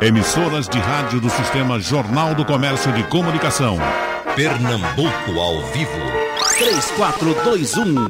Emissoras 0.00 0.68
de 0.68 0.78
rádio 0.78 1.20
do 1.20 1.28
Sistema 1.28 1.80
Jornal 1.80 2.32
do 2.32 2.44
Comércio 2.44 2.92
de 2.92 3.02
Comunicação. 3.08 3.76
Pernambuco 4.36 5.40
ao 5.40 5.60
vivo. 5.72 5.90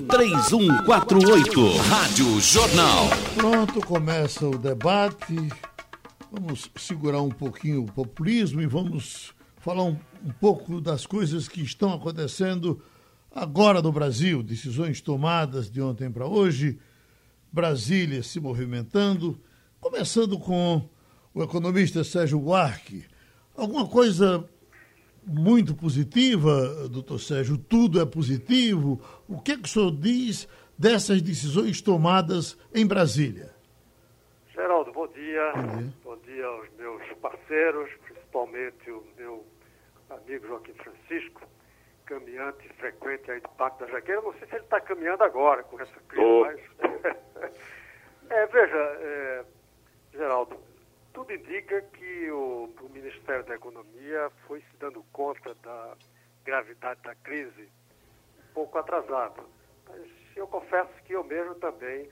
3421-3148. 0.06 1.78
Rádio 1.88 2.40
Jornal. 2.42 3.08
Pronto, 3.34 3.80
começa 3.80 4.46
o 4.46 4.58
debate. 4.58 5.34
Vamos 6.30 6.70
segurar 6.76 7.22
um 7.22 7.30
pouquinho 7.30 7.84
o 7.84 7.90
populismo 7.90 8.60
e 8.60 8.66
vamos 8.66 9.32
falar 9.56 9.84
um, 9.84 9.96
um 10.22 10.32
pouco 10.38 10.82
das 10.82 11.06
coisas 11.06 11.48
que 11.48 11.62
estão 11.62 11.94
acontecendo 11.94 12.82
agora 13.34 13.80
no 13.80 13.90
Brasil. 13.90 14.42
Decisões 14.42 15.00
tomadas 15.00 15.70
de 15.70 15.80
ontem 15.80 16.10
para 16.10 16.26
hoje. 16.26 16.78
Brasília 17.50 18.22
se 18.22 18.38
movimentando. 18.38 19.40
Começando 19.80 20.38
com 20.38 20.86
o 21.38 21.44
economista 21.44 22.02
Sérgio 22.02 22.40
Buarque. 22.40 23.06
Alguma 23.56 23.88
coisa 23.88 24.44
muito 25.24 25.72
positiva, 25.72 26.88
doutor 26.88 27.20
Sérgio? 27.20 27.56
Tudo 27.56 28.00
é 28.00 28.04
positivo? 28.04 29.00
O 29.28 29.40
que, 29.40 29.52
é 29.52 29.56
que 29.56 29.62
o 29.62 29.68
senhor 29.68 29.92
diz 29.92 30.48
dessas 30.76 31.22
decisões 31.22 31.80
tomadas 31.80 32.58
em 32.74 32.84
Brasília? 32.84 33.54
Geraldo, 34.52 34.90
bom 34.90 35.06
dia. 35.06 35.52
Bom 35.52 35.76
dia, 35.76 35.92
bom 36.02 36.16
dia 36.26 36.44
aos 36.44 36.68
meus 36.76 37.02
parceiros, 37.22 37.88
principalmente 38.04 38.90
o 38.90 39.04
meu 39.16 39.46
amigo 40.10 40.44
Joaquim 40.48 40.72
Francisco, 40.72 41.42
caminhante 42.06 42.68
frequente 42.80 43.30
aí 43.30 43.40
do 43.40 43.48
Parque 43.50 43.84
da 43.84 43.90
Jaqueira. 43.92 44.22
Não 44.22 44.32
sei 44.32 44.48
se 44.48 44.56
ele 44.56 44.64
está 44.64 44.80
caminhando 44.80 45.22
agora 45.22 45.62
com 45.62 45.80
essa 45.80 46.00
crise, 46.08 46.24
oh. 46.24 46.44
mas... 46.44 46.60
é, 48.28 48.46
veja, 48.46 48.76
é, 48.76 49.44
Geraldo, 50.14 50.56
tudo 51.12 51.32
indica 51.32 51.82
que 51.82 52.30
o, 52.30 52.72
o, 52.80 52.88
Ministério 52.90 53.44
da 53.44 53.54
Economia 53.54 54.30
foi 54.46 54.60
se 54.60 54.76
dando 54.78 55.02
conta 55.12 55.54
da 55.56 55.96
gravidade 56.44 57.00
da 57.02 57.14
crise 57.16 57.68
um 58.38 58.52
pouco 58.54 58.78
atrasado. 58.78 59.48
Mas 59.88 60.06
eu 60.36 60.46
confesso 60.46 60.92
que 61.04 61.12
eu 61.12 61.24
mesmo 61.24 61.54
também 61.56 62.10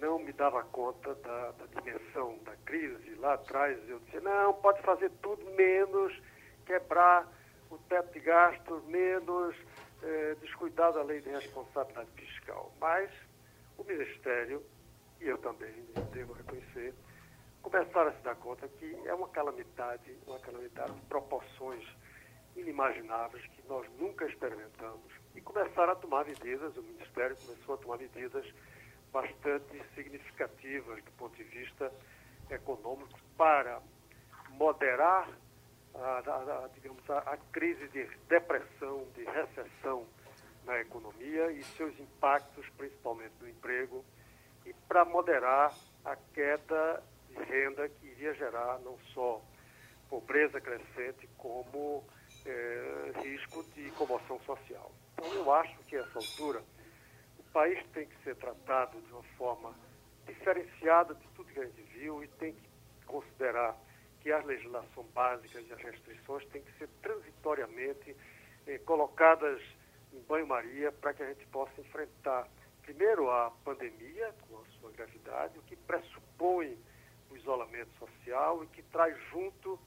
não 0.00 0.18
me 0.18 0.32
dava 0.32 0.62
conta 0.64 1.14
da, 1.14 1.52
da 1.52 1.80
dimensão 1.80 2.38
da 2.44 2.56
crise. 2.64 3.14
Lá 3.16 3.34
atrás 3.34 3.78
eu 3.88 3.98
dizia, 4.00 4.20
não, 4.20 4.52
pode 4.54 4.82
fazer 4.82 5.10
tudo 5.22 5.44
menos 5.52 6.20
quebrar 6.66 7.26
o 7.70 7.78
teto 7.78 8.12
de 8.12 8.20
gastos, 8.20 8.84
menos 8.84 9.56
eh, 10.02 10.36
descuidar 10.40 10.92
da 10.92 11.02
lei 11.02 11.20
de 11.20 11.30
responsabilidade 11.30 12.10
fiscal. 12.16 12.72
Mas 12.80 13.10
o 13.78 13.84
Ministério, 13.84 14.62
e 15.20 15.28
eu 15.28 15.38
também 15.38 15.72
devo 16.12 16.32
reconhecer, 16.32 16.94
começaram 17.62 18.10
a 18.10 18.12
se 18.12 18.22
dar 18.22 18.36
conta 18.36 18.68
que 18.68 18.96
é 19.06 19.14
uma 19.14 19.28
calamidade, 19.28 20.16
uma 20.26 20.38
calamidade 20.40 20.92
de 20.92 21.00
proporções 21.02 21.84
inimagináveis 22.56 23.46
que 23.46 23.66
nós 23.68 23.86
nunca 23.98 24.26
experimentamos. 24.26 25.12
E 25.34 25.40
começaram 25.40 25.92
a 25.92 25.96
tomar 25.96 26.26
medidas, 26.26 26.76
o 26.76 26.82
Ministério 26.82 27.36
começou 27.36 27.74
a 27.74 27.78
tomar 27.78 27.98
medidas 27.98 28.44
bastante 29.12 29.82
significativas 29.94 31.02
do 31.04 31.10
ponto 31.12 31.36
de 31.36 31.44
vista 31.44 31.92
econômico 32.50 33.18
para 33.36 33.80
moderar 34.50 35.28
a, 35.94 36.18
a, 36.18 36.64
a 36.64 36.68
digamos, 36.74 37.08
a, 37.08 37.18
a 37.18 37.36
crise 37.52 37.88
de 37.88 38.04
depressão, 38.28 39.06
de 39.14 39.24
recessão 39.24 40.06
na 40.64 40.80
economia 40.80 41.50
e 41.52 41.62
seus 41.64 41.98
impactos, 41.98 42.66
principalmente 42.76 43.34
no 43.40 43.48
emprego, 43.48 44.04
e 44.64 44.72
para 44.88 45.04
moderar 45.04 45.74
a 46.04 46.16
queda 46.34 47.02
de 47.32 47.42
renda 47.44 47.88
que 47.88 48.06
iria 48.06 48.34
gerar 48.34 48.78
não 48.80 48.98
só 49.14 49.42
pobreza 50.08 50.60
crescente, 50.60 51.26
como 51.38 52.04
é, 52.44 53.12
risco 53.22 53.64
de 53.74 53.90
comoção 53.92 54.38
social. 54.40 54.92
Então, 55.14 55.32
eu 55.32 55.52
acho 55.52 55.78
que, 55.84 55.96
a 55.96 56.00
essa 56.00 56.18
altura, 56.18 56.62
o 57.38 57.42
país 57.52 57.82
tem 57.92 58.06
que 58.06 58.22
ser 58.22 58.36
tratado 58.36 59.00
de 59.00 59.12
uma 59.12 59.22
forma 59.38 59.74
diferenciada 60.26 61.14
de 61.14 61.26
tudo 61.28 61.52
que 61.52 61.60
a 61.60 61.64
gente 61.64 61.82
viu 61.94 62.22
e 62.22 62.28
tem 62.28 62.52
que 62.52 63.06
considerar 63.06 63.76
que 64.20 64.30
a 64.30 64.38
legislação 64.38 65.04
básica 65.14 65.60
e 65.60 65.72
as 65.72 65.80
restrições 65.80 66.46
têm 66.48 66.62
que 66.62 66.72
ser 66.78 66.88
transitoriamente 67.00 68.16
eh, 68.66 68.78
colocadas 68.78 69.60
em 70.12 70.20
banho-maria 70.20 70.92
para 70.92 71.12
que 71.14 71.22
a 71.22 71.26
gente 71.26 71.44
possa 71.46 71.80
enfrentar, 71.80 72.46
primeiro, 72.82 73.30
a 73.30 73.50
pandemia, 73.64 74.32
com 74.48 74.58
a 74.58 74.64
sua 74.78 74.92
gravidade, 74.92 75.58
o 75.58 75.62
que 75.62 75.74
pressupõe 75.74 76.78
o 77.32 77.36
isolamento 77.36 77.90
social 77.98 78.62
e 78.62 78.66
que 78.68 78.82
traz 78.82 79.16
junto 79.30 79.78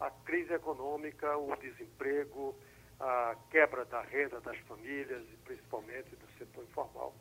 a 0.00 0.10
crise 0.10 0.52
econômica, 0.54 1.36
o 1.36 1.54
desemprego, 1.56 2.54
a 2.98 3.36
quebra 3.50 3.84
da 3.84 4.00
renda 4.02 4.40
das 4.40 4.58
famílias 4.60 5.22
e 5.32 5.36
principalmente 5.44 6.16
do 6.16 6.26
setor 6.38 6.64
informal. 6.64 7.14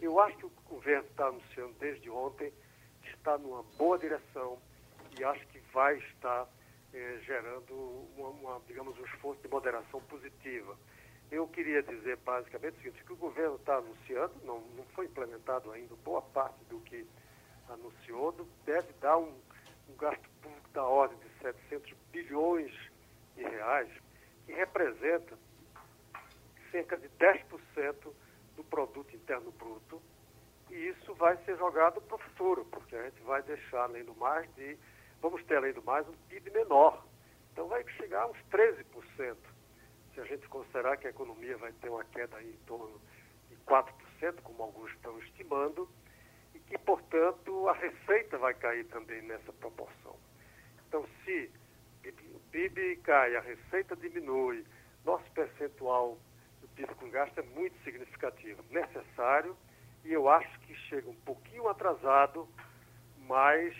Eu 0.00 0.18
acho 0.20 0.36
que 0.36 0.46
o 0.46 0.52
governo 0.68 1.06
está 1.08 1.26
anunciando 1.26 1.74
desde 1.78 2.10
ontem 2.10 2.52
que 3.02 3.10
está 3.10 3.36
numa 3.38 3.62
boa 3.76 3.98
direção 3.98 4.58
e 5.18 5.24
acho 5.24 5.46
que 5.48 5.58
vai 5.72 5.96
estar 5.98 6.48
eh, 6.92 7.20
gerando 7.24 7.74
uma, 8.16 8.28
uma, 8.28 8.60
digamos, 8.66 8.98
um 8.98 9.04
esforço 9.04 9.42
de 9.42 9.48
moderação 9.48 10.00
positiva. 10.02 10.76
Eu 11.30 11.46
queria 11.48 11.82
dizer 11.82 12.16
basicamente 12.18 12.74
o 12.74 12.82
seguinte, 12.82 13.04
que 13.04 13.12
o 13.12 13.16
governo 13.16 13.56
está 13.56 13.76
anunciando, 13.76 14.34
não, 14.44 14.60
não 14.76 14.84
foi 14.94 15.06
implementado 15.06 15.70
ainda 15.70 15.94
boa 16.04 16.22
parte 16.22 16.64
do 16.64 16.80
que 16.80 17.06
anunciou, 17.72 18.34
deve 18.64 18.92
dar 19.00 19.18
um, 19.18 19.32
um 19.88 19.96
gasto 19.96 20.28
público 20.42 20.68
da 20.70 20.84
ordem 20.84 21.18
de 21.18 21.28
700 21.42 21.92
bilhões 22.12 22.72
de 23.36 23.42
reais, 23.42 23.90
que 24.46 24.52
representa 24.52 25.38
cerca 26.70 26.96
de 26.96 27.08
10% 27.18 28.12
do 28.56 28.64
produto 28.64 29.14
interno 29.14 29.50
bruto, 29.52 30.00
e 30.70 30.74
isso 30.74 31.14
vai 31.14 31.36
ser 31.44 31.56
jogado 31.56 32.00
para 32.00 32.14
o 32.14 32.18
futuro, 32.18 32.64
porque 32.66 32.94
a 32.94 33.04
gente 33.04 33.20
vai 33.22 33.42
deixar, 33.42 33.84
além 33.84 34.04
do 34.04 34.14
mais, 34.14 34.48
de, 34.54 34.78
vamos 35.20 35.42
ter, 35.44 35.56
além 35.56 35.72
do 35.72 35.82
mais, 35.82 36.08
um 36.08 36.14
PIB 36.28 36.50
menor. 36.50 37.04
Então 37.52 37.66
vai 37.66 37.84
chegar 37.96 38.22
a 38.22 38.26
uns 38.28 38.38
13%, 38.52 39.36
se 40.14 40.20
a 40.20 40.24
gente 40.24 40.48
considerar 40.48 40.96
que 40.96 41.06
a 41.06 41.10
economia 41.10 41.56
vai 41.56 41.72
ter 41.72 41.88
uma 41.88 42.04
queda 42.04 42.40
em 42.42 42.52
torno 42.66 43.00
de 43.48 43.56
4%, 43.66 44.40
como 44.42 44.62
alguns 44.62 44.90
estão 44.92 45.18
estimando, 45.18 45.88
e, 46.70 46.78
portanto, 46.78 47.68
a 47.68 47.72
receita 47.74 48.38
vai 48.38 48.54
cair 48.54 48.84
também 48.86 49.22
nessa 49.22 49.52
proporção. 49.52 50.16
Então, 50.88 51.04
se 51.24 51.50
o 52.34 52.40
PIB 52.50 52.96
cai, 53.02 53.36
a 53.36 53.40
receita 53.40 53.96
diminui, 53.96 54.64
nosso 55.04 55.30
percentual 55.32 56.18
do 56.60 56.68
PIB 56.68 56.94
com 56.94 57.10
gasto 57.10 57.38
é 57.38 57.42
muito 57.42 57.76
significativo, 57.82 58.62
necessário, 58.70 59.56
e 60.04 60.12
eu 60.12 60.28
acho 60.28 60.58
que 60.60 60.74
chega 60.88 61.08
um 61.08 61.16
pouquinho 61.24 61.68
atrasado, 61.68 62.48
mas 63.26 63.74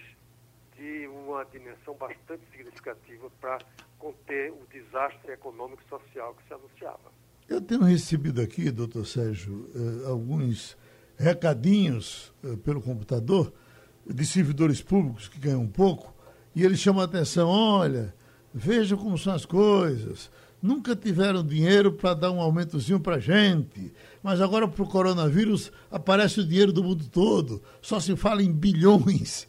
de 0.77 1.07
uma 1.09 1.45
dimensão 1.45 1.95
bastante 1.95 2.43
significativa 2.51 3.31
para 3.41 3.59
conter 3.99 4.51
o 4.51 4.67
desastre 4.73 5.33
econômico 5.33 5.83
e 5.85 5.89
social 5.89 6.35
que 6.35 6.47
se 6.47 6.55
anunciava. 6.55 7.13
Eu 7.49 7.61
tenho 7.61 7.83
recebido 7.83 8.41
aqui, 8.41 8.71
doutor 8.71 9.05
Sérgio, 9.05 9.69
eh, 9.75 10.09
alguns 10.09 10.77
recadinhos 11.21 12.33
uh, 12.43 12.57
pelo 12.57 12.81
computador 12.81 13.53
de 14.09 14.25
servidores 14.27 14.81
públicos 14.81 15.29
que 15.29 15.39
ganham 15.39 15.61
um 15.61 15.69
pouco 15.69 16.13
e 16.57 16.65
eles 16.65 16.81
chamam 16.81 17.03
a 17.03 17.05
atenção: 17.05 17.49
olha, 17.49 18.15
veja 18.53 18.97
como 18.97 19.19
são 19.19 19.35
as 19.35 19.45
coisas. 19.45 20.31
Nunca 20.63 20.95
tiveram 20.95 21.43
dinheiro 21.43 21.93
para 21.93 22.13
dar 22.13 22.31
um 22.31 22.41
aumentozinho 22.41 23.01
para 23.01 23.19
gente, 23.19 23.93
mas 24.23 24.43
agora 24.43 24.69
para 24.69 24.83
o 24.83 24.87
coronavírus 24.87 25.73
aparece 25.91 26.41
o 26.41 26.47
dinheiro 26.47 26.71
do 26.71 26.85
mundo 26.85 27.07
todo, 27.11 27.63
só 27.81 27.99
se 27.99 28.15
fala 28.15 28.43
em 28.43 28.53
bilhões. 28.53 29.49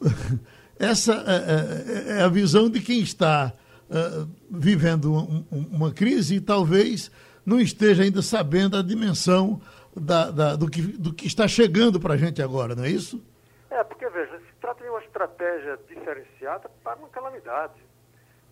Essa 0.78 1.24
é, 1.26 2.12
é, 2.14 2.18
é, 2.18 2.22
a 2.22 2.28
visão 2.28 2.70
de 2.70 2.80
quem 2.80 3.00
está 3.00 3.52
uh, 3.90 4.28
vivendo 4.48 5.12
um, 5.12 5.44
uma 5.72 5.90
crise 5.90 6.36
e 6.36 6.40
talvez 6.40 7.10
não 7.44 7.60
esteja 7.60 8.04
ainda 8.04 8.22
sabendo 8.22 8.76
a 8.76 8.82
dimensão 8.82 9.60
da, 9.94 10.30
da, 10.30 10.56
do, 10.56 10.70
que, 10.70 10.82
do 10.82 11.12
que 11.12 11.26
está 11.26 11.48
chegando 11.48 12.00
para 12.00 12.14
a 12.14 12.16
gente 12.16 12.42
agora, 12.42 12.74
não 12.74 12.84
é 12.84 12.90
isso? 12.90 13.22
É, 13.70 13.82
porque 13.84 14.08
veja, 14.08 14.38
se 14.38 14.52
trata 14.60 14.82
de 14.82 14.90
uma 14.90 15.00
estratégia 15.00 15.78
diferenciada 15.88 16.68
para 16.82 16.98
uma 16.98 17.08
calamidade. 17.08 17.80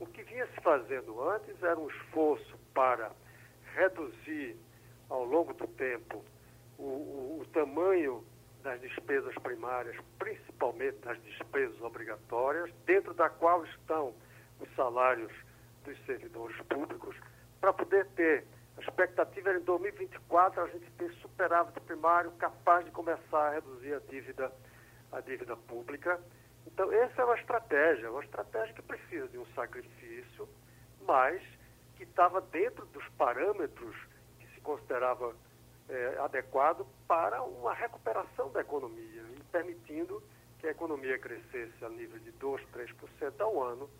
O 0.00 0.06
que 0.06 0.22
vinha 0.22 0.46
se 0.46 0.60
fazendo 0.62 1.28
antes 1.28 1.60
era 1.62 1.78
um 1.78 1.88
esforço 1.88 2.56
para 2.72 3.10
reduzir 3.74 4.56
ao 5.08 5.24
longo 5.24 5.52
do 5.54 5.66
tempo 5.66 6.24
o, 6.78 6.82
o, 6.82 7.40
o 7.42 7.46
tamanho 7.52 8.24
das 8.62 8.80
despesas 8.80 9.34
primárias, 9.36 9.96
principalmente 10.18 10.98
das 10.98 11.20
despesas 11.22 11.80
obrigatórias, 11.80 12.70
dentro 12.86 13.14
da 13.14 13.28
qual 13.28 13.64
estão 13.64 14.12
os 14.60 14.68
salários 14.74 15.32
dos 15.84 15.96
servidores 16.04 16.56
públicos, 16.68 17.16
para 17.60 17.72
poder 17.72 18.06
ter 18.14 18.44
a 18.78 18.80
expectativa 18.80 19.50
era 19.50 19.58
em 19.58 19.64
2024 19.64 20.62
a 20.62 20.68
gente 20.68 20.88
ter 20.92 21.12
superávit 21.14 21.78
primário 21.80 22.30
capaz 22.32 22.84
de 22.84 22.92
começar 22.92 23.48
a 23.48 23.50
reduzir 23.50 23.92
a 23.92 23.98
dívida, 23.98 24.52
a 25.10 25.20
dívida 25.20 25.56
pública. 25.56 26.20
Então, 26.64 26.92
essa 26.92 27.22
é 27.22 27.24
uma 27.24 27.34
estratégia, 27.34 28.10
uma 28.10 28.22
estratégia 28.22 28.72
que 28.74 28.82
precisa 28.82 29.26
de 29.28 29.38
um 29.38 29.46
sacrifício, 29.46 30.48
mas 31.04 31.42
que 31.96 32.04
estava 32.04 32.40
dentro 32.40 32.86
dos 32.86 33.06
parâmetros 33.16 33.96
que 34.38 34.46
se 34.54 34.60
considerava 34.60 35.34
é, 35.88 36.18
adequado 36.20 36.86
para 37.08 37.42
uma 37.42 37.74
recuperação 37.74 38.52
da 38.52 38.60
economia, 38.60 39.22
e 39.36 39.42
permitindo 39.50 40.22
que 40.60 40.68
a 40.68 40.70
economia 40.70 41.18
crescesse 41.18 41.84
a 41.84 41.88
nível 41.88 42.20
de 42.20 42.30
2, 42.30 42.62
3% 42.72 43.40
ao 43.40 43.60
ano, 43.60 43.90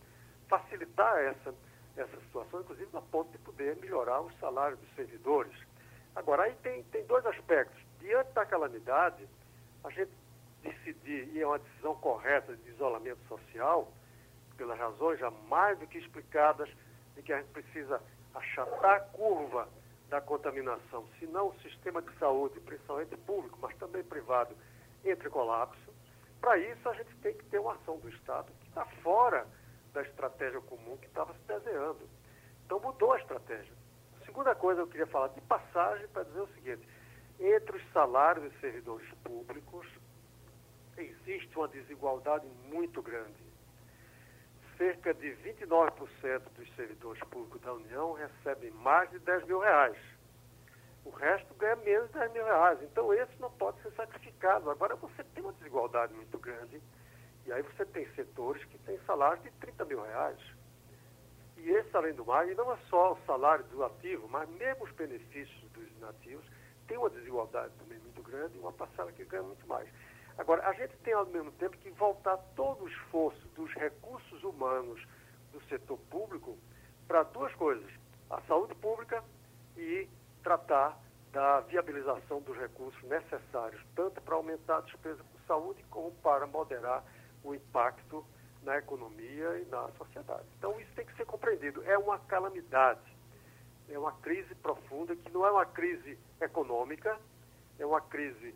facilitar 0.49 1.19
essa, 1.19 1.53
essa 2.01 2.21
situação, 2.21 2.61
inclusive 2.61 2.89
a 2.97 3.01
ponto 3.01 3.31
de 3.31 3.39
poder 3.39 3.77
melhorar 3.77 4.21
os 4.21 4.35
salários 4.39 4.79
dos 4.81 4.95
servidores. 4.95 5.53
Agora, 6.15 6.45
aí 6.45 6.55
tem, 6.63 6.83
tem 6.85 7.05
dois 7.07 7.25
aspectos. 7.27 7.81
Diante 8.01 8.33
da 8.33 8.47
calamidade, 8.47 9.29
a 9.85 9.91
gente 9.91 10.11
decidir, 10.63 11.29
e 11.33 11.41
é 11.41 11.47
uma 11.47 11.59
decisão 11.59 11.95
correta 11.97 12.57
de 12.57 12.71
isolamento 12.71 13.21
social, 13.29 13.93
pelas 14.57 14.79
razões 14.79 15.19
já 15.19 15.31
mais 15.31 15.79
do 15.79 15.87
que 15.87 15.99
explicadas, 15.99 16.69
de 17.15 17.23
que 17.23 17.33
a 17.33 17.39
gente 17.39 17.51
precisa 17.51 18.01
achatar 18.35 18.97
a 18.97 19.01
curva 19.01 19.69
da 20.09 20.21
contaminação, 20.21 21.07
senão 21.19 21.49
o 21.49 21.61
sistema 21.61 22.01
de 22.01 22.13
saúde, 22.19 22.59
principalmente 22.61 23.17
público, 23.19 23.59
mas 23.61 23.77
também 23.77 24.03
privado, 24.03 24.57
entre 25.05 25.29
colapso. 25.29 25.93
Para 26.41 26.57
isso, 26.59 26.89
a 26.89 26.95
gente 26.95 27.15
tem 27.17 27.35
que 27.35 27.45
ter 27.45 27.59
uma 27.59 27.75
ação 27.75 27.99
do 27.99 28.09
Estado 28.09 28.51
que 28.61 28.69
está 28.69 28.85
fora 29.03 29.47
da 29.93 30.03
estratégia 30.03 30.61
comum 30.61 30.97
que 30.97 31.07
estava 31.07 31.33
se 31.35 31.41
desenhando. 31.47 32.09
Então, 32.65 32.81
mudou 32.81 33.13
a 33.13 33.19
estratégia. 33.19 33.73
A 34.21 34.25
segunda 34.25 34.55
coisa, 34.55 34.81
eu 34.83 34.87
queria 34.87 35.07
falar 35.07 35.29
de 35.29 35.41
passagem 35.43 36.07
para 36.09 36.25
dizer 36.25 36.41
o 36.41 36.49
seguinte: 36.49 36.89
entre 37.41 37.77
os 37.77 37.93
salários 37.93 38.51
dos 38.51 38.61
servidores 38.61 39.09
públicos, 39.25 39.87
existe 40.97 41.57
uma 41.57 41.69
desigualdade 41.69 42.47
muito 42.71 43.01
grande. 43.01 43.49
Cerca 44.77 45.13
de 45.15 45.29
29% 45.37 46.41
dos 46.57 46.77
servidores 46.77 47.23
públicos 47.25 47.61
da 47.61 47.73
União 47.73 48.13
recebem 48.13 48.71
mais 48.71 49.11
de 49.11 49.19
10 49.19 49.47
mil 49.47 49.59
reais. 49.59 49.97
O 51.05 51.11
resto 51.11 51.55
ganha 51.55 51.77
menos 51.77 52.09
de 52.09 52.19
10 52.19 52.33
mil 52.33 52.45
reais. 52.45 52.83
Então, 52.83 53.13
esse 53.13 53.41
não 53.41 53.51
pode 53.53 53.81
ser 53.83 53.91
sacrificado. 53.93 54.71
Agora, 54.71 54.95
você 54.97 55.25
tem 55.25 55.43
uma 55.43 55.53
desigualdade 55.55 56.13
muito 56.15 56.39
grande. 56.39 56.81
E 57.49 57.53
aí 57.53 57.63
você 57.63 57.87
tem 57.87 58.07
setores 58.15 58.63
que 58.65 58.77
têm 58.81 58.99
salários 59.07 59.43
de 59.43 59.51
30 59.53 59.87
mil 59.87 60.03
reais. 60.03 60.39
E 61.57 61.71
esse, 61.71 61.97
além 61.97 62.13
do 62.13 62.23
mais, 62.23 62.55
não 62.55 62.71
é 62.71 62.77
só 62.91 63.15
o 63.15 63.19
salário 63.25 63.65
do 63.65 63.83
ativo, 63.83 64.29
mas 64.29 64.47
mesmo 64.51 64.85
os 64.85 64.93
benefícios 64.93 65.59
dos 65.73 65.91
inativos, 65.97 66.45
tem 66.87 66.99
uma 66.99 67.09
desigualdade 67.09 67.73
também 67.79 67.99
muito 68.01 68.23
grande 68.23 68.55
e 68.55 68.61
uma 68.61 68.71
parcela 68.71 69.11
que 69.13 69.25
ganha 69.25 69.43
muito 69.43 69.67
mais. 69.67 69.89
Agora, 70.37 70.69
a 70.69 70.75
gente 70.75 70.95
tem 70.99 71.15
ao 71.15 71.25
mesmo 71.25 71.51
tempo 71.53 71.79
que 71.79 71.89
voltar 71.93 72.37
todo 72.55 72.85
o 72.85 72.89
esforço 72.89 73.49
dos 73.57 73.73
recursos 73.73 74.45
humanos 74.45 75.03
do 75.51 75.61
setor 75.69 75.99
público 76.11 76.59
para 77.07 77.23
duas 77.23 77.55
coisas: 77.55 77.91
a 78.29 78.43
saúde 78.43 78.75
pública 78.75 79.25
e 79.75 80.07
tratar 80.43 81.01
da 81.33 81.61
viabilização 81.61 82.43
dos 82.43 82.59
recursos 82.59 83.03
necessários, 83.05 83.83
tanto 83.97 84.21
para 84.21 84.35
aumentar 84.35 84.77
a 84.77 84.81
despesa 84.83 85.23
com 85.23 85.47
saúde, 85.47 85.83
como 85.89 86.13
para 86.17 86.47
moderar 86.47 87.03
o 87.43 87.55
impacto 87.55 88.25
na 88.63 88.79
economia 88.79 89.59
e 89.59 89.65
na 89.67 89.89
sociedade. 89.93 90.45
Então, 90.59 90.79
isso 90.81 90.91
tem 90.95 91.07
que 91.07 91.17
ser 91.17 91.25
compreendido. 91.25 91.83
É 91.85 91.97
uma 91.97 92.19
calamidade, 92.19 93.01
é 93.89 93.99
uma 93.99 94.13
crise 94.13 94.55
profunda, 94.57 95.17
que 95.17 95.31
não 95.31 95.47
é 95.47 95.51
uma 95.51 95.67
crise 95.67 96.19
econômica, 96.41 97.19
é 97.79 97.87
uma 97.87 98.01
crise 98.01 98.55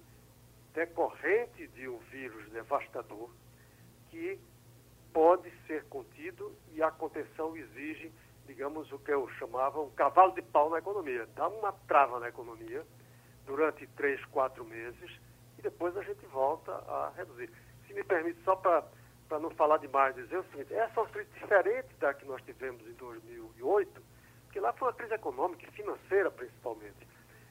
decorrente 0.75 1.67
de 1.69 1.89
um 1.89 1.99
vírus 1.99 2.51
devastador 2.51 3.31
que 4.11 4.39
pode 5.13 5.51
ser 5.67 5.85
contido 5.85 6.55
e 6.73 6.83
a 6.83 6.91
contenção 6.91 7.57
exige, 7.57 8.13
digamos, 8.47 8.91
o 8.93 8.99
que 8.99 9.13
eu 9.13 9.29
chamava 9.39 9.81
um 9.81 9.91
cavalo 9.91 10.33
de 10.33 10.43
pau 10.43 10.71
na 10.71 10.79
economia. 10.79 11.29
Dá 11.35 11.49
uma 11.49 11.73
trava 11.87 12.19
na 12.19 12.29
economia 12.29 12.85
durante 13.47 13.87
três, 13.89 14.25
quatro 14.27 14.65
meses 14.65 15.11
e 15.59 15.63
depois 15.63 15.97
a 15.97 16.03
gente 16.03 16.25
volta 16.27 16.73
a 16.73 17.13
reduzir. 17.17 17.51
Se 17.93 17.97
me 17.97 18.05
permite, 18.05 18.43
só 18.43 18.57
para 18.57 19.39
não 19.39 19.51
falar 19.51 19.77
demais, 19.77 20.15
dizer 20.15 20.39
o 20.39 20.45
seguinte, 20.45 20.73
essa 20.73 20.99
é 20.99 21.03
uma 21.03 21.11
crise 21.11 21.29
diferente 21.35 21.95
da 22.01 22.15
que 22.15 22.25
nós 22.25 22.41
tivemos 22.41 22.81
em 22.87 22.93
2008, 22.95 24.03
porque 24.45 24.59
lá 24.59 24.73
foi 24.73 24.89
uma 24.89 24.95
crise 24.95 25.13
econômica 25.13 25.67
e 25.67 25.73
financeira, 25.73 26.31
principalmente. 26.31 27.07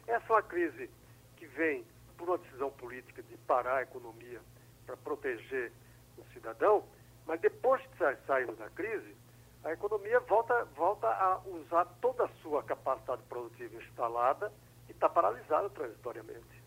Essa 0.08 0.26
é 0.28 0.32
uma 0.32 0.42
crise 0.42 0.90
que 1.38 1.46
vem 1.46 1.86
por 2.18 2.28
uma 2.28 2.40
decisão 2.40 2.72
política 2.72 3.22
de 3.22 3.38
parar 3.38 3.78
a 3.78 3.82
economia 3.84 4.42
para 4.88 4.98
proteger 4.98 5.72
o 6.18 6.24
cidadão, 6.34 6.84
mas 7.28 7.40
depois 7.40 7.80
de 7.84 8.26
sairmos 8.26 8.58
da 8.58 8.70
crise, 8.72 9.16
a 9.64 9.72
economia 9.74 10.20
volta, 10.22 10.66
volta 10.76 11.08
a 11.08 11.40
usar 11.46 11.86
toda 12.02 12.26
a 12.26 12.30
sua 12.42 12.64
capacidade 12.64 13.22
produtiva 13.30 13.76
instalada 13.76 14.52
e 14.90 14.92
está 14.92 15.08
paralisada 15.08 15.70
transitoriamente. 15.70 16.61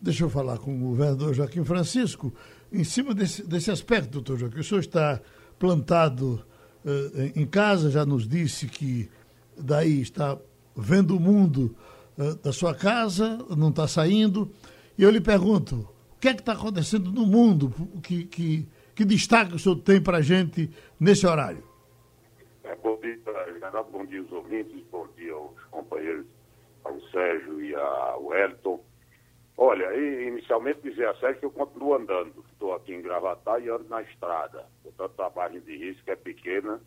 Deixa 0.00 0.24
eu 0.24 0.30
falar 0.30 0.58
com 0.58 0.74
o 0.76 0.88
governador 0.88 1.34
Joaquim 1.34 1.64
Francisco, 1.64 2.32
em 2.72 2.84
cima 2.84 3.14
desse, 3.14 3.46
desse 3.46 3.70
aspecto, 3.70 4.10
doutor 4.10 4.38
Joaquim. 4.38 4.60
O 4.60 4.64
senhor 4.64 4.80
está 4.80 5.20
plantado 5.58 6.44
uh, 6.84 7.32
em 7.34 7.46
casa, 7.46 7.90
já 7.90 8.04
nos 8.04 8.28
disse 8.28 8.66
que 8.66 9.08
daí 9.56 10.00
está 10.00 10.38
vendo 10.76 11.16
o 11.16 11.20
mundo 11.20 11.74
eh, 12.18 12.34
da 12.42 12.52
sua 12.52 12.74
casa, 12.74 13.38
não 13.56 13.70
está 13.70 13.88
saindo. 13.88 14.50
E 14.98 15.02
eu 15.02 15.10
lhe 15.10 15.20
pergunto, 15.20 15.88
o 16.16 16.20
que 16.20 16.28
é 16.28 16.34
que 16.34 16.40
está 16.40 16.52
acontecendo 16.52 17.10
no 17.10 17.26
mundo? 17.26 17.72
Que, 18.02 18.24
que, 18.24 18.68
que 18.94 19.04
destaque 19.04 19.54
o 19.54 19.58
senhor 19.58 19.76
tem 19.76 20.00
para 20.00 20.18
a 20.18 20.22
gente 20.22 20.70
nesse 20.98 21.26
horário? 21.26 21.62
É, 22.64 22.74
bom 22.76 22.98
dia, 23.00 23.18
Geraldo, 23.58 23.90
bom 23.90 24.04
dia 24.04 24.20
aos 24.20 24.32
ouvintes, 24.32 24.82
bom 24.90 25.06
dia 25.16 25.32
aos 25.32 25.58
companheiros, 25.70 26.26
ao 26.84 27.00
Sérgio 27.10 27.62
e 27.62 27.74
ao 27.74 28.26
Wellington. 28.26 28.80
Olha, 29.58 29.94
inicialmente 29.96 30.82
dizer 30.82 31.08
a 31.08 31.14
Sérgio 31.14 31.40
que 31.40 31.46
eu 31.46 31.50
continuo 31.50 31.94
andando. 31.94 32.44
Estou 32.52 32.74
aqui 32.74 32.92
em 32.92 33.00
Gravatar 33.00 33.60
e 33.62 33.70
ando 33.70 33.88
na 33.88 34.02
estrada. 34.02 34.66
Portanto, 34.82 35.20
a 35.20 35.30
margem 35.30 35.60
de 35.60 35.76
risco 35.76 36.10
é 36.10 36.16
pequena. 36.16 36.78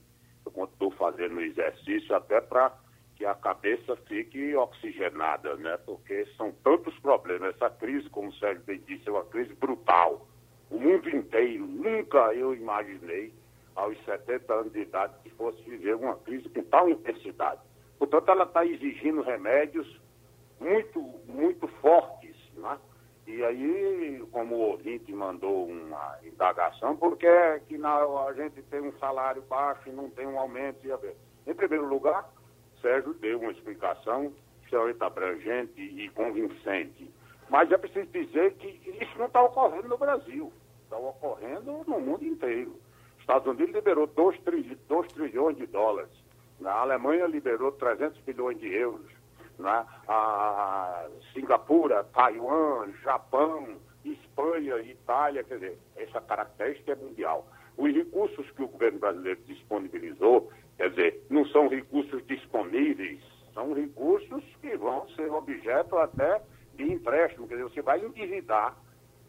Eu 0.45 0.51
continuo 0.51 0.91
fazendo 0.91 1.41
exercício 1.41 2.15
até 2.15 2.39
para 2.39 2.71
que 3.15 3.25
a 3.25 3.33
cabeça 3.33 3.95
fique 4.07 4.55
oxigenada, 4.55 5.55
né? 5.57 5.77
Porque 5.85 6.27
são 6.37 6.51
tantos 6.63 6.97
problemas. 6.99 7.55
Essa 7.55 7.71
crise, 7.71 8.07
como 8.09 8.29
o 8.29 8.33
Sérgio 8.35 8.63
bem 8.63 8.79
disse, 8.85 9.09
é 9.09 9.11
uma 9.11 9.25
crise 9.25 9.53
brutal. 9.55 10.27
O 10.69 10.79
mundo 10.79 11.09
inteiro, 11.09 11.65
nunca 11.65 12.33
eu 12.35 12.53
imaginei, 12.53 13.33
aos 13.75 13.97
70 14.05 14.53
anos 14.53 14.73
de 14.73 14.81
idade, 14.81 15.13
que 15.23 15.29
fosse 15.31 15.61
viver 15.63 15.95
uma 15.95 16.15
crise 16.17 16.47
com 16.49 16.63
tal 16.63 16.87
intensidade. 16.87 17.61
Portanto, 17.97 18.29
ela 18.29 18.43
está 18.43 18.65
exigindo 18.65 19.21
remédios 19.21 19.99
muito, 20.59 21.01
muito 21.25 21.67
fortes, 21.81 22.18
né? 22.59 22.77
E 23.27 23.43
aí, 23.43 24.25
como 24.31 24.55
o 24.55 24.71
ouvinte 24.71 25.13
mandou 25.13 25.67
uma 25.67 26.17
indagação, 26.23 26.97
porque 26.97 27.27
é 27.27 27.59
que 27.59 27.77
na, 27.77 27.95
a 27.95 28.33
gente 28.33 28.61
tem 28.63 28.81
um 28.81 28.91
salário 28.93 29.41
baixo 29.43 29.87
e 29.87 29.91
não 29.91 30.09
tem 30.09 30.25
um 30.25 30.39
aumento. 30.39 30.79
Em 31.45 31.53
primeiro 31.53 31.87
lugar, 31.87 32.27
Sérgio 32.81 33.13
deu 33.13 33.39
uma 33.39 33.51
explicação 33.51 34.33
extremamente 34.63 35.03
abrangente 35.03 35.81
e 35.81 36.09
convincente. 36.09 37.11
Mas 37.49 37.71
é 37.71 37.77
preciso 37.77 38.07
dizer 38.07 38.53
que 38.55 38.67
isso 39.01 39.17
não 39.17 39.25
está 39.25 39.41
ocorrendo 39.41 39.87
no 39.87 39.97
Brasil, 39.97 40.53
está 40.83 40.97
ocorrendo 40.97 41.83
no 41.87 41.99
mundo 41.99 42.23
inteiro. 42.23 42.75
Os 43.15 43.21
Estados 43.21 43.47
Unidos 43.47 43.73
liberou 43.73 44.07
2 44.07 44.39
trilhões 44.39 45.57
de 45.57 45.65
dólares, 45.67 46.11
a 46.63 46.81
Alemanha 46.81 47.25
liberou 47.25 47.71
300 47.71 48.19
bilhões 48.21 48.59
de 48.59 48.67
euros, 48.67 49.18
né? 49.59 49.85
a 50.07 51.07
Singapura, 51.33 52.03
Taiwan, 52.05 52.91
Japão, 53.03 53.77
Espanha, 54.03 54.77
Itália, 54.79 55.43
quer 55.43 55.55
dizer, 55.55 55.77
essa 55.95 56.21
característica 56.21 56.93
é 56.93 56.95
mundial. 56.95 57.47
Os 57.77 57.93
recursos 57.93 58.49
que 58.51 58.63
o 58.63 58.67
governo 58.67 58.99
brasileiro 58.99 59.39
disponibilizou 59.45 60.49
Quer 60.79 60.91
dizer, 60.91 61.25
não 61.29 61.45
são 61.47 61.67
recursos 61.67 62.25
disponíveis, 62.25 63.19
são 63.53 63.73
recursos 63.73 64.41
que 64.61 64.77
vão 64.77 65.09
ser 65.09 65.29
objeto 65.29 65.97
até 65.97 66.41
de 66.75 66.89
empréstimo. 66.89 67.49
Quer 67.49 67.55
dizer, 67.55 67.69
você 67.69 67.81
vai 67.81 67.99
endividar 67.99 68.77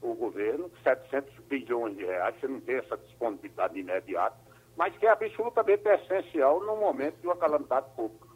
o 0.01 0.15
governo, 0.15 0.71
700 0.85 1.35
bilhões 1.49 1.97
de 1.97 2.05
reais, 2.05 2.37
você 2.39 2.47
não 2.47 2.61
tem 2.61 2.77
essa 2.77 2.97
disponibilidade 2.97 3.81
imediata, 3.81 4.37
mas 4.77 4.97
que 4.97 5.07
é 5.07 5.11
absolutamente 5.11 5.89
essencial 5.89 6.61
no 6.61 6.77
momento 6.77 7.17
de 7.17 7.27
uma 7.27 7.37
calamidade 7.37 7.87
pública. 7.97 8.29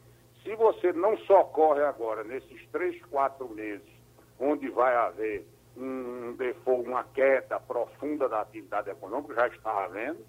Se 0.45 0.55
você 0.57 0.93
não 0.93 1.17
socorre 1.19 1.83
agora, 1.83 2.23
nesses 2.23 2.69
três, 2.69 3.03
quatro 3.07 3.49
meses, 3.49 3.89
onde 4.39 4.69
vai 4.69 4.95
haver 4.95 5.47
um 5.75 6.37
default, 6.37 6.87
uma 6.87 7.03
queda 7.03 7.59
profunda 7.59 8.29
da 8.29 8.43
atividade 8.43 8.91
econômica, 8.91 9.35
já 9.35 9.49
está 9.49 9.85
havendo, 9.85 10.21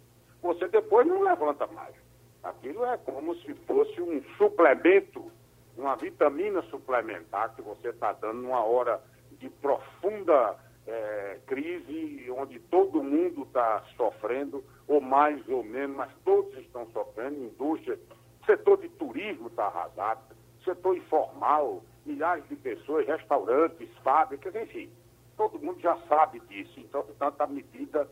você 0.41 0.69
depois 0.69 1.05
não 1.05 1.21
levanta 1.21 1.67
mais. 1.67 1.93
Aquilo 2.41 2.85
é 2.85 2.97
como 2.97 3.35
se 3.35 3.53
fosse 3.65 4.01
um 4.01 4.23
suplemento, 4.37 5.29
uma 5.77 5.97
vitamina 5.97 6.61
suplementar 6.63 7.53
que 7.53 7.61
você 7.61 7.89
está 7.89 8.13
dando 8.13 8.41
numa 8.41 8.63
hora 8.63 9.01
de 9.31 9.49
profunda 9.49 10.55
é, 10.87 11.39
crise 11.45 12.31
onde 12.31 12.59
todo 12.59 13.03
mundo 13.03 13.43
está 13.43 13.83
sofrendo, 13.97 14.63
ou 14.87 15.01
mais 15.01 15.45
ou 15.49 15.63
menos, 15.63 15.97
mas 15.97 16.11
todos 16.23 16.55
estão 16.57 16.87
sofrendo, 16.91 17.43
indústria, 17.43 17.99
setor 18.45 18.77
de 18.77 18.89
turismo 18.89 19.47
está 19.47 19.65
arrasado, 19.65 20.21
setor 20.63 20.97
informal, 20.97 21.81
milhares 22.05 22.47
de 22.47 22.55
pessoas, 22.55 23.05
restaurantes, 23.07 23.89
fábricas, 24.03 24.55
enfim, 24.55 24.89
todo 25.37 25.59
mundo 25.59 25.79
já 25.79 25.97
sabe 26.07 26.39
disso. 26.41 26.79
Então, 26.79 27.03
portanto, 27.03 27.41
a 27.41 27.47
medida 27.47 28.09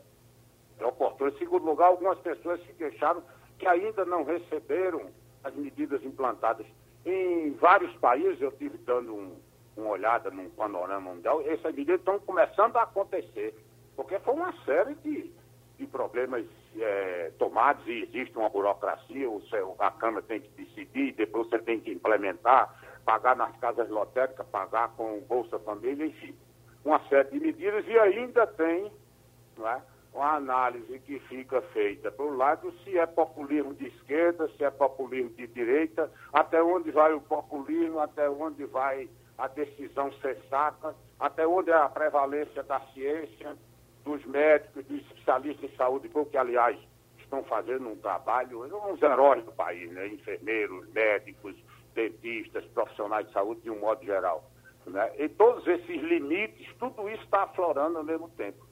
é 0.80 0.86
oportuna. 0.86 1.30
Em 1.32 1.38
segundo 1.38 1.66
lugar, 1.66 1.88
algumas 1.88 2.20
pessoas 2.20 2.62
se 2.66 2.74
queixaram 2.74 3.24
que 3.58 3.68
ainda 3.68 4.04
não 4.06 4.24
receberam 4.24 5.10
as 5.44 5.54
medidas 5.56 6.04
implantadas 6.04 6.66
em 7.06 7.52
vários 7.54 7.94
países. 7.98 8.42
Eu 8.42 8.50
estive 8.50 8.78
dando 8.80 9.14
um, 9.14 9.36
uma 9.78 9.90
olhada 9.90 10.30
num 10.30 10.50
panorama 10.50 11.14
mundial, 11.14 11.42
essas 11.42 11.74
medidas 11.74 12.00
estão 12.00 12.20
começando 12.20 12.78
a 12.78 12.84
acontecer, 12.84 13.56
porque 13.96 14.20
foi 14.20 14.34
uma 14.34 14.54
série 14.64 14.96
de, 14.96 15.32
de 15.78 15.88
problemas 15.88 16.46
é, 16.80 17.32
tomados 17.38 17.86
e 17.88 18.04
existe 18.04 18.38
uma 18.38 18.50
burocracia, 18.50 19.30
o 19.30 19.42
seu, 19.48 19.76
a 19.80 19.92
Câmara 19.92 20.24
tem 20.24 20.42
que 20.42 20.50
decidir, 20.50 21.14
depois 21.14 21.50
você 21.50 21.60
tem 21.60 21.80
que 21.80 21.92
implementar, 21.92 22.74
pagar 23.06 23.36
nas 23.36 23.56
casas 23.58 23.90
lotéricas, 23.90 24.46
pagar 24.48 24.90
com 24.96 25.20
Bolsa 25.22 25.60
Família, 25.60 26.06
enfim, 26.06 26.36
uma 26.84 27.00
série 27.08 27.30
de 27.32 27.40
medidas 27.40 27.86
e 27.88 27.98
ainda 27.98 28.48
tem 28.48 28.92
não 29.58 29.68
é, 29.68 29.82
uma 30.14 30.36
análise 30.36 31.00
que 31.00 31.20
fica 31.22 31.62
feita 31.74 32.12
por 32.12 32.36
lado 32.36 32.72
se 32.84 32.98
é 32.98 33.06
populismo 33.06 33.74
de 33.74 33.88
esquerda, 33.88 34.48
se 34.58 34.64
é 34.64 34.70
populismo 34.70 35.32
de 35.32 35.48
direita, 35.48 36.12
até 36.32 36.62
onde 36.62 36.92
vai 36.92 37.14
o 37.14 37.22
populismo, 37.22 38.00
até 38.00 38.30
onde 38.30 38.66
vai 38.66 39.10
a 39.38 39.48
decisão 39.48 40.12
sensata, 40.14 40.96
até 41.20 41.48
onde 41.48 41.72
é 41.72 41.76
a 41.76 41.90
prevalência 41.90 42.62
da 42.64 42.80
ciência, 42.94 43.58
dos 44.04 44.24
médicos, 44.26 44.86
dos 44.86 45.02
especialistas 45.02 45.72
em 45.72 45.76
saúde 45.76 46.10
que, 46.10 46.38
aliás, 46.38 46.78
estão 47.18 47.44
fazendo 47.44 47.90
um 47.90 47.96
trabalho, 47.96 48.64
uns 48.92 49.02
heróis 49.02 49.44
do 49.44 49.52
país, 49.52 49.92
né? 49.92 50.08
enfermeiros, 50.08 50.88
médicos, 50.94 51.56
dentistas, 51.96 52.66
profissionais 52.66 53.28
de 53.28 53.34
saúde, 53.34 53.62
de 53.62 53.72
um 53.72 53.80
modo 53.80 54.04
geral. 54.06 54.50
Né? 54.86 55.12
E 55.18 55.30
todos 55.30 55.66
esses 55.68 56.02
limites, 56.02 56.68
tudo 56.78 57.10
isso 57.10 57.24
está 57.24 57.44
aflorando 57.44 57.98
ao 57.98 58.04
mesmo 58.04 58.30
tempo. 58.30 58.66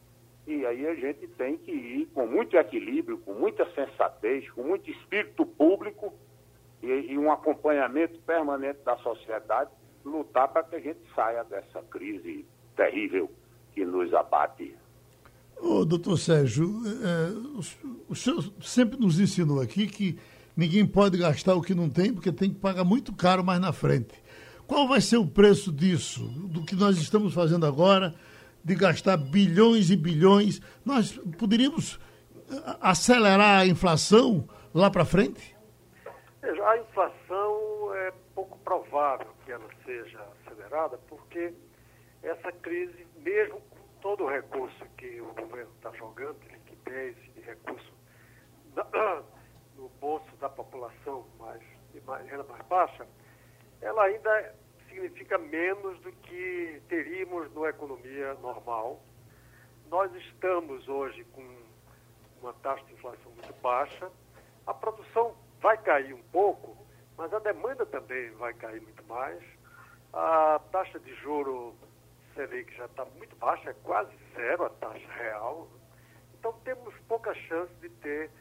E 0.46 0.66
aí 0.66 0.88
a 0.88 0.96
gente 0.96 1.28
tem 1.30 1.58
que 1.58 1.72
ir 1.72 2.06
com 2.08 2.26
muito 2.26 2.58
equilíbrio, 2.58 3.20
com 3.20 3.34
muita 3.34 3.66
sensatez, 3.74 4.50
com 4.52 4.64
muito 4.64 4.90
espírito 4.90 5.46
público 5.46 6.14
e, 6.82 6.88
e 6.88 7.18
um 7.18 7.32
acompanhamento 7.32 8.20
permanente 8.22 8.80
da 8.84 8.98
sociedade, 8.98 9.70
lutar 10.04 10.48
para 10.48 10.64
que 10.64 10.76
a 10.76 10.80
gente 10.80 11.00
saia 11.14 11.44
dessa 11.44 11.82
crise 11.84 12.46
terrível 12.76 13.30
que 13.74 13.86
nos 13.86 14.14
abate. 14.14 14.76
Ô, 15.62 15.86
doutor 15.86 16.18
Sérgio, 16.18 16.82
é, 17.04 17.62
o, 18.10 18.16
senhor 18.16 18.52
sempre 18.62 19.00
nos 19.00 19.20
ensinou 19.20 19.62
aqui 19.62 19.88
que 19.88 20.18
ninguém 20.58 20.86
pode 20.86 21.18
gastar 21.18 21.56
o 21.56 21.62
que 21.62 21.76
não 21.76 21.90
tem, 21.90 22.12
porque 22.14 22.32
tem 22.32 22.50
que 22.50 22.60
pagar 22.60 22.84
muito 22.84 23.14
caro 23.14 23.44
mais 23.44 23.62
na 23.62 23.72
frente. 23.72 24.14
Qual 24.68 24.88
vai 24.88 25.00
ser 25.00 25.18
o 25.18 25.28
preço 25.28 25.72
disso, 25.72 26.24
do 26.24 26.64
que 26.64 26.76
nós 26.76 26.98
estamos 26.98 27.34
fazendo 27.34 27.66
agora? 27.66 28.16
de 28.64 28.76
gastar 28.76 29.18
bilhões 29.18 29.90
e 29.90 29.96
bilhões, 29.96 30.62
nós 30.86 31.18
poderíamos 31.38 32.00
eh, 32.50 32.78
acelerar 32.80 33.62
a 33.62 33.66
inflação 33.66 34.48
lá 34.74 34.90
para 34.90 35.06
frente? 35.06 35.56
Veja, 36.42 36.68
a 36.68 36.78
inflação 36.78 37.96
é 37.96 38.14
pouco 38.36 38.58
provável 38.60 39.28
que 39.46 39.52
ela 39.52 39.68
seja 39.86 40.20
acelerada, 40.46 40.98
porque 41.10 41.54
essa 42.24 42.52
crise, 42.52 43.06
mesmo 43.18 43.62
todo 44.02 44.26
o 44.26 44.30
recurso 44.30 44.86
que 44.98 45.22
o 45.22 45.34
governo 45.34 45.72
está 45.76 45.92
jogando, 45.94 46.40
de 46.40 46.50
liquidez 46.50 47.16
e 47.36 47.42
recurso 47.42 47.94
no 49.76 49.90
bolso 50.00 50.36
da 50.38 50.50
população 50.50 51.26
mais, 51.40 51.62
de 51.94 52.02
mais, 52.02 52.28
renda 52.30 52.44
mais 52.44 52.66
baixa, 52.68 53.08
ela 53.82 54.04
ainda 54.04 54.56
significa 54.88 55.38
menos 55.38 56.00
do 56.02 56.12
que 56.12 56.82
teríamos 56.90 57.52
numa 57.54 57.70
economia 57.70 58.34
normal. 58.36 59.02
Nós 59.90 60.14
estamos 60.16 60.88
hoje 60.88 61.24
com 61.26 61.44
uma 62.42 62.54
taxa 62.54 62.84
de 62.86 62.94
inflação 62.94 63.32
muito 63.32 63.54
baixa. 63.62 64.12
A 64.66 64.74
produção 64.74 65.36
vai 65.62 65.78
cair 65.78 66.14
um 66.14 66.24
pouco, 66.24 66.78
mas 67.18 67.34
a 67.34 67.40
demanda 67.40 67.86
também 67.86 68.32
vai 68.32 68.54
cair 68.54 68.82
muito 68.82 69.04
mais. 69.06 69.42
A 70.14 70.60
taxa 70.72 71.00
de 71.00 71.14
juro 71.16 71.76
Selic 72.34 72.76
já 72.76 72.86
está 72.86 73.06
muito 73.06 73.36
baixa, 73.36 73.70
é 73.70 73.74
quase 73.84 74.12
zero 74.36 74.66
a 74.66 74.70
taxa 74.70 75.12
real. 75.14 75.68
Então 76.38 76.54
temos 76.64 76.94
pouca 77.08 77.34
chance 77.34 77.74
de 77.76 77.90
ter 77.90 78.32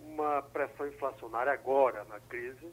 uma 0.00 0.42
pressão 0.42 0.86
inflacionária 0.86 1.52
agora 1.52 2.04
na 2.04 2.20
crise. 2.20 2.72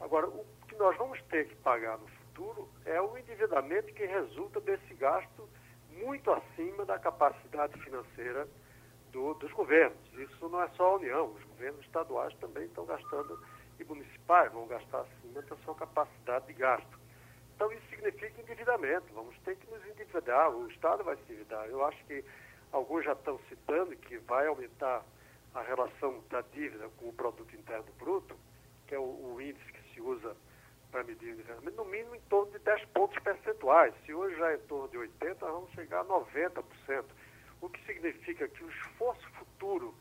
Agora, 0.00 0.28
o 0.28 0.44
que 0.66 0.76
nós 0.76 0.96
vamos 0.96 1.20
ter 1.24 1.48
que 1.48 1.56
pagar 1.56 1.98
no 1.98 2.08
futuro 2.08 2.68
é 2.84 3.00
o 3.00 3.16
endividamento 3.18 3.92
que 3.92 4.04
resulta 4.04 4.60
desse 4.60 4.94
gasto 4.94 5.48
muito 5.90 6.30
acima 6.30 6.84
da 6.84 6.98
capacidade 6.98 7.78
financeira 7.82 8.48
do, 9.10 9.34
dos 9.34 9.52
governos. 9.52 9.98
Isso 10.14 10.48
não 10.48 10.62
é 10.62 10.68
só 10.70 10.92
a 10.92 10.96
União, 10.96 11.26
os 11.32 11.42
governos 11.44 11.84
estaduais 11.84 12.34
também 12.36 12.64
estão 12.64 12.84
gastando 12.84 13.38
e 13.78 13.84
municipais 13.84 14.52
vão 14.52 14.66
gastar 14.66 15.00
acima 15.00 15.42
da 15.42 15.56
sua 15.56 15.74
capacidade 15.74 16.46
de 16.46 16.52
gasto. 16.54 16.98
Então 17.58 17.72
isso 17.72 17.88
significa 17.90 18.40
endividamento, 18.40 19.12
vamos 19.12 19.36
ter 19.40 19.56
que 19.56 19.68
nos 19.68 19.84
endividar, 19.84 20.48
o 20.48 20.68
Estado 20.68 21.02
vai 21.02 21.16
se 21.16 21.22
endividar. 21.22 21.66
Eu 21.66 21.84
acho 21.84 22.04
que 22.04 22.24
alguns 22.70 23.04
já 23.04 23.14
estão 23.14 23.36
citando 23.48 23.96
que 23.96 24.16
vai 24.18 24.46
aumentar 24.46 25.04
a 25.52 25.62
relação 25.62 26.22
da 26.30 26.40
dívida 26.40 26.88
com 26.98 27.08
o 27.08 27.12
produto 27.12 27.52
interno 27.56 27.88
bruto, 27.98 28.36
que 28.86 28.94
é 28.94 28.98
o, 29.00 29.02
o 29.02 29.40
índice 29.42 29.72
que 29.72 29.92
se 29.92 30.00
usa 30.00 30.36
para 30.92 31.02
medir 31.02 31.30
o 31.30 31.32
endividamento, 31.32 31.76
no 31.76 31.84
mínimo 31.84 32.14
em 32.14 32.20
torno 32.28 32.52
de 32.52 32.60
10 32.60 32.84
pontos 32.94 33.18
percentuais. 33.24 33.92
Se 34.06 34.14
hoje 34.14 34.36
já 34.36 34.52
é 34.52 34.54
em 34.54 34.60
torno 34.60 34.86
de 34.86 34.96
80%, 34.96 35.40
nós 35.40 35.50
vamos 35.50 35.70
chegar 35.72 36.02
a 36.02 36.04
90%. 36.04 37.04
O 37.60 37.68
que 37.68 37.84
significa 37.86 38.46
que 38.46 38.62
o 38.62 38.70
esforço 38.70 39.28
futuro 39.32 39.92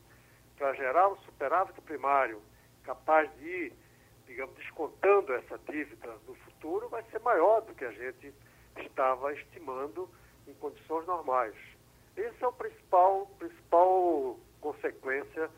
para 0.60 0.74
gerar 0.76 1.08
um 1.10 1.18
superávit 1.22 1.82
primário 1.82 2.40
capaz 2.84 3.36
de 3.40 3.46
ir, 3.48 3.74
digamos, 4.28 4.56
descontando 4.56 5.34
essa 5.34 5.58
dívida 5.70 6.16
no 6.28 6.36
futuro 6.36 6.90
vai 6.90 7.04
ser 7.12 7.20
maior 7.22 7.62
do 7.62 7.74
que 7.74 7.86
a 7.86 7.92
gente 7.92 8.34
estava 8.78 9.34
estimando 9.34 10.10
em 10.48 10.54
condições 10.56 11.08
normais. 11.08 11.56
Essa 12.16 12.46
é 12.46 12.50
a 12.50 12.52
principal, 12.52 13.28
principal 13.40 14.38
consequência 14.62 15.50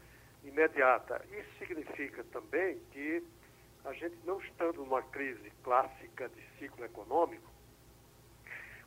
imediata. 0.43 1.21
Isso 1.31 1.49
significa 1.57 2.23
também 2.25 2.79
que 2.91 3.23
a 3.85 3.93
gente 3.93 4.17
não 4.25 4.39
estando 4.41 4.77
numa 4.77 5.01
crise 5.01 5.51
clássica 5.63 6.29
de 6.29 6.41
ciclo 6.57 6.85
econômico, 6.85 7.49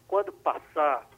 quando 0.07 0.33
passar 0.33 1.09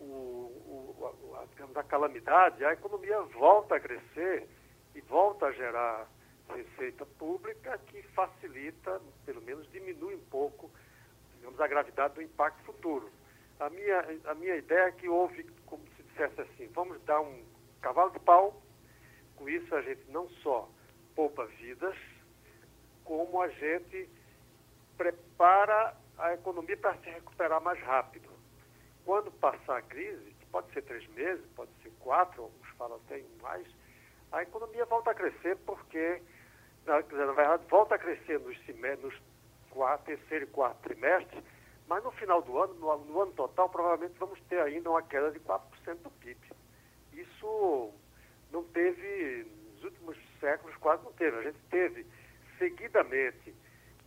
o, 0.00 0.04
o, 0.04 1.36
a, 1.40 1.44
digamos, 1.46 1.76
a 1.76 1.84
calamidade, 1.84 2.64
a 2.64 2.72
economia 2.72 3.20
volta 3.22 3.76
a 3.76 3.80
crescer 3.80 4.48
e 4.94 5.00
volta 5.02 5.46
a 5.46 5.52
gerar 5.52 6.08
receita 6.54 7.04
pública 7.18 7.78
que 7.86 8.02
facilita, 8.14 9.00
pelo 9.24 9.42
menos 9.42 9.70
diminui 9.70 10.14
um 10.14 10.24
pouco, 10.30 10.70
digamos, 11.36 11.60
a 11.60 11.66
gravidade 11.66 12.14
do 12.14 12.22
impacto 12.22 12.62
futuro. 12.64 13.10
A 13.60 13.70
minha, 13.70 14.04
a 14.26 14.34
minha 14.34 14.56
ideia 14.56 14.88
é 14.88 14.92
que 14.92 15.08
houve, 15.08 15.44
como 15.66 15.82
se 15.96 16.02
dissesse 16.02 16.40
assim, 16.40 16.66
vamos 16.68 17.00
dar 17.02 17.20
um 17.20 17.44
cavalo 17.80 18.10
de 18.10 18.20
pau, 18.20 18.62
com 19.36 19.48
isso 19.48 19.74
a 19.74 19.82
gente 19.82 20.10
não 20.10 20.28
só 20.28 20.68
poupa 21.14 21.46
vidas, 21.46 21.96
como 23.04 23.40
a 23.42 23.48
gente 23.48 24.08
prepara 24.96 25.94
a 26.18 26.34
economia 26.34 26.76
para 26.76 26.96
se 26.98 27.10
recuperar 27.10 27.60
mais 27.60 27.80
rápido. 27.80 28.28
Quando 29.04 29.30
passar 29.32 29.78
a 29.78 29.82
crise, 29.82 30.34
que 30.40 30.46
pode 30.46 30.72
ser 30.72 30.82
três 30.82 31.06
meses, 31.08 31.44
pode 31.54 31.70
ser 31.82 31.92
quatro, 32.00 32.42
alguns 32.42 32.68
falam 32.78 32.96
até 33.04 33.22
mais, 33.42 33.66
a 34.32 34.42
economia 34.42 34.84
volta 34.86 35.10
a 35.10 35.14
crescer 35.14 35.56
porque, 35.58 36.20
volta 37.68 37.94
a 37.94 37.98
crescer 37.98 38.38
nos, 38.40 38.56
nos 39.02 39.14
terceiro 40.04 40.44
e 40.44 40.48
quarto 40.48 40.80
trimestres, 40.82 41.42
mas 41.86 42.02
no 42.02 42.10
final 42.12 42.40
do 42.42 42.58
ano, 42.58 42.74
no, 42.74 42.98
no, 43.04 43.22
ano 43.22 43.32
total, 43.32 43.68
provavelmente 43.68 44.18
vamos 44.18 44.40
ter 44.42 44.60
ainda 44.60 44.90
uma 44.90 45.02
queda 45.02 45.30
de 45.30 45.40
4% 45.40 45.60
do 46.02 46.10
PIB. 46.10 46.38
Isso 47.12 47.92
não 48.50 48.64
teve, 48.64 49.46
nos 49.74 49.84
últimos 49.84 50.16
séculos, 50.40 50.76
quase 50.76 51.02
não 51.04 51.12
teve. 51.12 51.36
A 51.36 51.42
gente 51.42 51.58
teve 51.70 52.06
seguidamente, 52.58 53.54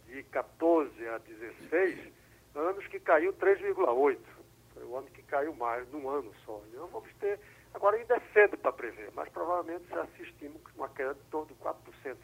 de 0.08 0.24
14 0.24 1.08
a 1.10 1.18
16, 1.18 2.14
anos 2.56 2.88
que 2.88 3.00
caiu 3.00 3.34
3,8. 3.34 4.18
Foi 4.74 4.84
o 4.84 4.98
ano 4.98 5.08
que 5.08 5.22
caiu 5.24 5.54
mais, 5.54 5.88
num 5.92 6.10
ano 6.10 6.34
só. 6.46 6.62
Então 6.70 6.88
vamos 6.88 7.14
ter. 7.16 7.40
Agora 7.74 7.98
ainda 7.98 8.16
é 8.16 8.22
cedo 8.34 8.58
para 8.58 8.72
prever, 8.72 9.12
mas 9.14 9.30
provavelmente 9.30 9.88
já 9.90 10.02
assistimos 10.02 10.62
uma 10.76 10.90
queda 10.90 11.14
de 11.14 11.24
torno 11.30 11.48
de 11.48 11.56
4% 11.56 12.16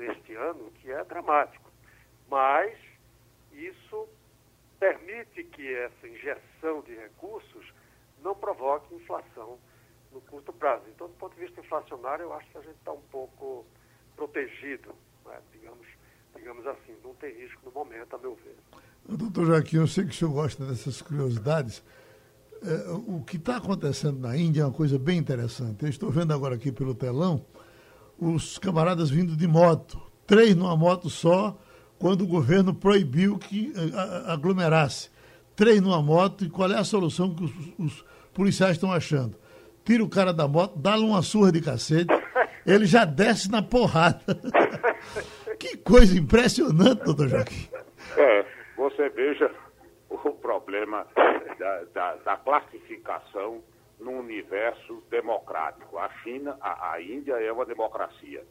neste 0.00 0.34
ano, 0.34 0.70
que 0.80 0.90
é 0.90 1.04
dramático. 1.04 1.70
Mas 2.28 2.76
isso 3.52 4.08
permite 4.78 5.44
que 5.44 5.74
essa 5.74 6.08
injeção 6.08 6.80
de 6.82 6.94
recursos 6.94 7.72
não 8.22 8.34
provoque 8.34 8.94
inflação 8.94 9.58
no 10.12 10.20
curto 10.22 10.52
prazo. 10.52 10.84
Então, 10.88 11.06
do 11.06 11.14
ponto 11.14 11.34
de 11.34 11.40
vista 11.40 11.60
inflacionário, 11.60 12.24
eu 12.24 12.32
acho 12.32 12.50
que 12.50 12.58
a 12.58 12.62
gente 12.62 12.76
está 12.76 12.92
um 12.92 13.02
pouco 13.12 13.64
protegido, 14.16 14.94
né? 15.26 15.38
digamos, 15.52 15.86
digamos 16.34 16.66
assim, 16.66 16.96
não 17.04 17.14
tem 17.14 17.32
risco 17.34 17.60
no 17.64 17.72
momento, 17.72 18.16
a 18.16 18.18
meu 18.18 18.34
ver. 18.36 18.56
Doutor 19.08 19.46
Joaquim, 19.46 19.76
eu 19.76 19.86
sei 19.86 20.04
que 20.04 20.10
o 20.10 20.14
senhor 20.14 20.32
gosta 20.32 20.64
dessas 20.64 21.00
curiosidades. 21.02 21.82
É, 22.62 22.90
o 22.90 23.22
que 23.22 23.36
está 23.36 23.56
acontecendo 23.56 24.18
na 24.18 24.36
Índia 24.36 24.62
é 24.62 24.64
uma 24.64 24.72
coisa 24.72 24.98
bem 24.98 25.18
interessante. 25.18 25.82
Eu 25.82 25.88
estou 25.88 26.10
vendo 26.10 26.32
agora 26.32 26.54
aqui 26.54 26.70
pelo 26.70 26.94
telão 26.94 27.44
os 28.20 28.58
camaradas 28.58 29.10
vindo 29.10 29.36
de 29.36 29.46
moto, 29.46 30.00
três 30.26 30.54
numa 30.54 30.76
moto 30.76 31.08
só, 31.08 31.56
quando 31.98 32.22
o 32.22 32.26
governo 32.26 32.74
proibiu 32.74 33.38
que 33.38 33.72
aglomerasse. 34.26 35.10
Três 35.56 35.80
numa 35.80 36.02
moto, 36.02 36.44
e 36.44 36.50
qual 36.50 36.70
é 36.70 36.78
a 36.78 36.84
solução 36.84 37.34
que 37.34 37.44
os, 37.44 37.52
os 37.78 38.04
policiais 38.32 38.72
estão 38.72 38.92
achando? 38.92 39.36
Tira 39.84 40.04
o 40.04 40.08
cara 40.08 40.32
da 40.32 40.46
moto, 40.46 40.78
dá-lhe 40.78 41.04
uma 41.04 41.22
surra 41.22 41.52
de 41.52 41.60
cacete, 41.60 42.12
ele 42.66 42.86
já 42.86 43.04
desce 43.04 43.50
na 43.50 43.62
porrada. 43.62 44.20
que 45.58 45.76
coisa 45.78 46.18
impressionante, 46.18 47.04
doutor 47.04 47.28
Joaquim. 47.28 47.68
É, 48.16 48.44
você 48.76 49.08
veja 49.10 49.50
o 50.08 50.30
problema 50.30 51.06
da, 51.58 51.84
da, 51.94 52.14
da 52.16 52.36
classificação 52.36 53.62
no 54.00 54.12
universo 54.12 55.02
democrático. 55.10 55.98
A 55.98 56.08
China, 56.22 56.56
a, 56.60 56.92
a, 56.92 57.02
Índia 57.02 57.34
é 57.34 57.52
uma 57.52 57.66
democracia. 57.66 58.44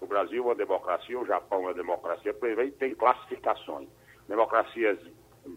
O 0.00 0.06
Brasil 0.06 0.42
é 0.42 0.46
uma 0.46 0.54
democracia, 0.54 1.18
o 1.18 1.26
Japão 1.26 1.60
é 1.60 1.66
uma 1.66 1.74
democracia, 1.74 2.34
tem 2.78 2.94
classificações. 2.94 3.88
Democracias 4.28 4.98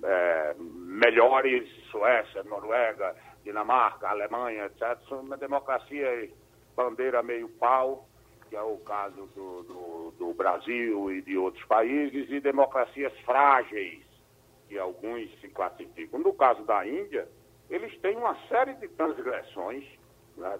é, 0.03 0.55
melhores, 0.57 1.69
Suécia, 1.91 2.43
Noruega, 2.43 3.15
Dinamarca, 3.43 4.09
Alemanha, 4.09 4.65
etc. 4.65 4.97
São 5.07 5.21
uma 5.21 5.37
democracia 5.37 6.29
bandeira 6.75 7.23
meio 7.23 7.47
pau, 7.49 8.07
que 8.49 8.55
é 8.55 8.61
o 8.61 8.77
caso 8.77 9.27
do, 9.35 9.63
do, 9.63 10.11
do 10.17 10.33
Brasil 10.33 11.11
e 11.11 11.21
de 11.21 11.37
outros 11.37 11.63
países, 11.65 12.29
e 12.29 12.39
democracias 12.39 13.13
frágeis, 13.19 14.03
que 14.67 14.77
alguns 14.77 15.29
se 15.39 15.47
classificam. 15.49 16.19
No 16.19 16.33
caso 16.33 16.63
da 16.63 16.85
Índia, 16.87 17.27
eles 17.69 17.97
têm 17.99 18.17
uma 18.17 18.35
série 18.47 18.73
de 18.75 18.87
transgressões, 18.89 19.83
né, 20.37 20.59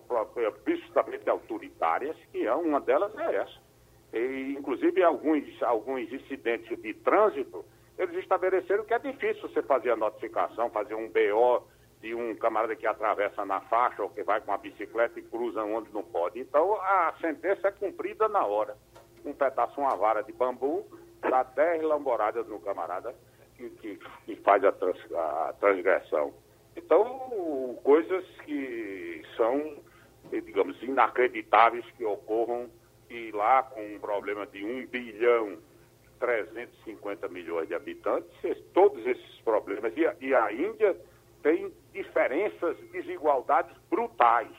principalmente 0.64 1.30
autoritárias, 1.30 2.18
que 2.32 2.46
é, 2.46 2.54
uma 2.54 2.80
delas 2.82 3.16
é 3.18 3.36
essa. 3.36 3.66
E, 4.14 4.56
inclusive, 4.58 5.04
alguns, 5.04 5.62
alguns 5.64 6.12
incidentes 6.12 6.82
de 6.82 6.94
trânsito, 6.94 7.66
eles 7.98 8.16
estabeleceram 8.18 8.86
que 8.86 8.94
é 8.94 9.00
difícil 9.00 9.50
você 9.50 9.62
fazer 9.62 9.92
a 9.92 9.96
notificação, 9.96 10.70
fazer 10.70 10.96
um 10.96 11.10
BO 11.10 11.66
de 12.02 12.14
um 12.14 12.36
camarada 12.36 12.76
que 12.76 12.86
atravessa 12.86 13.46
na 13.46 13.62
faixa 13.62 14.04
ou 14.04 14.10
que 14.10 14.24
vai 14.24 14.42
com 14.42 14.52
a 14.52 14.58
bicicleta 14.58 15.20
e 15.20 15.24
cruza 15.24 15.64
onde 15.64 15.94
não 15.94 16.04
pode. 16.04 16.40
Então, 16.40 16.76
a 16.76 17.14
sentença 17.20 17.70
é 17.70 17.72
cumprida 17.72 18.28
na 18.28 18.46
hora. 18.46 18.78
Um 19.26 19.34
pedaço, 19.34 19.80
uma 19.80 19.96
vara 19.96 20.22
de 20.22 20.32
bambu, 20.32 20.86
dá 21.22 21.44
10 21.44 21.84
lamboradas 21.84 22.48
no 22.48 22.60
camarada 22.60 23.16
que, 23.58 23.70
que, 23.72 24.00
que 24.26 24.36
faz 24.38 24.64
a, 24.64 24.72
trans, 24.72 24.98
a 25.14 25.56
transgressão. 25.60 26.34
Então, 26.76 27.80
coisas 27.84 28.26
que 28.44 29.22
são, 29.38 29.78
digamos, 30.32 30.82
inacreditáveis 30.84 31.86
que 31.98 32.04
ocorram 32.06 32.70
e 33.10 33.32
lá 33.32 33.64
com 33.64 33.82
um 33.82 34.00
problema 34.00 34.46
de 34.48 34.64
1 34.64 34.88
bilhão 34.88 35.58
350 36.20 37.28
milhões 37.30 37.68
de 37.68 37.76
habitantes, 37.76 38.30
todos 38.74 39.06
esses 39.06 39.42
problemas. 39.42 39.94
E 39.96 40.06
a, 40.06 40.16
e 40.20 40.34
a 40.34 40.52
Índia 40.52 40.98
tem 41.44 41.72
diferenças, 41.94 42.78
desigualdades 42.92 43.76
brutais. 43.90 44.52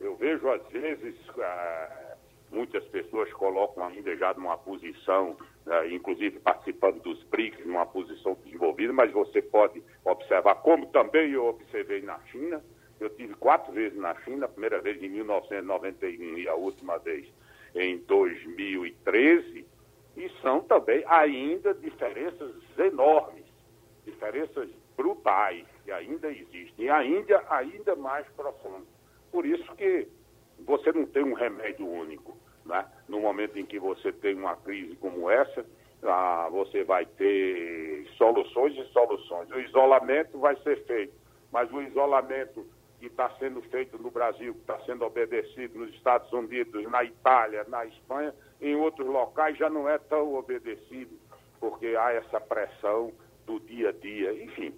Eu 0.00 0.14
vejo, 0.16 0.48
às 0.50 0.66
vezes, 0.68 1.16
ah, 1.38 2.16
muitas 2.50 2.84
pessoas 2.84 3.32
colocam 3.32 3.84
a 3.84 3.92
Índia 3.92 4.16
já 4.16 4.34
numa 4.34 4.58
posição, 4.58 5.36
ah, 5.68 5.86
inclusive 5.88 6.38
participando 6.40 7.00
dos 7.00 7.22
BRICS, 7.24 7.66
numa 7.66 7.86
posição 7.86 8.36
desenvolvida, 8.44 8.92
mas 8.92 9.10
você 9.12 9.42
pode 9.42 9.82
observar, 10.04 10.56
como 10.56 10.86
também 10.86 11.32
eu 11.32 11.46
observei 11.46 12.02
na 12.02 12.18
China. 12.26 12.62
Eu 13.00 13.10
tive 13.10 13.34
quatro 13.34 13.72
vezes 13.72 13.98
na 13.98 14.14
China, 14.22 14.46
a 14.46 14.48
primeira 14.48 14.80
vez 14.80 15.02
em 15.02 15.08
1991 15.08 16.38
e 16.38 16.48
a 16.48 16.54
última 16.54 16.98
vez 16.98 17.26
em 17.74 17.98
2013, 17.98 19.66
e 20.16 20.30
são 20.40 20.60
também 20.60 21.04
ainda 21.06 21.74
diferenças 21.74 22.54
enormes, 22.78 23.44
diferenças 24.04 24.70
brutais 24.96 25.66
que 25.84 25.92
ainda 25.92 26.30
existem, 26.30 26.86
e 26.86 26.88
a 26.88 27.04
Índia 27.04 27.44
ainda 27.50 27.94
mais 27.94 28.26
profundo. 28.28 28.86
Por 29.30 29.44
isso 29.44 29.74
que 29.76 30.08
você 30.60 30.90
não 30.92 31.04
tem 31.06 31.22
um 31.22 31.34
remédio 31.34 31.86
único. 31.86 32.36
Né? 32.66 32.84
No 33.08 33.20
momento 33.20 33.58
em 33.58 33.64
que 33.64 33.78
você 33.78 34.12
tem 34.12 34.34
uma 34.34 34.56
crise 34.56 34.96
como 34.96 35.30
essa, 35.30 35.64
ah, 36.02 36.48
você 36.50 36.84
vai 36.84 37.06
ter 37.06 38.06
soluções 38.16 38.76
e 38.76 38.84
soluções. 38.92 39.50
O 39.50 39.60
isolamento 39.60 40.38
vai 40.38 40.56
ser 40.62 40.84
feito, 40.84 41.14
mas 41.52 41.72
o 41.72 41.80
isolamento 41.80 42.66
que 42.98 43.06
está 43.06 43.30
sendo 43.38 43.62
feito 43.62 43.98
no 43.98 44.10
Brasil, 44.10 44.54
que 44.54 44.60
está 44.60 44.78
sendo 44.80 45.04
obedecido 45.04 45.78
nos 45.78 45.94
Estados 45.94 46.32
Unidos, 46.32 46.90
na 46.90 47.04
Itália, 47.04 47.64
na 47.68 47.84
Espanha, 47.84 48.34
em 48.60 48.74
outros 48.74 49.06
locais 49.06 49.56
já 49.56 49.68
não 49.68 49.88
é 49.88 49.98
tão 49.98 50.34
obedecido, 50.34 51.14
porque 51.60 51.94
há 51.98 52.12
essa 52.12 52.40
pressão 52.40 53.12
do 53.44 53.60
dia 53.60 53.90
a 53.90 53.92
dia. 53.92 54.32
Enfim, 54.42 54.74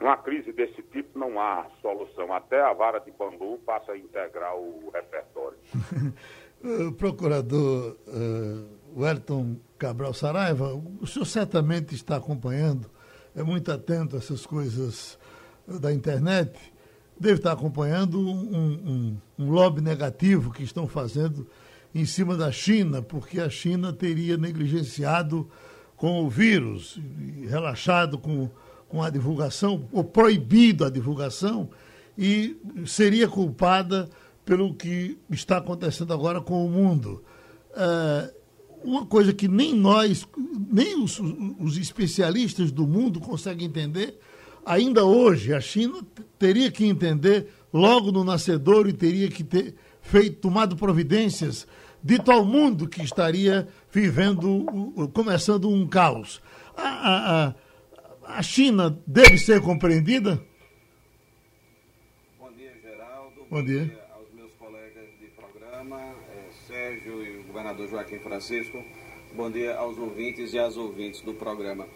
uma 0.00 0.16
crise 0.16 0.52
desse 0.52 0.82
tipo 0.82 1.16
não 1.16 1.40
há 1.40 1.66
solução. 1.80 2.32
Até 2.32 2.60
a 2.60 2.72
vara 2.72 2.98
de 2.98 3.12
bambu 3.12 3.58
passa 3.58 3.92
a 3.92 3.96
integrar 3.96 4.56
o 4.56 4.90
repertório. 4.90 5.58
o 6.62 6.92
procurador 6.92 7.96
uh, 8.06 9.00
Wellington 9.00 9.56
Cabral 9.78 10.14
Saraiva, 10.14 10.80
o 11.00 11.06
senhor 11.06 11.24
certamente 11.24 11.94
está 11.94 12.16
acompanhando, 12.16 12.88
é 13.34 13.42
muito 13.42 13.72
atento 13.72 14.16
a 14.16 14.18
essas 14.18 14.46
coisas 14.46 15.18
da 15.66 15.92
internet. 15.92 16.58
Deve 17.18 17.36
estar 17.36 17.52
acompanhando 17.52 18.20
um, 18.20 18.26
um, 18.28 19.16
um 19.38 19.50
lobby 19.50 19.80
negativo 19.80 20.50
que 20.50 20.62
estão 20.62 20.86
fazendo 20.86 21.46
em 21.94 22.04
cima 22.04 22.36
da 22.36 22.50
China, 22.50 23.02
porque 23.02 23.40
a 23.40 23.50
China 23.50 23.92
teria 23.92 24.36
negligenciado 24.36 25.48
com 25.96 26.24
o 26.24 26.28
vírus, 26.28 26.98
relaxado 27.48 28.18
com, 28.18 28.50
com 28.88 29.02
a 29.02 29.10
divulgação, 29.10 29.88
ou 29.92 30.02
proibido 30.02 30.84
a 30.84 30.90
divulgação, 30.90 31.68
e 32.16 32.56
seria 32.86 33.28
culpada 33.28 34.08
pelo 34.44 34.74
que 34.74 35.18
está 35.30 35.58
acontecendo 35.58 36.12
agora 36.12 36.40
com 36.40 36.64
o 36.64 36.70
mundo. 36.70 37.22
É, 37.74 38.34
uma 38.84 39.06
coisa 39.06 39.32
que 39.32 39.46
nem 39.48 39.74
nós, 39.74 40.26
nem 40.70 41.00
os, 41.02 41.20
os 41.60 41.76
especialistas 41.76 42.72
do 42.72 42.86
mundo 42.86 43.20
conseguem 43.20 43.66
entender 43.66 44.18
ainda 44.64 45.04
hoje, 45.04 45.52
a 45.54 45.60
China 45.60 46.00
teria 46.38 46.70
que 46.70 46.84
entender 46.84 47.48
logo 47.72 48.12
no 48.12 48.24
nascedor 48.24 48.88
e 48.88 48.92
teria 48.92 49.28
que 49.28 49.44
ter 49.44 49.74
feito, 50.00 50.40
tomado 50.40 50.76
providências, 50.76 51.66
dito 52.02 52.30
ao 52.30 52.44
mundo 52.44 52.88
que 52.88 53.02
estaria 53.02 53.68
vivendo, 53.92 55.10
começando 55.12 55.68
um 55.68 55.86
caos. 55.86 56.40
A, 56.76 57.54
a, 58.26 58.38
a 58.38 58.42
China 58.42 58.98
deve 59.06 59.38
ser 59.38 59.60
compreendida? 59.60 60.42
Bom 62.38 62.52
dia, 62.52 62.72
Geraldo. 62.82 63.40
Bom, 63.40 63.56
Bom 63.56 63.64
dia. 63.64 63.84
dia. 63.84 64.00
aos 64.16 64.32
meus 64.34 64.52
colegas 64.54 65.08
de 65.20 65.26
programa, 65.28 66.00
é, 66.00 66.48
Sérgio 66.66 67.24
e 67.24 67.38
o 67.38 67.51
governador 67.62 67.88
Joaquim 67.88 68.18
Francisco. 68.18 68.82
Bom 69.34 69.48
dia 69.48 69.76
aos 69.76 69.96
ouvintes 69.96 70.52
e 70.52 70.58
às 70.58 70.76
ouvintes 70.76 71.20
do 71.20 71.32
programa. 71.32 71.86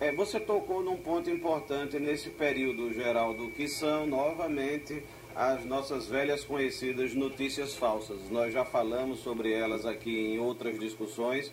É, 0.00 0.12
você 0.12 0.38
tocou 0.38 0.82
num 0.82 0.96
ponto 0.96 1.28
importante 1.28 1.98
nesse 1.98 2.30
período, 2.30 2.92
Geraldo, 2.92 3.50
que 3.50 3.66
são 3.66 4.06
novamente 4.06 5.02
as 5.34 5.64
nossas 5.64 6.06
velhas 6.06 6.44
conhecidas 6.44 7.12
notícias 7.12 7.74
falsas. 7.74 8.30
Nós 8.30 8.54
já 8.54 8.64
falamos 8.64 9.18
sobre 9.18 9.52
elas 9.52 9.84
aqui 9.84 10.16
em 10.16 10.38
outras 10.38 10.78
discussões 10.78 11.52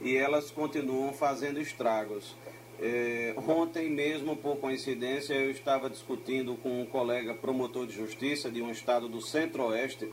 e 0.00 0.16
elas 0.16 0.50
continuam 0.50 1.12
fazendo 1.12 1.60
estragos. 1.60 2.34
É, 2.80 3.34
ontem 3.36 3.90
mesmo, 3.90 4.34
por 4.34 4.56
coincidência, 4.56 5.34
eu 5.34 5.50
estava 5.50 5.90
discutindo 5.90 6.56
com 6.56 6.80
um 6.80 6.86
colega 6.86 7.34
promotor 7.34 7.86
de 7.86 7.92
justiça 7.92 8.50
de 8.50 8.62
um 8.62 8.70
estado 8.70 9.08
do 9.08 9.20
centro-oeste 9.20 10.08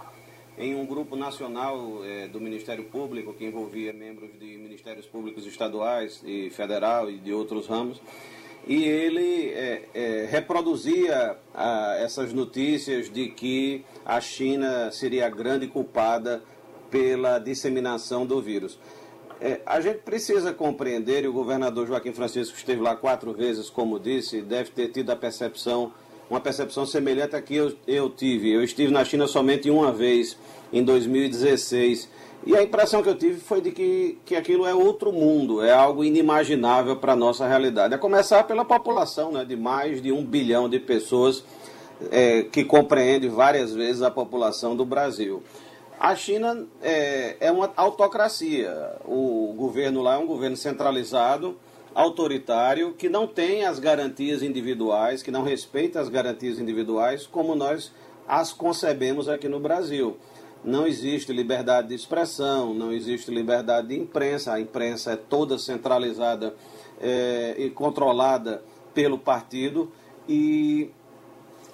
em 0.58 0.76
um 0.76 0.86
grupo 0.86 1.16
nacional 1.16 2.04
é, 2.04 2.28
do 2.28 2.40
Ministério 2.40 2.86
Público, 2.86 3.34
que 3.34 3.46
envolvia 3.46 3.92
membros 3.92 4.32
de 4.40 4.58
ministérios 4.58 5.06
públicos 5.06 5.46
estaduais 5.46 6.22
e 6.26 6.50
federal 6.50 7.10
e 7.10 7.18
de 7.18 7.34
outros 7.34 7.68
ramos, 7.68 8.02
e 8.68 8.84
ele 8.84 9.50
é, 9.50 9.84
é, 9.94 10.28
reproduzia 10.30 11.38
a, 11.54 11.98
essas 12.00 12.34
notícias 12.34 13.12
de 13.12 13.28
que 13.28 13.84
a 14.04 14.20
China 14.20 14.90
seria 14.92 15.28
a 15.28 15.30
grande 15.30 15.68
culpada 15.68 16.42
pela 16.90 17.38
disseminação 17.38 18.26
do 18.26 18.42
vírus. 18.42 18.80
É, 19.40 19.60
a 19.66 19.82
gente 19.82 20.00
precisa 20.00 20.54
compreender, 20.54 21.26
e 21.26 21.28
o 21.28 21.34
governador 21.34 21.86
Joaquim 21.86 22.14
Francisco 22.14 22.58
esteve 22.58 22.82
lá 22.82 22.96
quatro 22.96 23.34
vezes, 23.34 23.70
como 23.70 24.00
disse, 24.00 24.42
deve 24.42 24.72
ter 24.72 24.88
tido 24.88 25.12
a 25.12 25.16
percepção 25.16 25.92
uma 26.30 26.40
percepção 26.40 26.86
semelhante 26.86 27.36
à 27.36 27.42
que 27.42 27.56
eu, 27.56 27.74
eu 27.88 28.10
tive. 28.10 28.52
Eu 28.52 28.64
estive 28.64 28.92
na 28.92 29.06
China 29.06 29.28
somente 29.28 29.70
uma 29.70 29.92
vez, 29.92 30.38
em 30.72 30.84
2016. 30.84 32.10
E 32.46 32.56
a 32.56 32.62
impressão 32.62 33.02
que 33.02 33.10
eu 33.10 33.18
tive 33.18 33.40
foi 33.40 33.62
de 33.62 33.72
que, 33.72 34.20
que 34.26 34.36
aquilo 34.36 34.66
é 34.66 34.74
outro 34.74 35.12
mundo, 35.12 35.64
é 35.64 35.72
algo 35.72 36.04
inimaginável 36.04 36.96
para 36.96 37.14
a 37.14 37.16
nossa 37.16 37.48
realidade. 37.48 37.94
A 37.94 37.98
começar 37.98 38.44
pela 38.44 38.64
população, 38.64 39.32
né, 39.32 39.44
de 39.44 39.56
mais 39.56 40.02
de 40.02 40.12
um 40.12 40.24
bilhão 40.24 40.70
de 40.70 40.80
pessoas, 40.80 41.44
é, 42.12 42.44
que 42.44 42.64
compreende 42.64 43.28
várias 43.28 43.74
vezes 43.74 44.02
a 44.02 44.12
população 44.12 44.76
do 44.76 44.86
Brasil. 44.86 45.42
A 46.00 46.16
China 46.16 46.68
é, 46.82 47.38
é 47.40 47.52
uma 47.52 47.72
autocracia. 47.76 48.94
O 49.06 49.54
governo 49.58 50.02
lá 50.02 50.16
é 50.16 50.18
um 50.18 50.28
governo 50.28 50.58
centralizado, 50.58 51.56
autoritário, 51.96 52.94
que 52.94 53.08
não 53.08 53.26
tem 53.26 53.66
as 53.66 53.80
garantias 53.80 54.44
individuais, 54.44 55.24
que 55.24 55.32
não 55.32 55.44
respeita 55.44 56.00
as 56.00 56.10
garantias 56.10 56.60
individuais 56.60 57.26
como 57.26 57.56
nós 57.56 57.92
as 58.28 58.52
concebemos 58.52 59.30
aqui 59.30 59.48
no 59.48 59.60
Brasil. 59.60 60.18
Não 60.64 60.86
existe 60.86 61.32
liberdade 61.32 61.90
de 61.90 61.96
expressão, 61.96 62.74
não 62.74 62.92
existe 62.92 63.32
liberdade 63.32 63.88
de 63.88 64.00
imprensa, 64.00 64.54
a 64.54 64.60
imprensa 64.60 65.12
é 65.12 65.16
toda 65.16 65.58
centralizada 65.58 66.54
é, 67.00 67.56
e 67.58 67.70
controlada 67.70 68.62
pelo 68.94 69.18
partido 69.18 69.92
e 70.28 70.90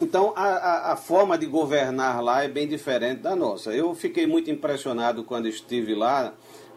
então, 0.02 0.34
a, 0.36 0.44
a, 0.44 0.94
a, 0.94 0.96
forma 0.96 1.38
de 1.38 1.46
governar 1.46 2.24
lá 2.24 2.44
é 2.44 2.48
bem 2.48 2.68
diferente 2.68 3.20
da 3.20 3.36
nossa. 3.36 3.72
Eu 3.72 3.94
fiquei 3.94 4.26
muito 4.26 4.50
impressionado 4.50 5.24
quando 5.24 5.48
estive 5.48 5.94
lá 5.94 6.34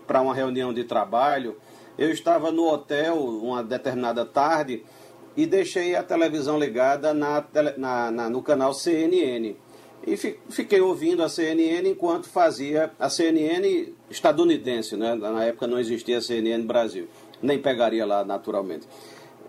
para 0.06 0.20
uma 0.20 0.34
reunião 0.34 0.74
de 0.74 0.84
trabalho. 0.84 1.56
Eu 1.98 2.10
estava 2.10 2.50
no 2.50 2.68
hotel 2.68 3.16
uma 3.16 3.62
determinada 3.62 4.24
tarde 4.24 4.82
e 5.36 5.46
deixei 5.46 5.94
a 5.94 6.02
televisão 6.02 6.58
ligada 6.58 7.14
na, 7.14 7.44
na, 7.76 8.10
na, 8.10 8.30
no 8.30 8.42
canal 8.42 8.72
CNN. 8.72 9.56
E 10.06 10.16
fiquei 10.16 10.80
ouvindo 10.80 11.22
a 11.22 11.28
CNN 11.28 11.88
enquanto 11.88 12.28
fazia 12.28 12.92
a 12.98 13.08
CNN 13.08 13.94
estadunidense, 14.10 14.96
né? 14.96 15.14
na 15.14 15.44
época 15.44 15.66
não 15.66 15.78
existia 15.78 16.18
a 16.18 16.20
CNN 16.20 16.62
Brasil, 16.66 17.08
nem 17.40 17.58
pegaria 17.58 18.04
lá 18.04 18.24
naturalmente. 18.24 18.86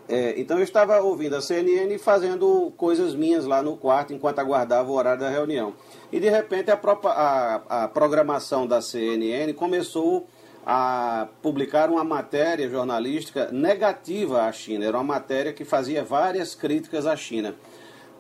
É, 0.08 0.40
então 0.40 0.58
eu 0.58 0.64
estava 0.64 1.02
ouvindo 1.02 1.36
a 1.36 1.42
CNN 1.42 1.94
e 1.94 1.98
fazendo 1.98 2.72
coisas 2.78 3.16
minhas 3.16 3.46
lá 3.46 3.62
no 3.62 3.76
quarto 3.76 4.14
enquanto 4.14 4.40
aguardava 4.40 4.90
o 4.90 4.94
horário 4.94 5.20
da 5.20 5.30
reunião. 5.30 5.74
E 6.12 6.20
de 6.20 6.30
repente 6.30 6.70
a, 6.72 6.80
a, 6.80 7.84
a 7.84 7.88
programação 7.88 8.68
da 8.68 8.82
CNN 8.82 9.52
começou 9.54 10.28
a 10.66 11.28
publicar 11.42 11.90
uma 11.90 12.04
matéria 12.04 12.68
jornalística 12.68 13.52
negativa 13.52 14.44
à 14.44 14.52
China. 14.52 14.86
Era 14.86 14.98
uma 14.98 15.04
matéria 15.04 15.54
que 15.54 15.64
fazia 15.64 16.04
várias 16.04 16.56
críticas 16.56 17.06
à 17.06 17.16
China. 17.16 17.56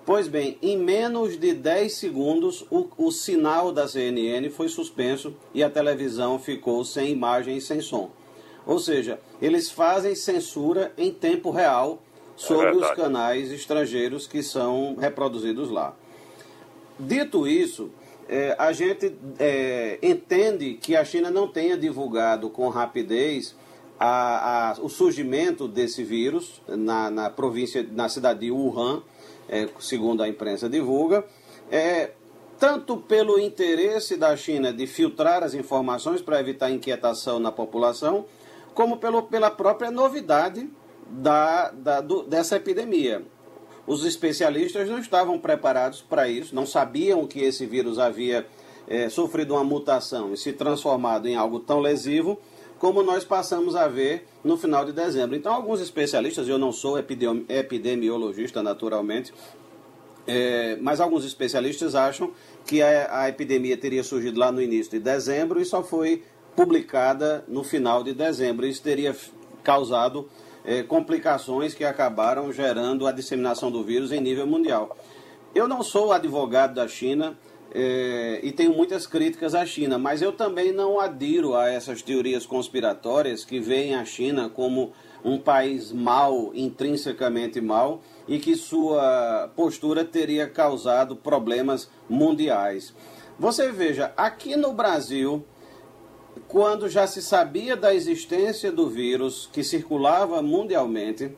Pois 0.05 0.27
bem, 0.27 0.57
em 0.61 0.77
menos 0.77 1.39
de 1.39 1.51
10 1.51 1.91
segundos, 1.91 2.63
o, 2.69 2.87
o 2.95 3.11
sinal 3.11 3.71
da 3.71 3.87
CNN 3.87 4.47
foi 4.51 4.69
suspenso 4.69 5.35
e 5.51 5.63
a 5.63 5.69
televisão 5.69 6.37
ficou 6.37 6.85
sem 6.85 7.09
imagem 7.09 7.57
e 7.57 7.61
sem 7.61 7.81
som. 7.81 8.11
Ou 8.67 8.77
seja, 8.77 9.19
eles 9.41 9.71
fazem 9.71 10.13
censura 10.13 10.93
em 10.95 11.11
tempo 11.11 11.49
real 11.49 12.03
sobre 12.35 12.67
é 12.67 12.71
os 12.71 12.91
canais 12.91 13.51
estrangeiros 13.51 14.27
que 14.27 14.43
são 14.43 14.95
reproduzidos 14.99 15.71
lá. 15.71 15.95
Dito 16.99 17.47
isso, 17.47 17.89
é, 18.27 18.55
a 18.57 18.71
gente 18.71 19.15
é, 19.39 19.99
entende 20.01 20.73
que 20.75 20.95
a 20.95 21.05
China 21.05 21.29
não 21.29 21.47
tenha 21.47 21.77
divulgado 21.77 22.49
com 22.49 22.67
rapidez 22.69 23.55
a, 23.99 24.71
a, 24.71 24.81
o 24.81 24.89
surgimento 24.89 25.67
desse 25.67 26.03
vírus 26.03 26.61
na, 26.67 27.09
na, 27.09 27.29
província, 27.29 27.85
na 27.91 28.09
cidade 28.09 28.41
de 28.41 28.51
Wuhan, 28.51 29.03
é, 29.47 29.69
segundo 29.79 30.23
a 30.23 30.27
imprensa 30.27 30.67
divulga, 30.67 31.23
é, 31.71 32.11
tanto 32.59 32.97
pelo 32.97 33.39
interesse 33.39 34.17
da 34.17 34.35
China 34.35 34.73
de 34.73 34.87
filtrar 34.87 35.43
as 35.43 35.53
informações 35.53 36.21
para 36.21 36.39
evitar 36.39 36.71
inquietação 36.71 37.39
na 37.39 37.51
população, 37.51 38.25
como 38.73 38.97
pelo, 38.97 39.23
pela 39.23 39.51
própria 39.51 39.91
novidade 39.91 40.69
da, 41.07 41.69
da, 41.71 42.01
do, 42.01 42.23
dessa 42.23 42.55
epidemia. 42.55 43.23
Os 43.87 44.03
especialistas 44.03 44.89
não 44.89 44.97
estavam 44.97 45.39
preparados 45.39 46.01
para 46.01 46.27
isso, 46.27 46.55
não 46.55 46.65
sabiam 46.65 47.27
que 47.27 47.39
esse 47.39 47.65
vírus 47.65 47.99
havia 47.99 48.45
é, 48.87 49.09
sofrido 49.09 49.53
uma 49.53 49.63
mutação 49.63 50.33
e 50.33 50.37
se 50.37 50.53
transformado 50.53 51.27
em 51.27 51.35
algo 51.35 51.59
tão 51.59 51.79
lesivo 51.79 52.39
como 52.79 53.01
nós 53.01 53.23
passamos 53.23 53.75
a 53.75 53.87
ver 53.87 54.27
no 54.43 54.57
final 54.57 54.85
de 54.85 54.91
dezembro. 54.91 55.35
Então, 55.35 55.53
alguns 55.53 55.79
especialistas, 55.79 56.47
eu 56.47 56.57
não 56.57 56.71
sou 56.71 56.97
epidemiologista 56.99 58.61
naturalmente, 58.61 59.33
é, 60.27 60.77
mas 60.81 60.99
alguns 60.99 61.23
especialistas 61.23 61.95
acham 61.95 62.31
que 62.65 62.81
a, 62.81 63.21
a 63.21 63.29
epidemia 63.29 63.77
teria 63.77 64.03
surgido 64.03 64.39
lá 64.39 64.51
no 64.51 64.61
início 64.61 64.91
de 64.91 64.99
dezembro 64.99 65.61
e 65.61 65.65
só 65.65 65.83
foi 65.83 66.23
publicada 66.55 67.45
no 67.47 67.63
final 67.63 68.03
de 68.03 68.13
dezembro. 68.13 68.65
Isso 68.65 68.81
teria 68.81 69.15
causado 69.63 70.27
é, 70.65 70.83
complicações 70.83 71.73
que 71.73 71.85
acabaram 71.85 72.51
gerando 72.51 73.05
a 73.07 73.11
disseminação 73.11 73.71
do 73.71 73.83
vírus 73.83 74.11
em 74.11 74.19
nível 74.19 74.47
mundial. 74.47 74.97
Eu 75.53 75.67
não 75.67 75.83
sou 75.83 76.11
advogado 76.11 76.73
da 76.73 76.87
China 76.87 77.37
é, 77.73 78.39
e 78.43 78.51
tenho 78.51 78.73
muitas 78.73 79.05
críticas 79.05 79.53
à 79.53 79.65
China, 79.65 79.97
mas 79.97 80.21
eu 80.21 80.31
também 80.31 80.71
não 80.71 80.99
adiro 80.99 81.55
a 81.55 81.69
essas 81.69 82.01
teorias 82.01 82.45
conspiratórias 82.45 83.45
que 83.45 83.59
veem 83.59 83.95
a 83.95 84.05
China 84.05 84.49
como 84.49 84.91
um 85.23 85.37
país 85.37 85.91
mau, 85.91 86.51
intrinsecamente 86.53 87.59
mau, 87.59 88.01
e 88.27 88.39
que 88.39 88.55
sua 88.55 89.51
postura 89.55 90.05
teria 90.05 90.47
causado 90.47 91.15
problemas 91.15 91.89
mundiais. 92.07 92.93
Você 93.37 93.71
veja, 93.71 94.13
aqui 94.15 94.55
no 94.55 94.71
Brasil, 94.71 95.43
quando 96.47 96.89
já 96.89 97.07
se 97.07 97.21
sabia 97.21 97.75
da 97.75 97.93
existência 97.93 98.71
do 98.71 98.89
vírus 98.89 99.49
que 99.51 99.63
circulava 99.63 100.41
mundialmente, 100.41 101.31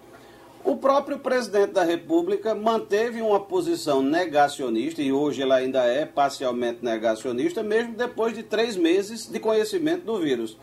o 0.64 0.76
próprio 0.76 1.20
presidente 1.20 1.72
da 1.72 1.84
República 1.84 2.54
manteve 2.54 3.22
uma 3.22 3.40
posição 3.40 4.02
negacionista, 4.02 5.02
e 5.02 5.14
hoje 5.14 5.42
ele 5.42 5.54
ainda 5.54 5.84
é 5.86 6.06
parcialmente 6.06 6.84
negacionista, 6.84 7.64
mesmo 7.64 7.96
depois 7.96 8.34
de 8.34 8.44
três 8.44 8.76
meses 8.76 9.26
de 9.26 9.40
conhecimento 9.40 10.04
do 10.04 10.20
vírus. 10.20 10.58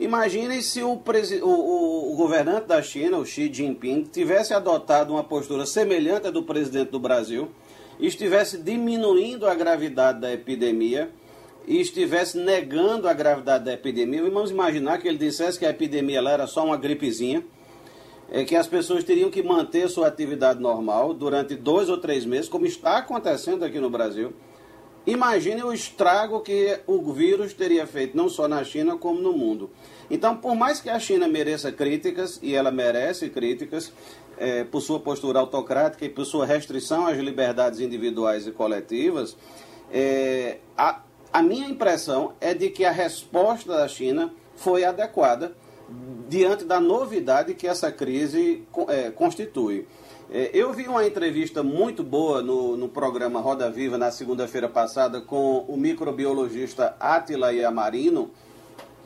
Imaginem 0.00 0.62
se 0.62 0.82
o, 0.82 0.92
o, 0.92 2.12
o, 2.12 2.16
governante 2.16 2.68
da 2.68 2.80
China, 2.80 3.18
o 3.18 3.26
Xi 3.26 3.52
Jinping, 3.52 4.04
tivesse 4.04 4.54
adotado 4.54 5.12
uma 5.12 5.24
postura 5.24 5.66
semelhante 5.66 6.28
à 6.28 6.30
do 6.30 6.44
presidente 6.44 6.90
do 6.90 7.00
Brasil 7.00 7.50
estivesse 8.00 8.58
diminuindo 8.58 9.46
a 9.46 9.54
gravidade 9.54 10.20
da 10.20 10.32
epidemia 10.32 11.10
e 11.68 11.82
estivesse 11.82 12.38
negando 12.38 13.06
a 13.06 13.12
gravidade 13.12 13.66
da 13.66 13.74
epidemia, 13.74 14.22
vamos 14.30 14.50
imaginar 14.50 14.96
que 14.96 15.06
ele 15.06 15.18
dissesse 15.18 15.58
que 15.58 15.66
a 15.66 15.70
epidemia 15.70 16.18
lá 16.22 16.30
era 16.30 16.46
só 16.46 16.64
uma 16.64 16.78
gripezinha, 16.78 17.44
é 18.30 18.42
que 18.42 18.56
as 18.56 18.66
pessoas 18.66 19.04
teriam 19.04 19.30
que 19.30 19.42
manter 19.42 19.86
sua 19.90 20.06
atividade 20.06 20.60
normal 20.60 21.12
durante 21.12 21.54
dois 21.54 21.90
ou 21.90 21.98
três 21.98 22.24
meses, 22.24 22.48
como 22.48 22.64
está 22.64 22.96
acontecendo 22.96 23.66
aqui 23.66 23.78
no 23.78 23.90
Brasil. 23.90 24.32
Imagine 25.06 25.62
o 25.62 25.70
estrago 25.70 26.40
que 26.40 26.80
o 26.86 27.12
vírus 27.12 27.52
teria 27.52 27.86
feito, 27.86 28.16
não 28.16 28.30
só 28.30 28.48
na 28.48 28.64
China, 28.64 28.96
como 28.96 29.20
no 29.20 29.34
mundo. 29.34 29.70
Então, 30.10 30.38
por 30.38 30.54
mais 30.54 30.80
que 30.80 30.88
a 30.88 30.98
China 30.98 31.28
mereça 31.28 31.70
críticas, 31.70 32.40
e 32.42 32.54
ela 32.54 32.70
merece 32.70 33.28
críticas, 33.28 33.92
é, 34.38 34.64
por 34.64 34.80
sua 34.80 35.00
postura 35.00 35.38
autocrática 35.38 36.06
e 36.06 36.08
por 36.08 36.24
sua 36.24 36.46
restrição 36.46 37.06
às 37.06 37.18
liberdades 37.18 37.80
individuais 37.80 38.46
e 38.46 38.52
coletivas, 38.52 39.36
é, 39.90 40.58
a, 40.76 41.02
a 41.32 41.42
minha 41.42 41.68
impressão 41.68 42.32
é 42.40 42.54
de 42.54 42.70
que 42.70 42.84
a 42.84 42.90
resposta 42.90 43.76
da 43.76 43.88
China 43.88 44.32
foi 44.56 44.84
adequada 44.84 45.52
diante 46.28 46.64
da 46.64 46.80
novidade 46.80 47.54
que 47.54 47.66
essa 47.66 47.90
crise 47.90 48.64
é, 48.88 49.10
constitui. 49.10 49.86
É, 50.30 50.50
eu 50.52 50.72
vi 50.74 50.86
uma 50.86 51.06
entrevista 51.06 51.62
muito 51.62 52.02
boa 52.02 52.42
no, 52.42 52.76
no 52.76 52.88
programa 52.88 53.40
Roda 53.40 53.70
Viva 53.70 53.96
na 53.96 54.10
segunda-feira 54.10 54.68
passada 54.68 55.22
com 55.22 55.64
o 55.66 55.76
microbiologista 55.76 56.94
Atila 57.00 57.50
Yamarino. 57.50 58.30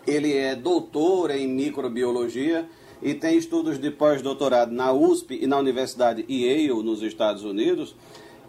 Ele 0.04 0.36
é 0.36 0.56
doutor 0.56 1.30
em 1.30 1.46
microbiologia 1.46 2.68
e 3.00 3.14
tem 3.14 3.36
estudos 3.36 3.78
de 3.78 3.90
pós-doutorado 3.90 4.72
na 4.72 4.92
USP 4.92 5.38
e 5.40 5.46
na 5.46 5.58
Universidade 5.58 6.24
Yale, 6.28 6.82
nos 6.82 7.02
Estados 7.02 7.44
Unidos. 7.44 7.94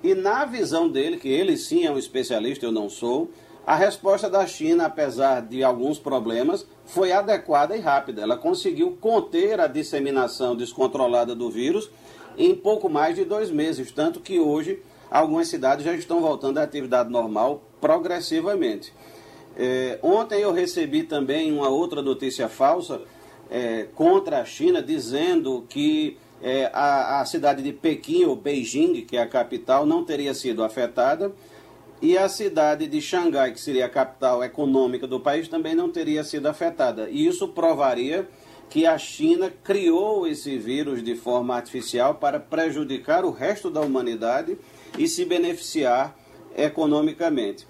E 0.04 0.16
na 0.16 0.44
visão 0.44 0.90
dele, 0.90 1.18
que 1.18 1.30
ele 1.30 1.56
sim 1.56 1.86
é 1.86 1.92
um 1.92 1.98
especialista, 1.98 2.66
eu 2.66 2.72
não 2.72 2.90
sou, 2.90 3.30
a 3.66 3.76
resposta 3.76 4.30
da 4.30 4.46
China, 4.46 4.86
apesar 4.86 5.42
de 5.42 5.64
alguns 5.64 5.98
problemas, 5.98 6.66
foi 6.86 7.14
adequada 7.14 7.78
e 7.78 7.80
rápida. 7.80 8.22
Ela 8.22 8.36
conseguiu 8.36 8.98
conter 9.00 9.60
a 9.60 9.68
disseminação 9.68 10.56
descontrolada 10.56 11.34
do 11.34 11.50
vírus 11.50 11.90
em 12.38 12.54
pouco 12.54 12.90
mais 12.90 13.16
de 13.16 13.24
dois 13.24 13.50
meses, 13.50 13.92
tanto 13.92 14.20
que 14.20 14.40
hoje 14.40 14.82
algumas 15.10 15.48
cidades 15.48 15.86
já 15.86 15.94
estão 15.94 16.20
voltando 16.20 16.58
à 16.58 16.64
atividade 16.64 17.10
normal 17.10 17.64
progressivamente. 17.80 18.94
É, 19.56 20.00
ontem 20.02 20.42
eu 20.42 20.52
recebi 20.52 21.04
também 21.04 21.52
uma 21.52 21.70
outra 21.70 22.02
notícia 22.02 22.50
falsa 22.50 23.02
é, 23.50 23.88
contra 23.96 24.42
a 24.42 24.46
China, 24.46 24.82
dizendo 24.82 25.64
que 25.70 26.18
é, 26.42 26.70
a, 26.74 27.22
a 27.22 27.26
cidade 27.26 27.62
de 27.62 27.72
Pequim, 27.72 28.26
ou 28.26 28.36
Beijing, 28.36 29.06
que 29.06 29.16
é 29.16 29.22
a 29.22 29.28
capital, 29.28 29.86
não 29.86 30.04
teria 30.04 30.34
sido 30.34 30.64
afetada, 30.64 31.32
e 32.04 32.18
a 32.18 32.28
cidade 32.28 32.86
de 32.86 33.00
Xangai, 33.00 33.54
que 33.54 33.62
seria 33.62 33.86
a 33.86 33.90
capital 33.90 34.44
econômica 34.44 35.08
do 35.08 35.22
país, 35.22 35.48
também 35.48 35.74
não 35.74 35.90
teria 35.90 36.22
sido 36.22 36.48
afetada. 36.48 37.10
E 37.10 37.26
isso 37.26 37.48
provaria 37.48 38.28
que 38.70 38.86
a 38.86 38.98
China 38.98 39.50
criou 39.64 40.28
esse 40.28 40.58
vírus 40.58 41.02
de 41.02 41.16
forma 41.16 41.56
artificial 41.56 42.16
para 42.16 42.42
prejudicar 42.42 43.24
o 43.24 43.32
resto 43.32 43.70
da 43.70 43.80
humanidade 43.80 44.58
e 45.00 45.08
se 45.08 45.24
beneficiar 45.24 46.14
economicamente. 46.58 47.66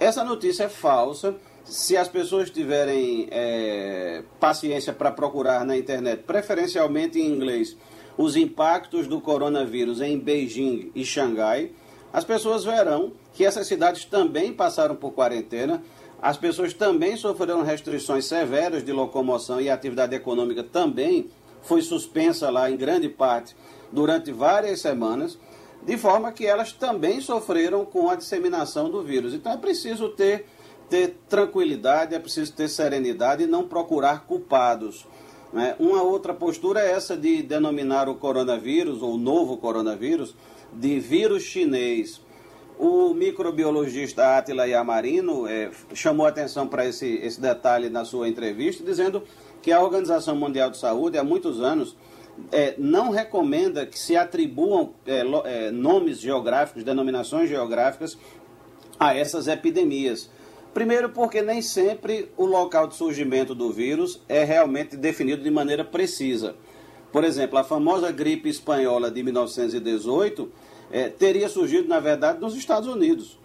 Essa 0.00 0.24
notícia 0.24 0.64
é 0.64 0.68
falsa. 0.68 1.36
Se 1.64 1.96
as 1.96 2.08
pessoas 2.08 2.50
tiverem 2.50 3.28
é, 3.30 4.24
paciência 4.40 4.92
para 4.92 5.12
procurar 5.12 5.64
na 5.64 5.76
internet, 5.76 6.24
preferencialmente 6.24 7.20
em 7.20 7.28
inglês, 7.28 7.76
os 8.16 8.34
impactos 8.34 9.06
do 9.06 9.20
coronavírus 9.20 10.00
em 10.00 10.18
Beijing 10.18 10.90
e 10.96 11.04
Xangai, 11.04 11.70
as 12.12 12.24
pessoas 12.24 12.64
verão 12.64 13.12
que 13.34 13.44
essas 13.44 13.66
cidades 13.66 14.04
também 14.04 14.52
passaram 14.52 14.96
por 14.96 15.12
quarentena, 15.12 15.82
as 16.20 16.36
pessoas 16.36 16.72
também 16.72 17.16
sofreram 17.16 17.62
restrições 17.62 18.24
severas 18.24 18.84
de 18.84 18.92
locomoção 18.92 19.60
e 19.60 19.70
a 19.70 19.74
atividade 19.74 20.14
econômica 20.14 20.64
também 20.64 21.30
foi 21.62 21.80
suspensa 21.82 22.50
lá 22.50 22.70
em 22.70 22.76
grande 22.76 23.08
parte 23.08 23.54
durante 23.92 24.32
várias 24.32 24.80
semanas, 24.80 25.38
de 25.82 25.96
forma 25.96 26.32
que 26.32 26.46
elas 26.46 26.72
também 26.72 27.20
sofreram 27.20 27.84
com 27.84 28.10
a 28.10 28.16
disseminação 28.16 28.90
do 28.90 29.02
vírus. 29.02 29.32
Então 29.32 29.52
é 29.52 29.56
preciso 29.56 30.08
ter, 30.08 30.46
ter 30.90 31.18
tranquilidade, 31.28 32.14
é 32.14 32.18
preciso 32.18 32.52
ter 32.52 32.68
serenidade 32.68 33.44
e 33.44 33.46
não 33.46 33.68
procurar 33.68 34.26
culpados. 34.26 35.06
Né? 35.52 35.76
Uma 35.78 36.02
outra 36.02 36.34
postura 36.34 36.80
é 36.80 36.90
essa 36.90 37.16
de 37.16 37.42
denominar 37.42 38.08
o 38.08 38.16
coronavírus, 38.16 39.02
ou 39.02 39.14
o 39.14 39.18
novo 39.18 39.56
coronavírus, 39.56 40.34
de 40.72 40.98
vírus 41.00 41.42
chinês. 41.42 42.20
O 42.78 43.12
microbiologista 43.12 44.38
Atila 44.38 44.66
Yamarino 44.66 45.48
é, 45.48 45.70
chamou 45.92 46.26
atenção 46.26 46.68
para 46.68 46.86
esse, 46.86 47.16
esse 47.16 47.40
detalhe 47.40 47.88
na 47.90 48.04
sua 48.04 48.28
entrevista, 48.28 48.84
dizendo 48.84 49.22
que 49.60 49.72
a 49.72 49.82
Organização 49.82 50.36
Mundial 50.36 50.70
de 50.70 50.78
Saúde, 50.78 51.18
há 51.18 51.24
muitos 51.24 51.60
anos, 51.60 51.96
é, 52.52 52.74
não 52.78 53.10
recomenda 53.10 53.84
que 53.84 53.98
se 53.98 54.16
atribuam 54.16 54.92
é, 55.06 55.24
é, 55.44 55.70
nomes 55.70 56.20
geográficos, 56.20 56.84
denominações 56.84 57.48
geográficas 57.48 58.16
a 58.98 59.14
essas 59.16 59.48
epidemias. 59.48 60.30
Primeiro, 60.72 61.08
porque 61.08 61.42
nem 61.42 61.60
sempre 61.60 62.30
o 62.36 62.44
local 62.44 62.86
de 62.86 62.94
surgimento 62.94 63.54
do 63.54 63.72
vírus 63.72 64.22
é 64.28 64.44
realmente 64.44 64.96
definido 64.96 65.42
de 65.42 65.50
maneira 65.50 65.84
precisa. 65.84 66.54
Por 67.12 67.24
exemplo, 67.24 67.58
a 67.58 67.64
famosa 67.64 68.12
gripe 68.12 68.48
espanhola 68.48 69.10
de 69.10 69.22
1918 69.22 70.50
é, 70.90 71.08
teria 71.08 71.48
surgido, 71.48 71.88
na 71.88 72.00
verdade, 72.00 72.40
nos 72.40 72.54
Estados 72.54 72.88
Unidos. 72.88 73.38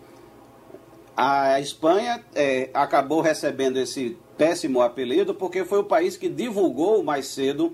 A 1.15 1.59
Espanha 1.59 2.23
é, 2.33 2.69
acabou 2.73 3.21
recebendo 3.21 3.77
esse 3.77 4.17
péssimo 4.37 4.81
apelido 4.81 5.33
porque 5.33 5.63
foi 5.63 5.79
o 5.79 5.83
país 5.83 6.17
que 6.17 6.27
divulgou 6.27 7.03
mais 7.03 7.27
cedo 7.27 7.73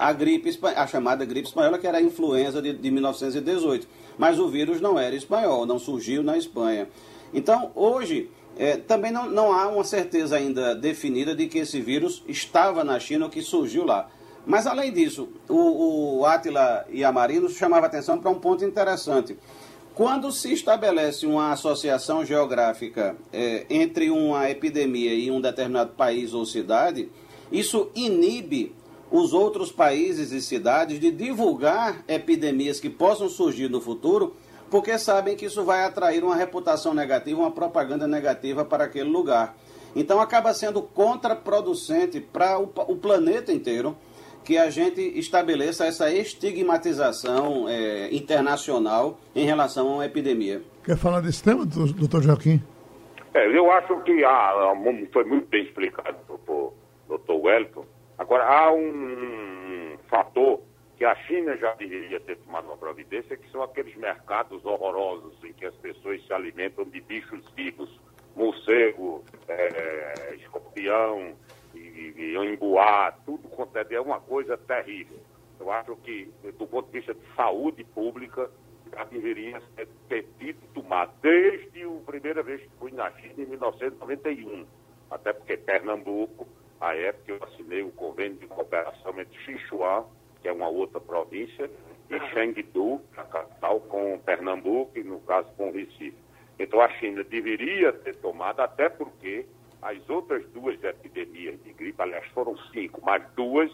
a 0.00 0.12
gripe 0.12 0.58
a 0.74 0.86
chamada 0.86 1.24
gripe 1.26 1.46
espanhola, 1.46 1.78
que 1.78 1.86
era 1.86 1.98
a 1.98 2.02
influenza 2.02 2.62
de, 2.62 2.72
de 2.72 2.90
1918. 2.90 3.86
Mas 4.16 4.38
o 4.38 4.48
vírus 4.48 4.80
não 4.80 4.98
era 4.98 5.14
espanhol, 5.14 5.66
não 5.66 5.78
surgiu 5.78 6.22
na 6.22 6.38
Espanha. 6.38 6.88
Então, 7.32 7.70
hoje, 7.74 8.30
é, 8.58 8.76
também 8.76 9.12
não, 9.12 9.28
não 9.30 9.52
há 9.52 9.68
uma 9.68 9.84
certeza 9.84 10.36
ainda 10.36 10.74
definida 10.74 11.34
de 11.34 11.46
que 11.46 11.58
esse 11.58 11.80
vírus 11.80 12.24
estava 12.26 12.82
na 12.82 12.98
China 12.98 13.26
ou 13.26 13.30
que 13.30 13.42
surgiu 13.42 13.84
lá. 13.84 14.10
Mas, 14.46 14.66
além 14.66 14.92
disso, 14.92 15.28
o, 15.48 16.18
o 16.20 16.26
Átila 16.26 16.86
Yamarino 16.92 17.48
chamava 17.48 17.86
atenção 17.86 18.18
para 18.18 18.30
um 18.30 18.38
ponto 18.38 18.64
interessante. 18.64 19.36
Quando 19.94 20.32
se 20.32 20.52
estabelece 20.52 21.26
uma 21.26 21.52
associação 21.52 22.24
geográfica 22.24 23.16
é, 23.32 23.66
entre 23.68 24.10
uma 24.10 24.48
epidemia 24.48 25.12
e 25.12 25.30
um 25.30 25.40
determinado 25.40 25.92
país 25.92 26.32
ou 26.32 26.46
cidade, 26.46 27.10
isso 27.52 27.90
inibe 27.94 28.74
os 29.10 29.32
outros 29.32 29.72
países 29.72 30.30
e 30.30 30.40
cidades 30.40 31.00
de 31.00 31.10
divulgar 31.10 32.04
epidemias 32.06 32.78
que 32.78 32.88
possam 32.88 33.28
surgir 33.28 33.68
no 33.68 33.80
futuro 33.80 34.36
porque 34.70 34.96
sabem 34.98 35.36
que 35.36 35.46
isso 35.46 35.64
vai 35.64 35.84
atrair 35.84 36.22
uma 36.22 36.36
reputação 36.36 36.94
negativa, 36.94 37.40
uma 37.40 37.50
propaganda 37.50 38.06
negativa 38.06 38.64
para 38.64 38.84
aquele 38.84 39.10
lugar. 39.10 39.56
Então 39.96 40.20
acaba 40.20 40.54
sendo 40.54 40.80
contraproducente 40.80 42.20
para 42.20 42.56
o, 42.60 42.70
o 42.86 42.96
planeta 42.96 43.52
inteiro 43.52 43.96
que 44.44 44.56
a 44.58 44.70
gente 44.70 45.00
estabeleça 45.18 45.86
essa 45.86 46.10
estigmatização 46.10 47.68
é, 47.68 48.14
internacional 48.14 49.18
em 49.34 49.44
relação 49.44 49.88
a 49.88 49.94
uma 49.94 50.06
epidemia. 50.06 50.62
Quer 50.84 50.96
falar 50.96 51.20
desse 51.20 51.42
tema, 51.42 51.64
doutor 51.66 52.22
Joaquim? 52.22 52.62
É, 53.34 53.46
eu 53.56 53.70
acho 53.70 54.00
que 54.02 54.24
há, 54.24 54.74
foi 55.12 55.24
muito 55.24 55.46
bem 55.48 55.64
explicado 55.64 56.16
pelo 56.44 56.72
doutor 57.06 57.36
Wellington. 57.36 57.84
Agora, 58.18 58.44
há 58.44 58.72
um 58.72 59.96
fator 60.08 60.60
que 60.96 61.04
a 61.04 61.14
China 61.14 61.56
já 61.56 61.72
deveria 61.74 62.20
ter 62.20 62.36
tomado 62.36 62.66
uma 62.66 62.76
providência, 62.76 63.36
que 63.36 63.50
são 63.50 63.62
aqueles 63.62 63.96
mercados 63.96 64.62
horrorosos 64.64 65.32
em 65.42 65.52
que 65.52 65.64
as 65.64 65.74
pessoas 65.76 66.22
se 66.26 66.32
alimentam 66.32 66.84
de 66.84 67.00
bichos 67.00 67.42
vivos, 67.56 67.88
morcego, 68.36 69.24
é, 69.48 70.34
escorpião, 70.36 71.34
e, 72.00 72.34
e 72.34 72.36
emboar, 72.36 73.18
tudo 73.24 73.48
quanto 73.48 73.76
é, 73.76 73.86
é 73.90 74.00
uma 74.00 74.20
coisa 74.20 74.56
terrível. 74.56 75.18
Eu 75.58 75.70
acho 75.70 75.94
que, 75.96 76.32
do 76.58 76.66
ponto 76.66 76.86
de 76.86 76.98
vista 76.98 77.14
de 77.14 77.34
saúde 77.34 77.84
pública, 77.84 78.50
já 78.92 79.04
deveria 79.04 79.60
ter 80.08 80.26
sido 80.38 80.58
tomado 80.72 81.12
desde 81.20 81.84
a 81.84 82.06
primeira 82.06 82.42
vez 82.42 82.62
que 82.62 82.70
fui 82.78 82.90
na 82.92 83.10
China, 83.12 83.34
em 83.36 83.46
1991. 83.46 84.66
Até 85.10 85.32
porque 85.32 85.56
Pernambuco, 85.56 86.48
à 86.80 86.94
época, 86.94 87.32
eu 87.32 87.44
assinei 87.44 87.82
o 87.82 87.90
convênio 87.92 88.38
de 88.38 88.46
cooperação 88.46 89.20
entre 89.20 89.38
Sichuan 89.44 90.06
que 90.40 90.48
é 90.48 90.52
uma 90.52 90.68
outra 90.68 91.00
província, 91.00 91.70
e 92.08 92.20
Chengdu, 92.32 93.00
a 93.16 93.22
capital, 93.22 93.80
com 93.80 94.18
Pernambuco 94.20 94.98
e, 94.98 95.04
no 95.04 95.20
caso, 95.20 95.48
com 95.56 95.70
Recife. 95.70 96.16
Então, 96.58 96.80
a 96.80 96.88
China 96.98 97.22
deveria 97.24 97.92
ter 97.92 98.16
tomado, 98.16 98.60
até 98.60 98.88
porque 98.88 99.46
as 99.82 100.08
outras 100.08 100.46
duas 100.50 100.82
epidemias 100.82 101.62
de 101.62 101.72
gripe, 101.72 102.00
aliás, 102.00 102.26
foram 102.28 102.56
cinco, 102.72 103.00
mas 103.02 103.22
duas 103.34 103.70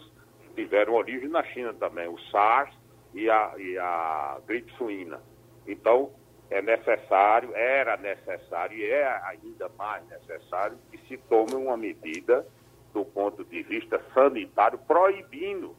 tiveram 0.55 0.93
origem 0.93 1.29
na 1.29 1.43
China 1.43 1.73
também, 1.73 2.07
o 2.07 2.17
SARS 2.31 2.73
e 3.13 3.29
a, 3.29 3.53
e 3.57 3.77
a 3.77 4.39
gripe 4.47 4.71
suína. 4.77 5.21
Então, 5.67 6.11
é 6.49 6.61
necessário, 6.61 7.53
era 7.55 7.97
necessário 7.97 8.77
e 8.77 8.83
é 8.83 9.07
ainda 9.25 9.69
mais 9.77 10.07
necessário 10.07 10.77
que 10.89 10.97
se 11.07 11.17
tome 11.29 11.53
uma 11.55 11.75
medida 11.75 12.47
do 12.93 13.03
ponto 13.03 13.43
de 13.43 13.61
vista 13.63 14.01
sanitário 14.13 14.79
proibindo 14.87 15.75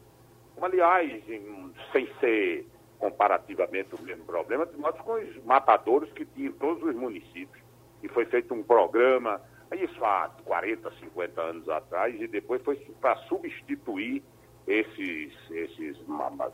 aliás, 0.60 1.22
em, 1.28 1.72
sem 1.92 2.08
ser 2.20 2.66
comparativamente 2.98 3.94
o 3.94 4.02
mesmo 4.02 4.24
problema, 4.24 4.68
nós 4.76 4.96
com 5.00 5.14
os 5.14 5.44
matadores 5.44 6.12
que 6.12 6.24
tinham 6.24 6.50
em 6.50 6.56
todos 6.56 6.82
os 6.82 6.94
municípios. 6.94 7.62
E 8.02 8.08
foi 8.08 8.24
feito 8.26 8.54
um 8.54 8.62
programa, 8.62 9.40
isso 9.76 10.04
há 10.04 10.30
40, 10.44 10.90
50 11.00 11.40
anos 11.40 11.68
atrás, 11.68 12.18
e 12.20 12.26
depois 12.26 12.62
foi 12.62 12.76
para 13.00 13.16
substituir 13.24 14.22
esses, 14.66 15.32
esses 15.50 15.96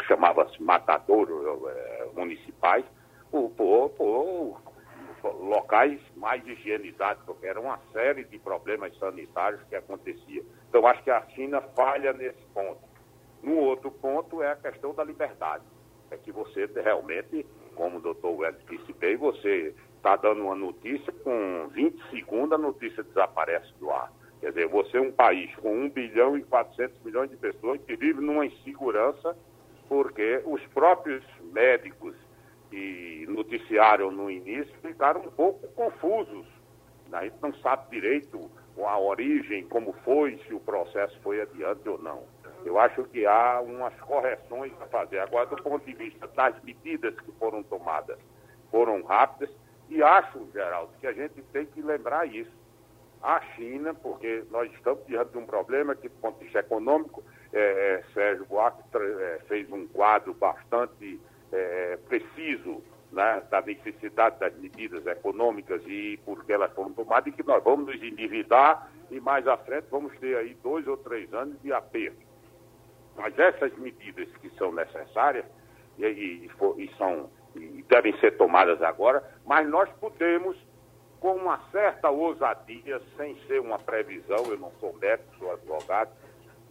chamava-se 0.07 0.63
matadouros 0.63 1.69
é, 1.69 2.09
municipais, 2.15 2.85
por, 3.31 3.51
por, 3.51 3.91
por, 3.91 4.61
locais 5.41 6.01
mais 6.17 6.47
higienizados, 6.47 7.23
porque 7.25 7.47
era 7.47 7.61
uma 7.61 7.79
série 7.93 8.25
de 8.25 8.39
problemas 8.39 8.97
sanitários 8.99 9.63
que 9.65 9.75
acontecia. 9.75 10.43
Então, 10.69 10.87
acho 10.87 11.03
que 11.03 11.11
a 11.11 11.27
China 11.31 11.61
falha 11.75 12.13
nesse 12.13 12.43
ponto. 12.53 12.81
Um 13.43 13.59
outro 13.59 13.91
ponto 13.91 14.43
é 14.43 14.53
a 14.53 14.57
questão 14.57 14.95
da 14.95 15.03
liberdade. 15.03 15.65
É 16.11 16.17
que 16.17 16.31
você 16.31 16.67
realmente, 16.67 17.45
como 17.75 17.99
o 17.99 18.01
doutor 18.01 18.39
Welles 18.39 18.65
disse 18.69 18.93
bem, 18.93 19.17
você 19.17 19.75
está 20.05 20.17
dando 20.17 20.43
uma 20.43 20.55
notícia, 20.55 21.11
com 21.25 21.67
20 21.73 22.11
segundos 22.11 22.53
a 22.53 22.59
notícia 22.59 23.03
desaparece 23.03 23.73
do 23.81 23.91
ar. 23.91 24.13
Quer 24.39 24.51
dizer, 24.51 24.69
você 24.69 24.99
é 24.99 25.01
um 25.01 25.11
país 25.11 25.55
com 25.57 25.73
1 25.73 25.91
bilhão 25.91 26.37
e 26.37 26.43
400 26.43 27.03
milhões 27.03 27.31
de 27.31 27.37
pessoas 27.39 27.81
que 27.81 27.97
vive 27.97 28.21
numa 28.21 28.45
insegurança 28.45 29.35
porque 29.89 30.43
os 30.45 30.63
próprios 30.69 31.25
médicos 31.53 32.15
que 32.71 33.25
noticiaram 33.29 34.11
no 34.11 34.31
início 34.31 34.75
ficaram 34.83 35.23
um 35.23 35.31
pouco 35.31 35.67
confusos. 35.69 36.47
A 37.11 37.25
gente 37.25 37.37
não 37.41 37.55
sabe 37.55 37.91
direito 37.91 38.51
a 38.85 38.99
origem, 38.99 39.65
como 39.69 39.93
foi, 40.05 40.37
se 40.47 40.53
o 40.53 40.61
processo 40.61 41.19
foi 41.23 41.41
adiante 41.41 41.89
ou 41.89 41.99
não. 41.99 42.25
Eu 42.65 42.79
acho 42.79 43.05
que 43.05 43.25
há 43.25 43.61
umas 43.61 43.95
correções 44.01 44.73
a 44.81 44.87
fazer. 44.87 45.21
Agora, 45.21 45.47
do 45.47 45.63
ponto 45.63 45.85
de 45.87 45.95
vista 45.95 46.27
das 46.29 46.61
medidas 46.63 47.15
que 47.21 47.31
foram 47.33 47.63
tomadas, 47.63 48.19
foram 48.71 49.03
rápidas, 49.03 49.55
e 49.89 50.03
acho, 50.03 50.47
Geraldo, 50.53 50.93
que 51.01 51.07
a 51.07 51.13
gente 51.13 51.43
tem 51.53 51.67
que 51.67 51.83
lembrar 51.83 52.27
isso. 52.27 52.53
a 53.23 53.41
China, 53.57 53.95
porque 53.95 54.45
nós 54.51 54.71
estamos 54.73 55.07
diante 55.07 55.33
de 55.33 55.39
um 55.39 55.47
problema 55.47 55.95
que, 55.95 56.09
do 56.09 56.15
ponto 56.17 56.39
de 56.39 56.45
vista 56.45 56.59
econômico, 56.59 57.23
é, 57.53 57.59
é, 57.59 58.13
Sérgio 58.13 58.45
Buarque 58.45 58.83
é, 58.95 59.41
fez 59.49 59.71
um 59.73 59.87
quadro 59.89 60.35
bastante 60.35 61.19
é, 61.51 61.99
preciso 62.09 62.83
né, 63.13 63.43
da 63.49 63.63
necessidade 63.63 64.39
das 64.41 64.55
medidas 64.59 65.07
econômicas 65.07 65.81
e 65.87 66.19
porque 66.25 66.53
elas 66.53 66.73
foram 66.73 66.93
tomadas 66.93 67.33
e 67.33 67.37
que 67.37 67.47
nós 67.47 67.63
vamos 67.63 67.87
nos 67.87 68.03
endividar 68.03 68.91
e 69.11 69.21
mais 69.21 69.47
à 69.47 69.57
frente 69.57 69.87
vamos 69.91 70.13
ter 70.19 70.37
aí 70.37 70.55
dois 70.63 70.87
ou 70.87 70.97
três 70.97 71.33
anos 71.33 71.57
de 71.63 71.73
aperto. 71.73 72.19
Mas 73.17 73.39
essas 73.39 73.73
medidas 73.79 74.29
que 74.39 74.51
são 74.59 74.73
necessárias 74.73 75.47
e, 75.97 76.05
e, 76.05 76.51
e 76.79 76.91
são, 76.99 77.31
e 77.31 77.34
devem 77.89 78.17
ser 78.19 78.37
tomadas 78.37 78.83
agora, 78.83 79.23
mas 79.45 79.69
nós 79.69 79.89
podemos 80.01 80.57
com 81.21 81.37
uma 81.37 81.59
certa 81.71 82.11
ousadia, 82.11 83.01
sem 83.17 83.35
ser 83.47 83.59
uma 83.59 83.79
previsão, 83.79 84.45
eu 84.47 84.59
não 84.59 84.71
sou 84.79 84.93
médico, 85.01 85.35
sou 85.39 85.53
advogado, 85.53 86.11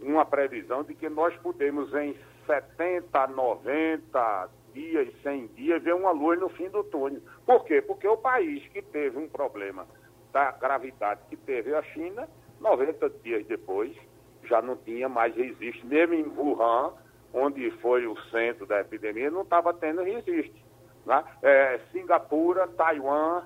uma 0.00 0.24
previsão 0.24 0.84
de 0.84 0.94
que 0.94 1.08
nós 1.08 1.34
podemos 1.38 1.92
em 1.94 2.16
70, 2.46 3.26
90 3.28 4.50
dias, 4.72 5.08
100 5.22 5.46
dias, 5.48 5.82
ver 5.82 5.94
uma 5.94 6.12
luz 6.12 6.38
no 6.38 6.48
fim 6.50 6.68
do 6.68 6.84
túnel. 6.84 7.20
Por 7.44 7.64
quê? 7.64 7.82
Porque 7.82 8.06
o 8.06 8.16
país 8.16 8.64
que 8.68 8.80
teve 8.80 9.18
um 9.18 9.28
problema 9.28 9.86
da 10.32 10.52
gravidade 10.52 11.20
que 11.28 11.36
teve 11.36 11.74
a 11.74 11.82
China, 11.82 12.28
90 12.60 13.10
dias 13.24 13.44
depois, 13.46 13.96
já 14.44 14.60
não 14.60 14.76
tinha 14.76 15.08
mais 15.08 15.34
resiste. 15.34 15.84
Mesmo 15.86 16.14
em 16.14 16.26
Wuhan, 16.28 16.92
onde 17.32 17.70
foi 17.82 18.06
o 18.06 18.16
centro 18.30 18.66
da 18.66 18.80
epidemia, 18.80 19.30
não 19.30 19.42
estava 19.42 19.72
tendo 19.74 20.02
resiste. 20.02 20.63
Né? 21.06 21.24
É, 21.42 21.80
Singapura, 21.92 22.66
Taiwan, 22.68 23.44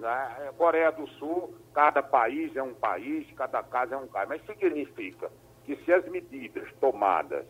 né? 0.00 0.36
É, 0.40 0.52
Coreia 0.52 0.90
do 0.90 1.06
Sul, 1.10 1.54
cada 1.74 2.02
país 2.02 2.54
é 2.56 2.62
um 2.62 2.74
país, 2.74 3.30
cada 3.36 3.62
caso 3.62 3.94
é 3.94 3.96
um 3.96 4.08
caso. 4.08 4.28
Mas 4.28 4.44
significa 4.46 5.30
que 5.64 5.76
se 5.84 5.92
as 5.92 6.06
medidas 6.08 6.68
tomadas, 6.80 7.44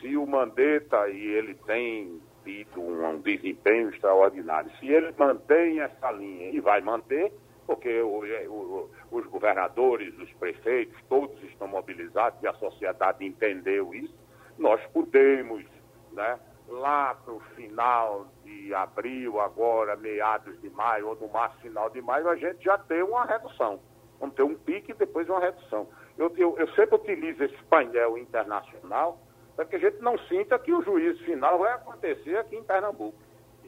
se 0.00 0.16
o 0.16 0.26
Mandetta 0.26 1.08
e 1.08 1.26
ele 1.26 1.54
tem 1.66 2.20
tido 2.44 2.80
um, 2.80 3.20
desempenho 3.20 3.90
extraordinário, 3.90 4.70
se 4.78 4.86
ele 4.86 5.12
mantém 5.18 5.80
essa 5.80 6.10
linha 6.12 6.50
e 6.50 6.60
vai 6.60 6.80
manter, 6.80 7.32
porque 7.66 8.00
o, 8.00 8.22
o, 8.48 8.90
os 9.10 9.26
governadores, 9.26 10.16
os 10.18 10.32
prefeitos, 10.34 10.96
todos 11.08 11.42
estão 11.42 11.66
mobilizados 11.66 12.40
e 12.40 12.46
a 12.46 12.54
sociedade 12.54 13.26
entendeu 13.26 13.92
isso, 13.92 14.14
nós 14.56 14.80
podemos, 14.92 15.64
né, 16.12 16.38
lá 16.68 17.14
para 17.14 17.34
o 17.34 17.40
final 17.54 18.26
de 18.44 18.74
abril, 18.74 19.40
agora 19.40 19.96
meados 19.96 20.60
de 20.60 20.70
maio, 20.70 21.08
ou 21.08 21.16
no 21.16 21.28
máximo 21.28 21.62
final 21.62 21.90
de 21.90 22.00
maio, 22.02 22.28
a 22.28 22.36
gente 22.36 22.64
já 22.64 22.76
tem 22.78 23.02
uma 23.02 23.24
redução. 23.24 23.80
Vamos 24.18 24.34
ter 24.34 24.42
um 24.42 24.54
pique 24.54 24.92
e 24.92 24.94
depois 24.94 25.28
uma 25.28 25.40
redução. 25.40 25.88
Eu, 26.18 26.32
eu, 26.36 26.58
eu 26.58 26.68
sempre 26.72 26.96
utilizo 26.96 27.44
esse 27.44 27.62
painel 27.64 28.16
internacional 28.16 29.18
para 29.54 29.64
que 29.64 29.76
a 29.76 29.78
gente 29.78 30.00
não 30.00 30.18
sinta 30.20 30.58
que 30.58 30.72
o 30.72 30.82
juízo 30.82 31.22
final 31.24 31.58
vai 31.58 31.72
acontecer 31.72 32.36
aqui 32.38 32.56
em 32.56 32.64
Pernambuco 32.64 33.18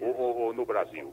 ou, 0.00 0.16
ou, 0.16 0.38
ou 0.38 0.52
no 0.54 0.64
Brasil. 0.64 1.12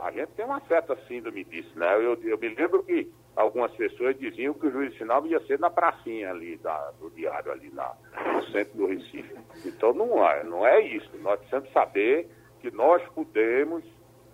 A 0.00 0.10
gente 0.10 0.32
tem 0.32 0.44
uma 0.44 0.60
certa 0.62 0.96
síndrome 1.06 1.44
disso, 1.44 1.78
né? 1.78 1.94
Eu, 1.96 2.14
eu 2.22 2.38
me 2.38 2.48
lembro 2.48 2.82
que 2.82 3.12
algumas 3.40 3.72
pessoas 3.72 4.18
diziam 4.18 4.54
que 4.54 4.66
o 4.66 4.70
juiz 4.70 4.94
final 4.96 5.24
ia 5.26 5.40
ser 5.46 5.58
na 5.58 5.70
pracinha 5.70 6.30
ali 6.30 6.56
da, 6.58 6.90
do 6.92 7.10
diário, 7.10 7.50
ali 7.50 7.70
na, 7.72 7.94
no 8.34 8.44
centro 8.50 8.76
do 8.76 8.86
Recife. 8.86 9.34
Então 9.64 9.92
não 9.92 10.26
é, 10.26 10.44
não 10.44 10.66
é 10.66 10.80
isso. 10.80 11.10
Nós 11.18 11.38
precisamos 11.38 11.72
saber 11.72 12.28
que 12.60 12.70
nós 12.70 13.02
podemos, 13.14 13.84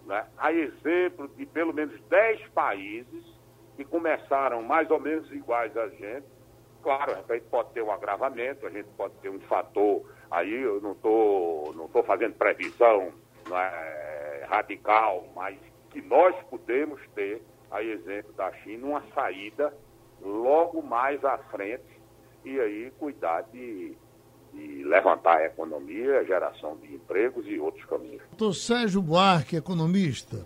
né, 0.04 0.26
a 0.36 0.52
exemplo 0.52 1.28
de 1.28 1.46
pelo 1.46 1.72
menos 1.72 1.98
10 2.08 2.48
países 2.48 3.24
que 3.76 3.84
começaram 3.84 4.62
mais 4.62 4.90
ou 4.90 4.98
menos 4.98 5.30
iguais 5.30 5.76
a 5.76 5.88
gente, 5.88 6.26
claro, 6.82 7.12
a 7.28 7.34
gente 7.34 7.46
pode 7.46 7.70
ter 7.72 7.82
um 7.82 7.92
agravamento, 7.92 8.66
a 8.66 8.70
gente 8.70 8.88
pode 8.96 9.14
ter 9.16 9.28
um 9.28 9.40
fator, 9.40 10.02
aí 10.30 10.52
eu 10.52 10.80
não 10.80 10.92
estou 10.92 11.72
não 11.74 11.88
tô 11.88 12.02
fazendo 12.02 12.34
previsão 12.34 13.12
é, 13.50 14.46
radical, 14.48 15.28
mas 15.34 15.58
que 15.90 16.00
nós 16.00 16.34
podemos 16.50 17.00
ter 17.14 17.42
a 17.76 17.84
exemplo 17.84 18.32
da 18.36 18.52
China, 18.62 18.86
uma 18.86 19.02
saída 19.14 19.72
logo 20.22 20.82
mais 20.82 21.22
à 21.24 21.38
frente 21.38 21.84
e 22.44 22.58
aí 22.58 22.92
cuidar 22.98 23.42
de, 23.52 23.94
de 24.54 24.84
levantar 24.84 25.38
a 25.38 25.44
economia, 25.44 26.20
a 26.20 26.24
geração 26.24 26.76
de 26.76 26.94
empregos 26.94 27.44
e 27.46 27.58
outros 27.58 27.84
caminhos. 27.84 28.22
Doutor 28.30 28.54
Sérgio 28.54 29.02
Buarque, 29.02 29.56
economista, 29.56 30.38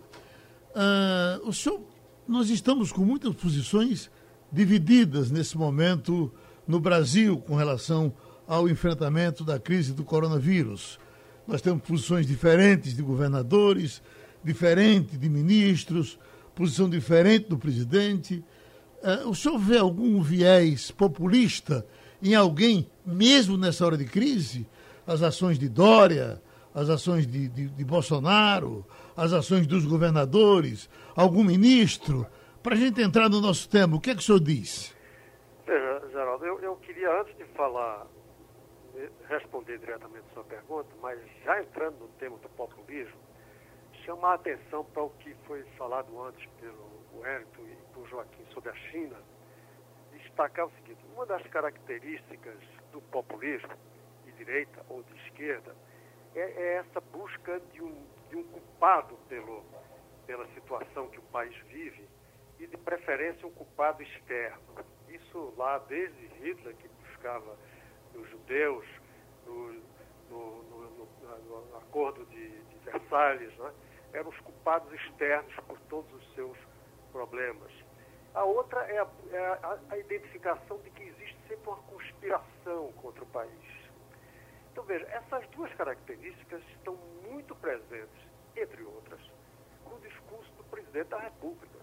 uh, 0.70 1.48
o 1.48 1.52
senhor, 1.52 1.80
nós 2.26 2.50
estamos 2.50 2.90
com 2.90 3.02
muitas 3.02 3.34
posições 3.34 4.10
divididas 4.50 5.30
nesse 5.30 5.56
momento 5.56 6.32
no 6.66 6.80
Brasil 6.80 7.38
com 7.38 7.54
relação 7.54 8.12
ao 8.46 8.68
enfrentamento 8.68 9.44
da 9.44 9.60
crise 9.60 9.92
do 9.92 10.04
coronavírus. 10.04 10.98
Nós 11.46 11.60
temos 11.60 11.82
posições 11.82 12.26
diferentes 12.26 12.96
de 12.96 13.02
governadores, 13.02 14.02
diferentes 14.42 15.18
de 15.18 15.28
ministros, 15.28 16.18
posição 16.60 16.90
diferente 16.90 17.48
do 17.48 17.56
presidente. 17.56 18.44
Uh, 19.02 19.30
o 19.30 19.34
senhor 19.34 19.58
vê 19.58 19.78
algum 19.78 20.20
viés 20.20 20.90
populista 20.90 21.86
em 22.22 22.34
alguém, 22.34 22.86
mesmo 23.06 23.56
nessa 23.56 23.86
hora 23.86 23.96
de 23.96 24.04
crise? 24.04 24.68
As 25.06 25.22
ações 25.22 25.58
de 25.58 25.70
Dória, 25.70 26.38
as 26.74 26.90
ações 26.90 27.26
de, 27.26 27.48
de, 27.48 27.68
de 27.68 27.84
Bolsonaro, 27.84 28.84
as 29.16 29.32
ações 29.32 29.66
dos 29.66 29.86
governadores, 29.86 30.90
algum 31.16 31.42
ministro? 31.42 32.26
Para 32.62 32.74
a 32.74 32.78
gente 32.78 33.00
entrar 33.00 33.30
no 33.30 33.40
nosso 33.40 33.66
tema, 33.66 33.96
o 33.96 34.00
que 34.00 34.10
é 34.10 34.14
que 34.14 34.20
o 34.20 34.22
senhor 34.22 34.40
diz? 34.40 34.94
Veja, 35.66 36.02
Geraldo, 36.12 36.44
eu, 36.44 36.60
eu 36.60 36.76
queria, 36.76 37.22
antes 37.22 37.34
de 37.38 37.44
falar, 37.56 38.06
responder 39.30 39.78
diretamente 39.78 40.26
a 40.30 40.34
sua 40.34 40.44
pergunta, 40.44 40.90
mas 41.00 41.18
já 41.42 41.58
entrando 41.62 42.00
no 42.00 42.08
tema 42.18 42.36
do 42.36 42.50
populismo, 42.50 43.18
chamar 44.10 44.32
a 44.32 44.34
atenção 44.34 44.84
para 44.86 45.04
o 45.04 45.10
que 45.20 45.32
foi 45.46 45.62
falado 45.78 46.20
antes 46.24 46.44
pelo 46.60 46.90
Wellington 47.14 47.62
e 47.62 47.76
por 47.94 48.08
Joaquim 48.08 48.44
sobre 48.46 48.70
a 48.70 48.74
China, 48.74 49.16
destacar 50.10 50.66
o 50.66 50.70
seguinte, 50.72 50.98
uma 51.14 51.24
das 51.24 51.46
características 51.46 52.58
do 52.90 53.00
populismo, 53.02 53.70
de 54.24 54.32
direita 54.32 54.84
ou 54.88 55.04
de 55.04 55.16
esquerda, 55.26 55.76
é, 56.34 56.40
é 56.40 56.74
essa 56.78 57.00
busca 57.00 57.60
de 57.72 57.82
um, 57.82 58.04
de 58.28 58.36
um 58.36 58.42
culpado 58.48 59.16
pelo, 59.28 59.62
pela 60.26 60.44
situação 60.54 61.08
que 61.10 61.20
o 61.20 61.24
país 61.30 61.56
vive 61.68 62.08
e, 62.58 62.66
de 62.66 62.76
preferência, 62.78 63.46
um 63.46 63.52
culpado 63.52 64.02
externo. 64.02 64.60
Isso 65.08 65.54
lá 65.56 65.78
desde 65.78 66.26
Hitler, 66.42 66.74
que 66.74 66.88
buscava 66.88 67.56
os 68.16 68.28
judeus, 68.28 68.84
no, 69.46 69.72
no, 70.28 70.62
no, 70.64 71.08
no 71.70 71.76
acordo 71.76 72.26
de, 72.26 72.48
de 72.48 72.78
Versalhes, 72.84 73.56
né? 73.56 73.72
Eram 74.12 74.30
os 74.30 74.38
culpados 74.40 74.92
externos 74.92 75.54
por 75.66 75.78
todos 75.88 76.12
os 76.12 76.34
seus 76.34 76.56
problemas. 77.12 77.72
A 78.34 78.44
outra 78.44 78.80
é 78.82 78.98
a, 78.98 79.06
é 79.32 79.38
a, 79.38 79.78
a 79.90 79.98
identificação 79.98 80.78
de 80.78 80.90
que 80.90 81.02
existe 81.02 81.36
sempre 81.48 81.68
uma 81.68 81.78
conspiração 81.82 82.92
contra 83.02 83.24
o 83.24 83.26
país. 83.26 83.80
Então, 84.72 84.84
veja, 84.84 85.04
essas 85.06 85.46
duas 85.48 85.72
características 85.74 86.62
estão 86.70 86.96
muito 87.28 87.54
presentes, 87.56 88.28
entre 88.56 88.82
outras, 88.84 89.20
no 89.90 89.98
discurso 89.98 90.50
do 90.52 90.64
presidente 90.64 91.08
da 91.08 91.18
República. 91.18 91.80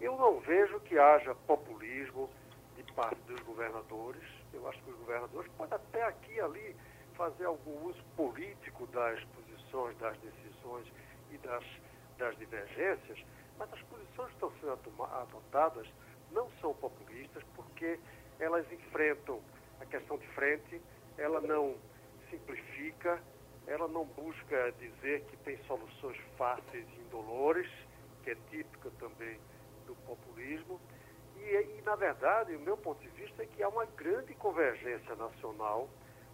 Eu 0.00 0.16
não 0.16 0.40
vejo 0.40 0.80
que 0.80 0.98
haja 0.98 1.34
populismo 1.46 2.30
de 2.74 2.82
parte 2.94 3.20
dos 3.22 3.40
governadores. 3.40 4.22
Eu 4.52 4.66
acho 4.68 4.82
que 4.82 4.90
os 4.90 4.96
governadores 4.98 5.50
podem 5.52 5.74
até 5.74 6.02
aqui 6.04 6.32
e 6.34 6.40
ali 6.40 6.76
fazer 7.14 7.44
algum 7.44 7.86
uso 7.86 8.02
político 8.16 8.86
das 8.88 9.22
posições, 9.24 9.96
das 9.98 10.16
decisões 10.18 10.86
e 11.30 11.38
das, 11.38 11.64
das 12.18 12.36
divergências, 12.38 13.24
mas 13.58 13.72
as 13.72 13.80
posições 13.82 14.28
que 14.28 14.34
estão 14.34 14.52
sendo 14.60 15.02
adotadas 15.04 15.86
não 16.30 16.50
são 16.60 16.74
populistas 16.74 17.42
porque 17.54 17.98
elas 18.38 18.70
enfrentam 18.70 19.40
a 19.80 19.86
questão 19.86 20.18
de 20.18 20.26
frente, 20.28 20.80
ela 21.16 21.40
não 21.40 21.76
simplifica, 22.30 23.22
ela 23.66 23.88
não 23.88 24.04
busca 24.04 24.72
dizer 24.72 25.24
que 25.24 25.36
tem 25.38 25.56
soluções 25.64 26.16
fáceis 26.36 26.86
e 26.96 27.00
indolores, 27.00 27.70
que 28.22 28.30
é 28.30 28.34
típica 28.50 28.90
também 28.98 29.38
do 29.86 29.94
populismo. 30.06 30.80
E, 31.36 31.78
e, 31.78 31.82
na 31.84 31.94
verdade, 31.96 32.54
o 32.54 32.60
meu 32.60 32.76
ponto 32.76 33.00
de 33.00 33.08
vista 33.08 33.42
é 33.42 33.46
que 33.46 33.62
há 33.62 33.68
uma 33.68 33.86
grande 33.86 34.34
convergência 34.34 35.14
nacional 35.14 35.88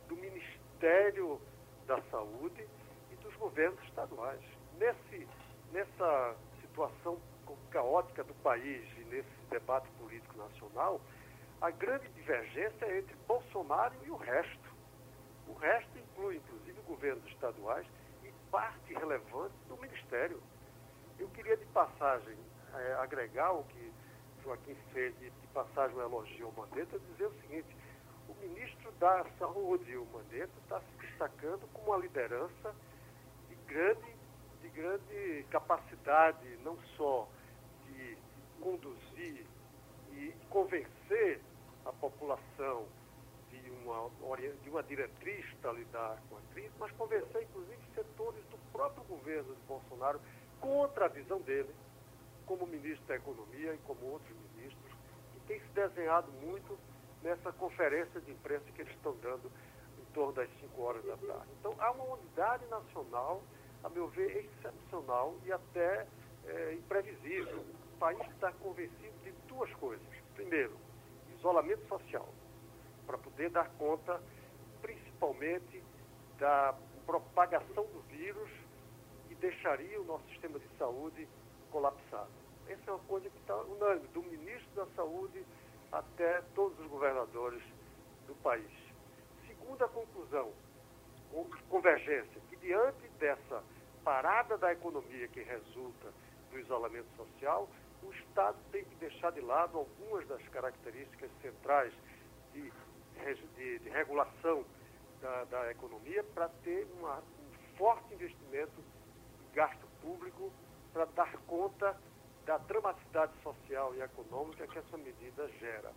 do 0.08 0.16
Ministério 0.16 1.40
da 1.86 2.00
Saúde 2.10 2.66
e 3.10 3.16
dos 3.16 3.34
governos 3.36 3.82
estaduais 3.84 4.42
nesse, 4.82 5.28
nessa 5.72 6.36
situação 6.60 7.16
caótica 7.70 8.24
do 8.24 8.34
país 8.34 8.84
e 8.98 9.04
nesse 9.04 9.30
debate 9.48 9.88
político 9.92 10.36
nacional, 10.36 11.00
a 11.60 11.70
grande 11.70 12.08
divergência 12.08 12.84
é 12.86 12.98
entre 12.98 13.14
Bolsonaro 13.28 13.94
e 14.04 14.10
o 14.10 14.16
resto. 14.16 14.72
O 15.46 15.54
resto 15.54 15.96
inclui, 15.96 16.36
inclusive, 16.36 16.80
governos 16.82 17.24
estaduais 17.26 17.86
e 18.24 18.32
parte 18.50 18.92
relevante 18.94 19.54
do 19.68 19.76
Ministério. 19.76 20.42
Eu 21.18 21.28
queria, 21.28 21.56
de 21.56 21.66
passagem, 21.66 22.36
é, 22.74 22.94
agregar 22.94 23.52
o 23.52 23.62
que 23.64 23.92
Joaquim 24.42 24.74
fez 24.92 25.16
de, 25.20 25.30
de 25.30 25.46
passagem 25.48 25.96
um 25.96 26.00
elogio 26.00 26.46
ao 26.46 26.52
Mandetta, 26.52 26.98
dizer 26.98 27.26
o 27.26 27.40
seguinte, 27.42 27.76
o 28.28 28.34
ministro 28.34 28.90
da 28.92 29.24
Saúde, 29.38 29.96
o 29.96 30.06
Mandetta, 30.06 30.52
está 30.62 30.80
se 30.80 31.06
destacando 31.06 31.68
como 31.72 31.88
uma 31.88 31.98
liderança 31.98 32.74
de 33.48 33.54
grande, 33.66 34.21
de 34.62 34.68
grande 34.70 35.44
capacidade, 35.50 36.56
não 36.64 36.78
só 36.96 37.28
de 37.86 38.16
conduzir 38.60 39.44
e 40.12 40.32
convencer 40.48 41.40
a 41.84 41.92
população 41.92 42.86
de 43.50 43.70
uma, 43.70 44.08
de 44.62 44.70
uma 44.70 44.82
diretriz 44.82 45.44
para 45.60 45.72
lidar 45.72 46.22
com 46.28 46.36
a 46.36 46.40
crise, 46.52 46.72
mas 46.78 46.90
convencer 46.92 47.42
inclusive 47.42 47.78
setores 47.94 48.42
do 48.46 48.58
próprio 48.72 49.04
governo 49.04 49.54
de 49.54 49.60
Bolsonaro 49.62 50.20
contra 50.60 51.06
a 51.06 51.08
visão 51.08 51.40
dele, 51.40 51.74
como 52.46 52.66
ministro 52.66 53.04
da 53.06 53.16
Economia 53.16 53.74
e 53.74 53.78
como 53.78 54.04
outros 54.06 54.36
ministros, 54.54 54.92
que 55.32 55.40
tem 55.48 55.60
se 55.60 55.68
desenhado 55.74 56.30
muito 56.32 56.78
nessa 57.22 57.52
conferência 57.52 58.20
de 58.20 58.30
imprensa 58.30 58.64
que 58.74 58.82
eles 58.82 58.94
estão 58.94 59.16
dando 59.22 59.50
em 59.98 60.04
torno 60.12 60.32
das 60.32 60.48
5 60.60 60.82
horas 60.82 61.04
da 61.04 61.16
tarde. 61.16 61.46
Então, 61.58 61.74
há 61.78 61.90
uma 61.92 62.04
unidade 62.14 62.66
nacional, 62.66 63.42
a 63.84 63.88
meu 63.88 64.08
ver, 64.08 64.44
excepcional 64.44 65.34
e 65.44 65.52
até 65.52 66.06
é, 66.46 66.74
imprevisível. 66.74 67.60
O 67.60 67.98
país 67.98 68.20
está 68.30 68.52
convencido 68.52 69.18
de 69.22 69.32
duas 69.48 69.72
coisas. 69.74 70.06
Primeiro, 70.34 70.76
isolamento 71.36 71.86
social, 71.88 72.28
para 73.06 73.18
poder 73.18 73.50
dar 73.50 73.68
conta, 73.78 74.20
principalmente, 74.80 75.82
da 76.38 76.74
propagação 77.06 77.84
do 77.86 78.00
vírus 78.08 78.50
e 79.30 79.34
deixaria 79.34 80.00
o 80.00 80.04
nosso 80.04 80.24
sistema 80.28 80.58
de 80.58 80.68
saúde 80.78 81.28
colapsado. 81.70 82.30
Essa 82.68 82.90
é 82.90 82.94
uma 82.94 83.04
coisa 83.04 83.28
que 83.28 83.38
está 83.38 83.56
unânime, 83.56 84.06
do 84.08 84.22
ministro 84.22 84.74
da 84.74 84.86
Saúde 84.94 85.44
até 85.90 86.40
todos 86.54 86.78
os 86.78 86.86
governadores 86.86 87.62
do 88.26 88.34
país. 88.36 88.70
Segunda 89.46 89.86
conclusão, 89.88 90.52
convergência, 91.68 92.40
que 92.48 92.56
diante 92.56 93.08
dessa 93.18 93.62
parada 94.04 94.56
da 94.58 94.72
economia 94.72 95.28
que 95.28 95.42
resulta 95.42 96.12
do 96.50 96.58
isolamento 96.58 97.08
social, 97.16 97.68
o 98.02 98.12
Estado 98.12 98.58
tem 98.70 98.84
que 98.84 98.94
deixar 98.96 99.30
de 99.32 99.40
lado 99.40 99.78
algumas 99.78 100.26
das 100.26 100.42
características 100.48 101.30
centrais 101.40 101.92
de, 102.52 102.72
de, 103.56 103.78
de 103.78 103.88
regulação 103.88 104.64
da, 105.20 105.44
da 105.44 105.70
economia 105.70 106.22
para 106.34 106.48
ter 106.64 106.86
uma, 106.98 107.18
um 107.18 107.76
forte 107.76 108.12
investimento 108.12 108.82
em 109.50 109.54
gasto 109.54 109.86
público 110.00 110.52
para 110.92 111.04
dar 111.06 111.32
conta 111.46 111.96
da 112.44 112.58
dramaticidade 112.58 113.32
social 113.42 113.94
e 113.94 114.02
econômica 114.02 114.66
que 114.66 114.78
essa 114.78 114.96
medida 114.98 115.48
gera. 115.60 115.92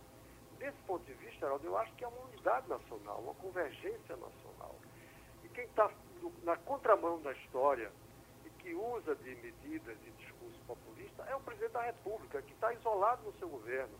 Desse 0.58 0.78
ponto 0.86 1.04
de 1.04 1.12
vista, 1.14 1.40
Geraldo, 1.40 1.66
eu 1.66 1.76
acho 1.76 1.92
que 1.96 2.04
é 2.04 2.08
uma 2.08 2.24
unidade 2.28 2.68
nacional, 2.68 3.20
uma 3.20 3.34
convergência 3.34 4.16
nacional. 4.16 4.74
E 5.44 5.48
quem 5.48 5.64
está 5.64 5.90
na 6.42 6.56
contramão 6.56 7.20
da 7.20 7.32
história 7.32 7.90
e 8.44 8.50
que 8.62 8.74
usa 8.74 9.14
de 9.16 9.34
medidas 9.36 9.96
e 10.06 10.10
discurso 10.22 10.58
populista 10.66 11.22
é 11.24 11.34
o 11.34 11.40
presidente 11.40 11.72
da 11.72 11.82
República, 11.82 12.42
que 12.42 12.52
está 12.52 12.72
isolado 12.72 13.22
no 13.24 13.32
seu 13.38 13.48
governo, 13.48 13.94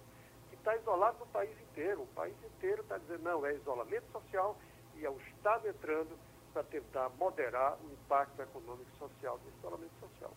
que 0.49 0.57
está 0.57 0.77
isolado 0.77 1.19
no 1.19 1.27
país 1.27 1.59
inteiro. 1.61 2.03
O 2.03 2.07
país 2.09 2.37
inteiro 2.43 2.83
está 2.83 2.99
dizendo, 2.99 3.23
não, 3.23 3.45
é 3.45 3.55
isolamento 3.55 4.11
social 4.13 4.57
e 4.97 5.05
é 5.05 5.11
o 5.11 5.19
Estado 5.19 5.69
entrando 5.69 6.19
para 6.53 6.63
tentar 6.65 7.11
moderar 7.11 7.77
o 7.85 7.93
impacto 7.93 8.41
econômico 8.41 8.91
e 8.95 8.99
social 8.99 9.39
do 9.39 9.49
isolamento 9.59 9.95
social. 10.01 10.33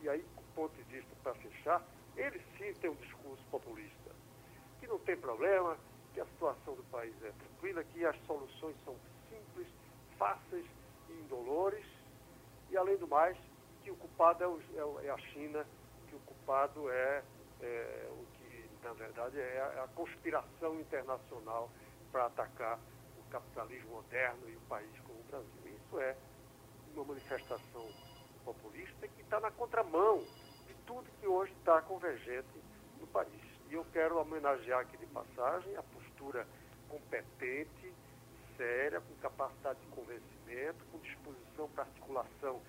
E 0.00 0.08
aí, 0.08 0.24
ponto 0.56 0.74
de 0.74 0.82
vista, 0.84 1.14
para 1.22 1.34
fechar, 1.34 1.82
ele 2.16 2.40
sim 2.56 2.72
tem 2.80 2.88
um 2.88 2.94
discurso 2.94 3.44
populista, 3.50 4.10
que 4.80 4.86
não 4.86 4.98
tem 5.00 5.16
problema, 5.18 5.76
que 6.14 6.20
a 6.20 6.24
situação 6.24 6.74
do 6.74 6.82
país 6.84 7.14
é 7.22 7.30
tranquila, 7.30 7.84
que 7.84 8.04
as 8.04 8.16
soluções 8.26 8.74
são 8.84 8.96
simples, 9.28 9.68
fáceis 10.18 10.64
indolores, 11.16 11.84
e 12.70 12.76
além 12.76 12.96
do 12.96 13.06
mais, 13.06 13.36
que 13.82 13.90
o 13.90 13.96
culpado 13.96 14.42
é, 14.42 14.46
o, 14.84 15.00
é, 15.00 15.06
é 15.06 15.10
a 15.10 15.18
China, 15.18 15.64
que 16.08 16.16
o 16.16 16.18
culpado 16.20 16.90
é, 16.90 17.22
é, 17.60 18.08
o 18.10 18.26
que, 18.36 18.70
na 18.82 18.92
verdade, 18.92 19.38
é 19.38 19.60
a, 19.60 19.78
é 19.78 19.84
a 19.84 19.88
conspiração 19.88 20.80
internacional 20.80 21.70
para 22.10 22.26
atacar 22.26 22.78
o 23.18 23.30
capitalismo 23.30 23.90
moderno 23.90 24.48
e 24.48 24.56
o 24.56 24.60
país 24.62 24.90
como 25.06 25.18
o 25.20 25.24
Brasil. 25.24 25.76
Isso 25.76 26.00
é 26.00 26.16
uma 26.94 27.04
manifestação 27.04 27.88
populista 28.44 29.06
que 29.08 29.20
está 29.20 29.40
na 29.40 29.50
contramão 29.50 30.24
de 30.66 30.74
tudo 30.86 31.10
que 31.20 31.26
hoje 31.26 31.52
está 31.58 31.82
convergente 31.82 32.62
no 33.00 33.06
país. 33.08 33.42
E 33.68 33.74
eu 33.74 33.84
quero 33.92 34.18
homenagear 34.18 34.80
aqui 34.80 34.96
de 34.96 35.06
passagem 35.06 35.76
a 35.76 35.82
postura 35.82 36.46
competente, 36.88 37.92
séria, 38.56 39.00
com 39.00 39.14
capacidade 39.20 39.78
de 39.80 39.86
convencimento, 39.88 40.84
com 40.90 40.98
disposição 40.98 41.68
para 41.74 41.84
articulação, 41.84 42.60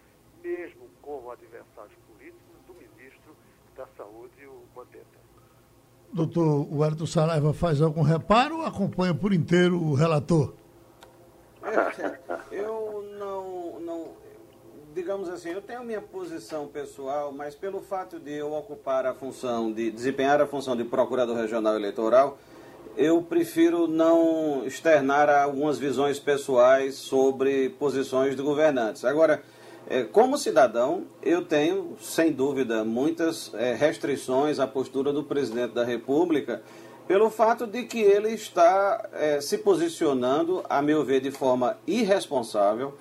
mesmo 0.44 0.90
com 1.02 1.30
adversários 1.32 1.98
políticos, 2.08 2.58
do 2.66 2.74
ministro 2.74 3.36
da 3.76 3.88
Saúde, 3.98 4.46
o 4.46 4.64
Mandetta. 4.76 5.18
Doutor 6.12 6.68
Huerto 6.74 7.06
Saraiva 7.06 7.54
faz 7.54 7.82
algum 7.82 8.02
reparo 8.02 8.60
ou 8.60 8.66
acompanha 8.66 9.14
por 9.14 9.34
inteiro 9.34 9.82
o 9.82 9.94
relator? 9.94 10.54
Eu 12.52 13.06
não, 13.20 13.80
não, 13.80 14.10
digamos 14.94 15.30
assim, 15.30 15.50
eu 15.50 15.62
tenho 15.62 15.84
minha 15.84 16.02
posição 16.02 16.68
pessoal, 16.68 17.32
mas 17.32 17.56
pelo 17.56 17.82
fato 17.82 18.20
de 18.20 18.32
eu 18.32 18.54
ocupar 18.54 19.06
a 19.06 19.14
função, 19.14 19.72
de 19.72 19.92
desempenhar 19.92 20.42
a 20.42 20.48
função 20.48 20.76
de 20.76 20.84
procurador 20.84 21.36
regional 21.36 21.76
eleitoral, 21.76 22.38
eu 22.98 23.22
prefiro 23.22 23.88
não 23.88 24.64
externar 24.66 25.30
algumas 25.30 25.78
visões 25.78 26.20
pessoais 26.20 26.96
sobre 26.96 27.70
posições 27.70 28.36
de 28.36 28.42
governantes. 28.42 29.06
Agora, 29.06 29.44
é, 29.88 30.04
como 30.04 30.38
cidadão, 30.38 31.04
eu 31.22 31.46
tenho, 31.46 31.96
sem 32.02 32.32
dúvida, 32.32 32.84
muitas 32.84 33.54
é, 33.54 33.74
restrições 33.74 34.60
à 34.60 34.66
postura 34.66 35.14
do 35.14 35.24
presidente 35.24 35.74
da 35.74 35.86
República, 35.86 36.62
pelo 37.08 37.30
fato 37.30 37.68
de 37.68 37.84
que 37.84 38.00
ele 38.00 38.34
está 38.34 39.08
é, 39.14 39.40
se 39.40 39.60
posicionando, 39.60 40.64
a 40.68 40.82
meu 40.82 41.06
ver, 41.06 41.22
de 41.22 41.32
forma 41.32 41.78
irresponsável 41.86 42.96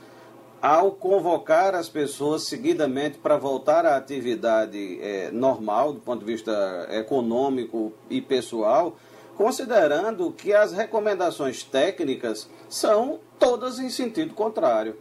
ao 0.61 0.93
convocar 0.93 1.75
as 1.75 1.89
pessoas 1.89 2.47
seguidamente 2.47 3.19
para 3.19 3.37
voltar 3.37 3.85
à 3.85 3.97
atividade 3.97 4.99
normal, 5.33 5.93
do 5.93 6.01
ponto 6.01 6.25
de 6.25 6.33
vista 6.33 6.89
econômico 6.91 7.93
e 8.09 8.21
pessoal, 8.21 8.97
considerando 9.37 10.33
que 10.33 10.53
as 10.53 10.73
recomendações 10.73 11.63
técnicas 11.63 12.49
são 12.69 13.21
todas 13.39 13.79
em 13.79 13.91
sentido 13.91 14.35
contrário. 14.35 14.97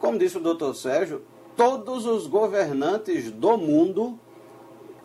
Como 0.00 0.18
disse 0.18 0.38
o 0.38 0.40
doutor 0.40 0.74
Sérgio, 0.74 1.22
todos 1.56 2.06
os 2.06 2.26
governantes 2.26 3.30
do 3.30 3.56
mundo, 3.56 4.18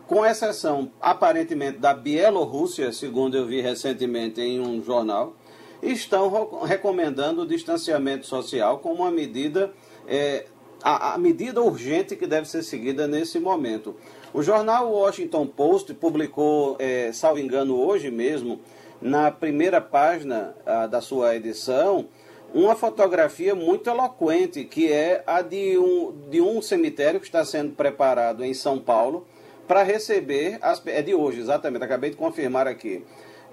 com 0.08 0.26
exceção 0.26 0.92
aparentemente 1.00 1.78
da 1.78 1.94
Bielorrússia, 1.94 2.92
segundo 2.92 3.38
eu 3.38 3.46
vi 3.46 3.62
recentemente 3.62 4.42
em 4.42 4.60
um 4.60 4.82
jornal, 4.82 5.36
estão 5.82 6.62
recomendando 6.64 7.42
o 7.42 7.48
distanciamento 7.48 8.26
social 8.26 8.80
como 8.80 9.04
uma 9.04 9.12
medida 9.12 9.72
é, 10.08 10.46
a, 10.82 11.14
a, 11.14 11.18
medida 11.18 11.62
urgente 11.62 12.16
que 12.16 12.26
deve 12.26 12.48
ser 12.48 12.64
seguida 12.64 13.08
nesse 13.08 13.40
momento. 13.40 13.96
O 14.32 14.44
jornal 14.44 14.92
Washington 14.92 15.48
Post 15.48 15.92
publicou, 15.96 16.76
é, 16.78 17.12
salvo 17.12 17.40
engano, 17.40 17.76
hoje 17.76 18.12
mesmo, 18.12 18.60
na 19.02 19.32
primeira 19.32 19.82
página 19.82 20.56
a, 20.68 20.86
da 20.86 21.02
sua 21.02 21.36
edição, 21.36 22.08
uma 22.54 22.76
fotografia 22.76 23.56
muito 23.56 23.90
eloquente, 23.90 24.64
que 24.66 24.92
é 24.92 25.24
a 25.26 25.42
de 25.42 25.80
um, 25.80 26.14
de 26.30 26.42
um 26.42 26.62
cemitério 26.62 27.20
que 27.20 27.26
está 27.26 27.44
sendo 27.44 27.74
preparado 27.74 28.46
em 28.46 28.54
São 28.54 28.78
Paulo 28.78 29.26
para 29.68 29.82
receber, 29.82 30.60
as, 30.62 30.82
é 30.86 31.02
de 31.02 31.16
hoje 31.16 31.40
exatamente, 31.40 31.84
acabei 31.84 32.12
de 32.12 32.16
confirmar 32.16 32.68
aqui, 32.68 33.04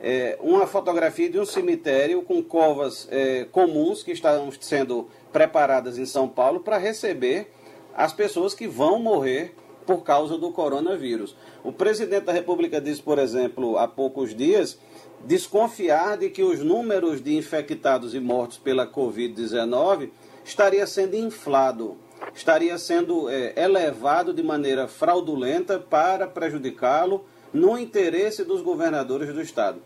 é, 0.03 0.37
uma 0.41 0.67
fotografia 0.67 1.31
de 1.31 1.41
um 1.41 1.47
cemitério 1.47 2.21
com 2.21 2.43
covas 2.43 3.09
é, 3.11 3.47
comuns 3.51 4.03
que 4.03 4.13
estão 4.13 4.51
sendo 4.61 5.09
preparadas 5.33 5.97
em 5.97 6.05
São 6.05 6.29
Paulo 6.29 6.61
para 6.61 6.77
receber 6.77 7.51
as 7.95 8.13
pessoas 8.13 8.53
que 8.53 8.69
vão 8.69 8.99
morrer 8.99 9.55
por 9.87 10.03
causa 10.03 10.37
do 10.37 10.51
coronavírus. 10.51 11.37
O 11.63 11.73
presidente 11.73 12.25
da 12.25 12.33
República 12.33 12.81
disse, 12.81 13.01
por 13.01 13.19
exemplo, 13.19 13.79
há 13.79 13.87
poucos 13.87 14.35
dias, 14.35 14.79
desconfiar 15.25 16.19
de 16.19 16.29
que 16.29 16.43
os 16.43 16.61
números 16.61 17.23
de 17.23 17.37
infectados 17.37 18.15
e 18.15 18.21
mortos 18.21 18.59
pela 18.59 18.87
Covid-19 18.87 20.11
estaria 20.45 20.87
sendo 20.87 21.17
inflado, 21.17 21.97
estaria 22.35 22.77
sendo 22.79 23.29
é, 23.31 23.53
elevado 23.57 24.35
de 24.35 24.43
maneira 24.43 24.87
fraudulenta 24.89 25.79
para 25.79 26.27
prejudicá-lo 26.27 27.25
no 27.53 27.79
interesse 27.79 28.45
dos 28.45 28.61
governadores 28.61 29.33
do 29.33 29.41
Estado. 29.41 29.81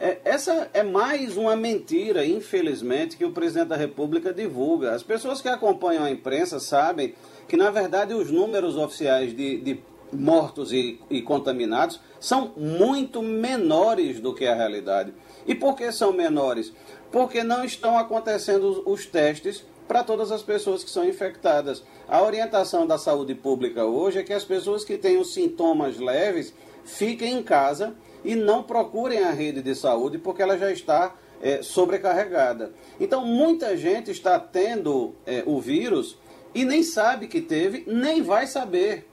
É, 0.00 0.18
essa 0.24 0.70
é 0.72 0.82
mais 0.82 1.36
uma 1.36 1.54
mentira, 1.54 2.24
infelizmente, 2.24 3.16
que 3.16 3.24
o 3.24 3.32
presidente 3.32 3.68
da 3.68 3.76
República 3.76 4.32
divulga. 4.32 4.94
As 4.94 5.02
pessoas 5.02 5.42
que 5.42 5.48
acompanham 5.48 6.04
a 6.04 6.10
imprensa 6.10 6.58
sabem 6.58 7.14
que, 7.46 7.56
na 7.56 7.70
verdade, 7.70 8.14
os 8.14 8.30
números 8.30 8.76
oficiais 8.76 9.36
de, 9.36 9.58
de 9.58 9.80
mortos 10.12 10.72
e, 10.72 11.00
e 11.08 11.22
contaminados 11.22 12.00
são 12.18 12.52
muito 12.56 13.22
menores 13.22 14.20
do 14.20 14.34
que 14.34 14.46
a 14.46 14.54
realidade. 14.54 15.12
E 15.46 15.54
por 15.54 15.76
que 15.76 15.90
são 15.92 16.12
menores? 16.12 16.72
Porque 17.10 17.42
não 17.42 17.64
estão 17.64 17.98
acontecendo 17.98 18.82
os 18.86 19.06
testes 19.06 19.64
para 19.86 20.04
todas 20.04 20.30
as 20.30 20.42
pessoas 20.42 20.84
que 20.84 20.90
são 20.90 21.04
infectadas. 21.04 21.82
A 22.08 22.22
orientação 22.22 22.86
da 22.86 22.96
saúde 22.96 23.34
pública 23.34 23.84
hoje 23.84 24.20
é 24.20 24.22
que 24.22 24.32
as 24.32 24.44
pessoas 24.44 24.84
que 24.84 24.96
têm 24.96 25.18
os 25.18 25.34
sintomas 25.34 25.98
leves 25.98 26.54
fiquem 26.84 27.38
em 27.38 27.42
casa 27.42 27.94
e 28.24 28.34
não 28.34 28.62
procurem 28.62 29.24
a 29.24 29.30
rede 29.30 29.62
de 29.62 29.74
saúde 29.74 30.18
porque 30.18 30.42
ela 30.42 30.58
já 30.58 30.70
está 30.70 31.14
é, 31.40 31.62
sobrecarregada. 31.62 32.72
Então, 32.98 33.24
muita 33.24 33.76
gente 33.76 34.10
está 34.10 34.38
tendo 34.38 35.14
é, 35.26 35.42
o 35.46 35.60
vírus 35.60 36.18
e 36.54 36.64
nem 36.64 36.82
sabe 36.82 37.28
que 37.28 37.40
teve, 37.40 37.84
nem 37.86 38.22
vai 38.22 38.46
saber. 38.46 39.06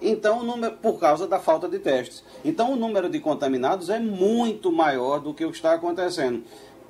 Então, 0.00 0.42
número, 0.42 0.76
por 0.78 0.98
causa 0.98 1.28
da 1.28 1.38
falta 1.38 1.68
de 1.68 1.78
testes. 1.78 2.24
Então, 2.44 2.72
o 2.72 2.76
número 2.76 3.08
de 3.08 3.20
contaminados 3.20 3.88
é 3.88 4.00
muito 4.00 4.72
maior 4.72 5.20
do 5.20 5.32
que 5.32 5.44
o 5.44 5.50
que 5.50 5.56
está 5.56 5.74
acontecendo. 5.74 6.42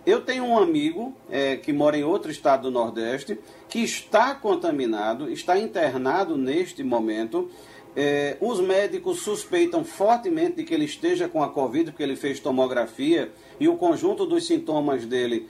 Eu 0.05 0.23
tenho 0.23 0.45
um 0.45 0.59
amigo 0.59 1.15
é, 1.31 1.57
que 1.57 1.73
mora 1.73 1.97
em 1.97 2.03
outro 2.03 2.31
estado 2.31 2.63
do 2.63 2.71
Nordeste 2.73 3.39
que 3.69 3.81
está 3.81 4.35
contaminado, 4.35 5.31
está 5.31 5.57
internado 5.59 6.37
neste 6.37 6.83
momento. 6.83 7.49
É, 7.95 8.39
os 8.41 8.59
médicos 8.59 9.21
suspeitam 9.21 9.85
fortemente 9.85 10.57
de 10.57 10.65
que 10.65 10.73
ele 10.73 10.87
esteja 10.87 11.29
com 11.29 11.43
a 11.43 11.49
Covid, 11.49 11.91
porque 11.91 12.03
ele 12.03 12.17
fez 12.17 12.41
tomografia 12.41 13.31
e 13.61 13.69
o 13.69 13.77
conjunto 13.77 14.25
dos 14.25 14.47
sintomas 14.47 15.05
dele 15.05 15.47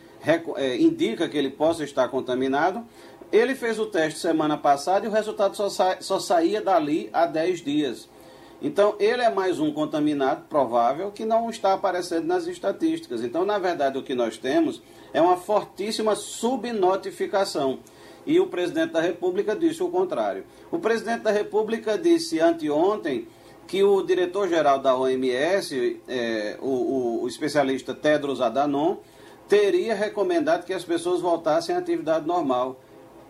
é, 0.57 0.77
indica 0.77 1.29
que 1.29 1.39
ele 1.39 1.51
possa 1.51 1.85
estar 1.85 2.09
contaminado. 2.09 2.85
Ele 3.31 3.55
fez 3.55 3.79
o 3.79 3.87
teste 3.87 4.19
semana 4.19 4.59
passada 4.59 5.07
e 5.07 5.09
o 5.09 5.13
resultado 5.13 5.57
só, 5.57 5.69
sa 5.69 5.97
só 6.01 6.19
saía 6.19 6.61
dali 6.61 7.09
a 7.13 7.27
10 7.27 7.63
dias. 7.63 8.09
Então, 8.61 8.95
ele 9.01 9.23
é 9.23 9.31
mais 9.31 9.59
um 9.59 9.73
contaminado 9.73 10.45
provável 10.49 11.11
que 11.11 11.25
não 11.25 11.51
está 11.51 11.73
aparecendo 11.73 12.27
nas 12.27 12.47
estatísticas. 12.47 13.23
Então, 13.23 13.45
na 13.45 13.59
verdade, 13.59 13.99
o 13.99 14.03
que 14.03 14.15
nós 14.15 14.37
temos 14.37 14.81
é 15.13 15.21
uma 15.21 15.37
fortíssima 15.37 16.15
subnotificação. 16.15 17.81
E 18.27 18.39
o 18.39 18.47
presidente 18.47 18.93
da 18.93 19.01
República 19.01 19.57
disse 19.57 19.83
o 19.83 19.89
contrário. 19.89 20.45
O 20.71 20.79
presidente 20.79 21.23
da 21.23 21.31
República 21.31 21.99
disse 21.99 22.39
anteontem 22.39 23.27
que 23.67 23.83
o 23.83 24.03
diretor-geral 24.03 24.79
da 24.79 24.97
OMS, 24.97 26.01
é, 26.07 26.57
o, 26.61 27.23
o, 27.23 27.29
especialista 27.29 27.95
Tedros 27.95 28.41
Adhanom, 28.41 28.99
teria 29.49 29.95
recomendado 29.95 30.65
que 30.65 30.73
as 30.73 30.85
pessoas 30.85 31.21
voltassem 31.21 31.75
à 31.75 31.79
atividade 31.79 32.27
normal 32.27 32.79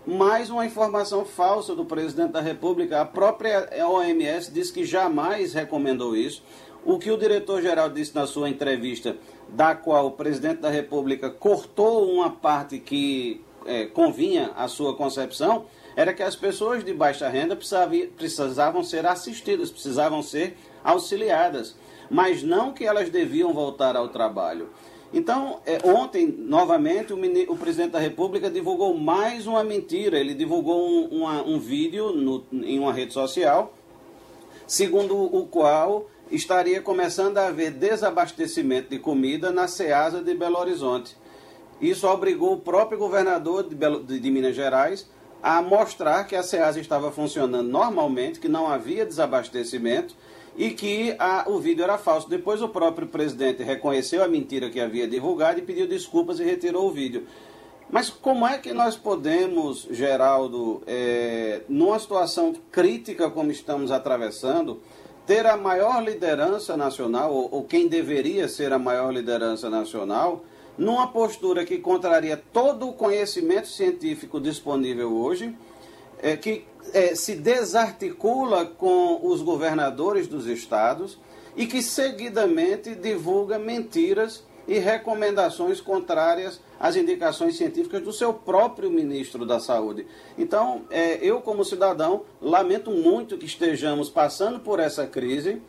mais 0.07 0.51
uma 0.51 0.67
informação 0.67 1.25
falsa 1.25 1.75
do 1.75 1.85
presidente 1.85 2.33
da 2.33 2.41
República. 2.41 3.01
A 3.01 3.05
própria 3.05 3.69
OMS 3.89 4.53
disse 4.53 4.73
que 4.73 4.85
jamais 4.85 5.55
recomendou 5.55 6.17
isso. 6.17 6.43
O 6.85 6.99
que 6.99 7.11
o 7.11 7.17
diretor-geral 7.17 7.89
disse 7.89 8.15
na 8.15 8.27
sua 8.27 8.49
entrevista, 8.49 9.17
da 9.49 9.75
qual 9.75 10.09
o 10.09 10.11
presidente 10.11 10.61
da 10.61 10.71
República 10.71 11.31
cortou 11.31 12.11
uma 12.11 12.31
parte 12.31 12.81
que 12.81 13.41
é, 13.67 13.87
convinha 13.87 14.53
à 14.57 14.69
sua 14.69 14.95
concepção, 14.97 15.67
era 15.95 16.13
que 16.13 16.23
as 16.23 16.37
pessoas 16.37 16.85
de 16.85 16.93
baixa 16.93 17.29
renda 17.29 17.57
precisavam 18.17 18.83
ser 18.83 19.07
assistidas, 19.07 19.71
precisavam 19.71 20.23
ser 20.23 20.57
auxiliadas, 20.83 21.77
mas 22.11 22.43
não 22.43 22.73
que 22.73 22.85
elas 22.85 23.11
deviam 23.11 23.53
voltar 23.53 23.97
ao 23.97 24.09
trabalho. 24.09 24.71
Então, 25.13 25.61
é, 25.67 25.79
ontem, 25.85 26.27
novamente, 26.27 27.13
o, 27.13 27.53
o, 27.53 27.57
presidente 27.57 27.91
da 27.91 27.99
República 27.99 28.51
divulgou 28.51 28.97
mais 28.97 29.47
uma 29.47 29.63
mentira. 29.63 30.19
Ele 30.19 30.33
divulgou 30.33 30.89
um, 30.89 31.19
uma, 31.19 31.43
um 31.43 31.59
vídeo 31.59 32.13
no, 32.13 32.47
em 32.51 32.79
uma 32.79 32.95
rede 32.95 33.13
social, 33.13 33.75
segundo 34.67 35.15
o 35.15 35.47
qual 35.47 36.07
estaria 36.31 36.81
começando 36.81 37.37
a 37.37 37.49
haver 37.49 37.73
desabastecimento 37.73 38.89
de 38.89 38.99
comida 38.99 39.53
na 39.53 39.69
Ceasa 39.69 40.23
de 40.23 40.35
Belo 40.35 40.59
Horizonte. 40.59 41.15
Isso 41.83 42.07
obrigou 42.07 42.53
o 42.53 42.61
próprio 42.61 42.97
governador 42.97 43.69
de, 43.69 43.75
Belo, 43.75 44.05
de, 44.05 44.21
de 44.21 44.31
Minas 44.31 44.55
Gerais 44.55 45.11
a 45.43 45.61
mostrar 45.61 46.23
que 46.25 46.37
a 46.37 46.43
Ceasa 46.43 46.79
estava 46.79 47.11
funcionando 47.11 47.69
normalmente, 47.69 48.39
que 48.39 48.49
não 48.49 48.69
havia 48.69 49.05
desabastecimento 49.05 50.15
e 50.57 50.71
que 50.71 51.17
a, 51.19 51.47
o 51.49 51.59
vídeo 51.59 51.83
era 51.83 51.99
falso. 51.99 52.31
Depois 52.31 52.63
o 52.63 52.69
próprio 52.69 53.09
presidente 53.09 53.65
reconheceu 53.65 54.23
a 54.23 54.29
mentira 54.29 54.71
que 54.71 54.79
havia 54.79 55.09
divulgado 55.09 55.59
e 55.59 55.63
pediu 55.63 55.89
desculpas 55.89 56.39
e 56.39 56.45
retirou 56.45 56.87
o 56.87 56.93
vídeo. 56.93 57.27
Mas 57.91 58.09
como 58.09 58.47
é 58.47 58.57
que 58.57 58.73
nós 58.73 58.97
podemos, 58.97 59.89
Geraldo, 59.91 60.83
é, 60.87 61.63
numa 61.69 61.99
situação 61.99 62.55
crítica 62.71 63.29
como 63.29 63.51
estamos 63.51 63.91
atravessando, 63.91 64.81
ter 65.27 65.45
a 65.47 65.57
maior 65.57 66.03
liderança 66.03 66.77
nacional, 66.77 67.35
ou, 67.35 67.49
ou 67.53 67.65
quem 67.65 67.89
deveria 67.89 68.47
ser 68.47 68.73
a 68.73 68.79
maior 68.79 69.13
liderança 69.13 69.69
nacional, 69.69 70.45
numa 70.77 71.07
postura 71.07 71.65
que 71.65 71.79
contraria 71.79 72.37
todo 72.53 72.89
o 72.89 72.93
conhecimento 72.93 73.69
científico 73.69 74.41
disponível 74.41 75.13
hoje, 75.15 75.55
é, 76.21 76.37
que 76.37 76.65
é, 76.93 77.15
se 77.15 77.35
desarticula 77.35 78.67
com 78.67 79.21
os 79.23 79.43
governadores 79.43 80.27
dos 80.27 80.47
estados 80.47 81.19
e 81.57 81.67
que 81.67 81.83
seguidamente 81.83 82.95
divulga 82.95 83.59
mentiras 83.59 84.45
e 84.67 84.79
recomendações 84.79 85.81
contrárias 85.81 86.61
às 86.79 86.97
indicações 86.97 87.57
científicas 87.57 88.01
do 88.03 88.13
seu 88.13 88.33
próprio 88.33 88.91
ministro 88.91 89.45
da 89.45 89.59
Saúde. 89.59 90.07
Então, 90.39 90.83
é, 90.91 91.19
eu, 91.21 91.41
como 91.41 91.65
cidadão, 91.65 92.23
lamento 92.41 92.91
muito 92.91 93.37
que 93.37 93.47
estejamos 93.47 94.09
passando 94.09 94.61
por 94.61 94.79
essa 94.79 95.07
crise 95.07 95.61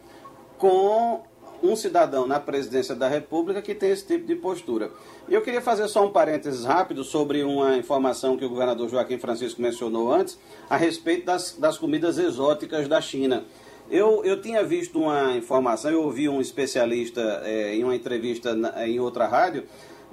com 0.57 1.23
um 1.63 1.77
cidadão 1.77 2.27
na 2.27 2.41
presidência 2.41 2.93
da 2.93 3.07
República 3.07 3.61
que 3.61 3.73
tem 3.73 3.89
esse 3.89 4.05
tipo 4.05 4.27
de 4.27 4.35
postura. 4.35 4.91
Eu 5.29 5.41
queria 5.41 5.61
fazer 5.61 5.87
só 5.87 6.05
um 6.05 6.11
parênteses 6.11 6.65
rápido 6.65 7.05
sobre 7.05 7.41
uma 7.41 7.77
informação 7.77 8.35
que 8.35 8.43
o 8.43 8.49
governador 8.49 8.89
Joaquim 8.89 9.17
Francisco 9.17 9.61
mencionou 9.61 10.11
antes, 10.11 10.37
a 10.69 10.75
respeito 10.75 11.25
das, 11.25 11.55
das 11.57 11.77
comidas 11.77 12.17
exóticas 12.17 12.89
da 12.89 12.99
China. 12.99 13.45
Eu, 13.89 14.23
eu 14.25 14.41
tinha 14.41 14.63
visto 14.63 14.99
uma 14.99 15.37
informação, 15.37 15.89
eu 15.89 16.03
ouvi 16.03 16.27
um 16.27 16.41
especialista 16.41 17.41
é, 17.45 17.75
em 17.75 17.83
uma 17.83 17.95
entrevista 17.95 18.53
na, 18.53 18.85
em 18.87 18.99
outra 18.99 19.25
rádio, 19.25 19.63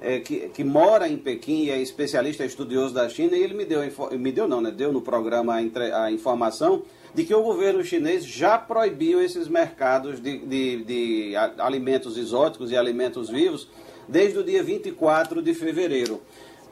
é, 0.00 0.20
que, 0.20 0.48
que 0.50 0.62
mora 0.62 1.08
em 1.08 1.16
Pequim 1.16 1.64
e 1.64 1.70
é 1.70 1.80
especialista, 1.80 2.42
é 2.44 2.46
estudioso 2.46 2.94
da 2.94 3.08
China, 3.08 3.36
e 3.36 3.42
ele 3.42 3.54
me 3.54 3.64
deu, 3.64 3.80
me 4.12 4.32
deu 4.32 4.48
não, 4.48 4.60
né, 4.60 4.70
deu 4.70 4.92
no 4.92 5.02
programa 5.02 5.54
a, 5.54 6.04
a 6.04 6.12
informação 6.12 6.82
de 7.14 7.24
que 7.24 7.34
o 7.34 7.42
governo 7.42 7.82
chinês 7.84 8.24
já 8.24 8.56
proibiu 8.56 9.22
esses 9.22 9.48
mercados 9.48 10.20
de, 10.20 10.38
de, 10.38 10.84
de 10.84 11.36
alimentos 11.58 12.16
exóticos 12.16 12.70
e 12.70 12.76
alimentos 12.76 13.28
vivos 13.28 13.68
desde 14.08 14.38
o 14.38 14.44
dia 14.44 14.62
24 14.62 15.42
de 15.42 15.54
fevereiro. 15.54 16.20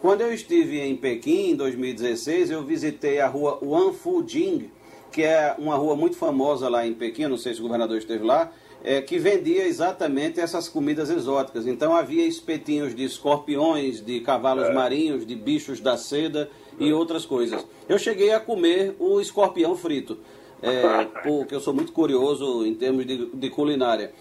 Quando 0.01 0.21
eu 0.21 0.33
estive 0.33 0.81
em 0.81 0.97
Pequim, 0.97 1.51
em 1.51 1.57
2016, 1.57 2.51
eu 2.51 2.63
visitei 2.63 3.21
a 3.21 3.27
rua 3.27 3.59
Wanfujing, 3.61 4.71
que 5.11 5.23
é 5.23 5.55
uma 5.59 5.75
rua 5.75 5.97
muito 5.97 6.17
famosa 6.17 6.69
lá 6.69 6.87
em 6.87 6.95
Pequim, 6.95 7.27
não 7.27 7.37
sei 7.37 7.53
se 7.53 7.61
o 7.61 7.65
governador 7.65 7.99
esteve 7.99 8.25
lá, 8.25 8.53
é, 8.83 9.01
que 9.01 9.19
vendia 9.19 9.67
exatamente 9.67 10.41
essas 10.41 10.69
comidas 10.69 11.11
exóticas. 11.11 11.67
Então 11.67 11.95
havia 11.95 12.27
espetinhos 12.27 12.95
de 12.95 13.05
escorpiões, 13.05 14.05
de 14.05 14.21
cavalos 14.21 14.69
é. 14.69 14.73
marinhos, 14.73 15.27
de 15.27 15.35
bichos 15.35 15.81
da 15.81 15.97
seda 15.97 16.51
e 16.79 16.93
outras 16.93 17.25
coisas. 17.25 17.67
Eu 17.89 17.99
cheguei 17.99 18.33
a 18.33 18.41
comer 18.41 18.95
o 18.99 19.21
escorpião 19.21 19.77
frito, 19.77 20.19
é, 20.63 21.05
porque 21.23 21.55
eu 21.55 21.61
sou 21.61 21.75
muito 21.75 21.93
curioso 21.93 22.65
em 22.67 22.75
termos 22.75 23.07
de, 23.07 23.27
de 23.27 23.51
culinária. 23.51 24.13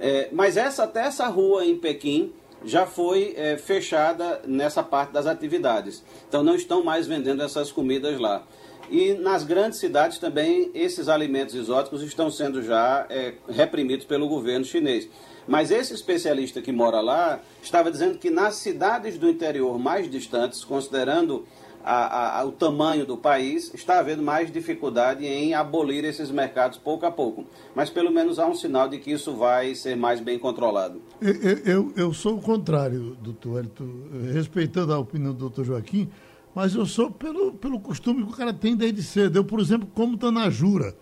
É, 0.00 0.28
mas 0.32 0.56
essa 0.56 0.84
até 0.84 1.00
essa 1.00 1.26
rua 1.28 1.64
em 1.64 1.76
Pequim 1.76 2.32
já 2.64 2.86
foi 2.86 3.34
é, 3.36 3.56
fechada 3.56 4.42
nessa 4.46 4.82
parte 4.82 5.12
das 5.12 5.26
atividades. 5.26 6.02
Então 6.28 6.42
não 6.42 6.54
estão 6.54 6.82
mais 6.84 7.06
vendendo 7.06 7.42
essas 7.42 7.72
comidas 7.72 8.18
lá. 8.18 8.44
E 8.90 9.14
nas 9.14 9.44
grandes 9.44 9.78
cidades 9.78 10.18
também 10.18 10.70
esses 10.74 11.08
alimentos 11.08 11.54
exóticos 11.54 12.02
estão 12.02 12.30
sendo 12.30 12.62
já 12.62 13.06
é, 13.08 13.34
reprimidos 13.48 14.04
pelo 14.04 14.28
governo 14.28 14.64
chinês. 14.64 15.08
Mas 15.46 15.70
esse 15.70 15.92
especialista 15.92 16.60
que 16.60 16.70
mora 16.70 17.00
lá 17.00 17.40
estava 17.62 17.90
dizendo 17.90 18.18
que 18.18 18.30
nas 18.30 18.56
cidades 18.56 19.18
do 19.18 19.28
interior 19.28 19.78
mais 19.78 20.08
distantes, 20.08 20.64
considerando 20.64 21.44
a, 21.84 22.40
a, 22.40 22.44
o 22.44 22.52
tamanho 22.52 23.04
do 23.04 23.16
país, 23.16 23.72
está 23.74 23.98
havendo 23.98 24.22
mais 24.22 24.52
dificuldade 24.52 25.26
em 25.26 25.52
abolir 25.54 26.04
esses 26.04 26.30
mercados 26.30 26.78
pouco 26.78 27.04
a 27.06 27.10
pouco. 27.10 27.44
Mas 27.74 27.90
pelo 27.90 28.10
menos 28.10 28.38
há 28.38 28.46
um 28.46 28.54
sinal 28.54 28.88
de 28.88 28.98
que 28.98 29.10
isso 29.10 29.32
vai 29.32 29.74
ser 29.74 29.96
mais 29.96 30.20
bem 30.20 30.38
controlado. 30.38 31.02
Eu, 31.20 31.58
eu, 31.64 31.92
eu 31.96 32.14
sou 32.14 32.36
o 32.36 32.40
contrário, 32.40 33.16
doutor 33.20 33.58
Hélito, 33.58 33.84
respeitando 34.32 34.92
a 34.92 34.98
opinião 34.98 35.32
do 35.32 35.38
doutor 35.38 35.64
Joaquim, 35.64 36.08
mas 36.54 36.74
eu 36.74 36.84
sou 36.86 37.10
pelo, 37.10 37.52
pelo 37.52 37.80
costume 37.80 38.24
que 38.24 38.32
o 38.32 38.36
cara 38.36 38.52
tem 38.52 38.76
desde 38.76 39.02
cedo. 39.02 39.38
Eu, 39.38 39.44
por 39.44 39.60
exemplo, 39.60 39.88
como 39.94 40.16
Tanajura. 40.18 40.94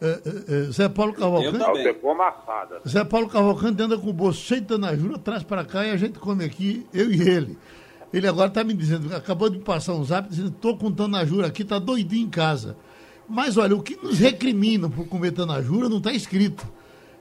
É, 0.00 0.06
é, 0.06 0.54
é, 0.54 0.62
Zé 0.70 0.88
Paulo 0.90 1.14
Cavalcante. 1.14 1.58
Zé 2.86 3.02
Paulo 3.04 3.28
Cavalcante 3.28 3.82
anda 3.82 3.96
com 3.96 4.10
o 4.10 4.12
bolso 4.12 4.40
cheio 4.42 4.60
de 4.60 4.66
tanajura, 4.66 5.16
traz 5.16 5.42
para 5.42 5.64
cá 5.64 5.86
e 5.86 5.90
a 5.90 5.96
gente 5.96 6.18
come 6.18 6.44
aqui, 6.44 6.86
eu 6.92 7.10
e 7.10 7.22
ele. 7.26 7.58
Ele 8.12 8.28
agora 8.28 8.48
está 8.48 8.62
me 8.62 8.74
dizendo, 8.74 9.14
acabou 9.14 9.48
de 9.48 9.58
passar 9.58 9.94
um 9.94 10.04
zap 10.04 10.28
dizendo, 10.28 10.48
estou 10.48 10.76
com 10.76 10.92
tanajura 10.92 11.46
aqui, 11.46 11.62
está 11.62 11.78
doidinho 11.78 12.26
em 12.26 12.30
casa. 12.30 12.76
Mas 13.28 13.56
olha, 13.56 13.74
o 13.74 13.82
que 13.82 13.96
nos 13.96 14.18
recrimina 14.18 14.88
por 14.88 15.08
comer 15.08 15.32
tanajura 15.32 15.88
não 15.88 15.98
está 15.98 16.12
escrito. 16.12 16.66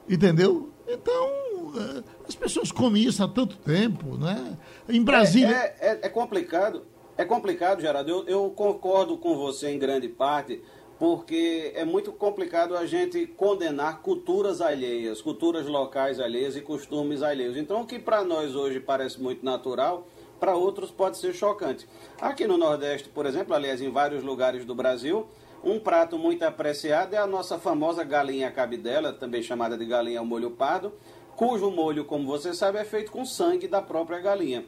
Entendeu? 0.07 0.69
Então, 0.87 1.73
eh, 1.77 2.03
as 2.27 2.35
pessoas 2.35 2.71
comem 2.71 3.03
isso 3.03 3.23
há 3.23 3.27
tanto 3.27 3.57
tempo, 3.57 4.17
né? 4.17 4.55
Em 4.87 5.01
Brasília. 5.01 5.55
É, 5.55 5.75
é, 5.79 5.99
é 6.03 6.09
complicado, 6.09 6.83
é 7.17 7.23
complicado, 7.25 7.81
Geraldo. 7.81 8.09
Eu, 8.09 8.27
eu 8.27 8.49
concordo 8.49 9.17
com 9.17 9.35
você 9.37 9.69
em 9.69 9.79
grande 9.79 10.09
parte, 10.09 10.61
porque 10.99 11.71
é 11.75 11.85
muito 11.85 12.11
complicado 12.11 12.75
a 12.75 12.85
gente 12.85 13.25
condenar 13.25 14.01
culturas 14.01 14.61
alheias, 14.61 15.21
culturas 15.21 15.65
locais 15.65 16.19
alheias 16.19 16.55
e 16.55 16.61
costumes 16.61 17.21
alheios. 17.21 17.57
Então, 17.57 17.81
o 17.81 17.85
que 17.85 17.99
para 17.99 18.23
nós 18.23 18.55
hoje 18.55 18.79
parece 18.79 19.21
muito 19.21 19.45
natural, 19.45 20.07
para 20.39 20.55
outros 20.55 20.91
pode 20.91 21.17
ser 21.17 21.33
chocante. 21.33 21.87
Aqui 22.19 22.45
no 22.45 22.57
Nordeste, 22.57 23.09
por 23.09 23.25
exemplo, 23.25 23.53
aliás, 23.53 23.81
em 23.81 23.89
vários 23.89 24.23
lugares 24.23 24.65
do 24.65 24.75
Brasil, 24.75 25.27
um 25.63 25.79
prato 25.79 26.17
muito 26.17 26.43
apreciado 26.43 27.15
é 27.15 27.17
a 27.17 27.25
nossa 27.25 27.57
famosa 27.57 28.03
galinha 28.03 28.51
cabidela, 28.51 29.11
também 29.11 29.41
chamada 29.41 29.77
de 29.77 29.85
galinha 29.85 30.19
ao 30.19 30.25
molho 30.25 30.51
pardo, 30.51 30.93
cujo 31.35 31.71
molho, 31.71 32.05
como 32.05 32.27
você 32.27 32.53
sabe, 32.53 32.77
é 32.77 32.85
feito 32.85 33.11
com 33.11 33.25
sangue 33.25 33.67
da 33.67 33.81
própria 33.81 34.19
galinha. 34.19 34.65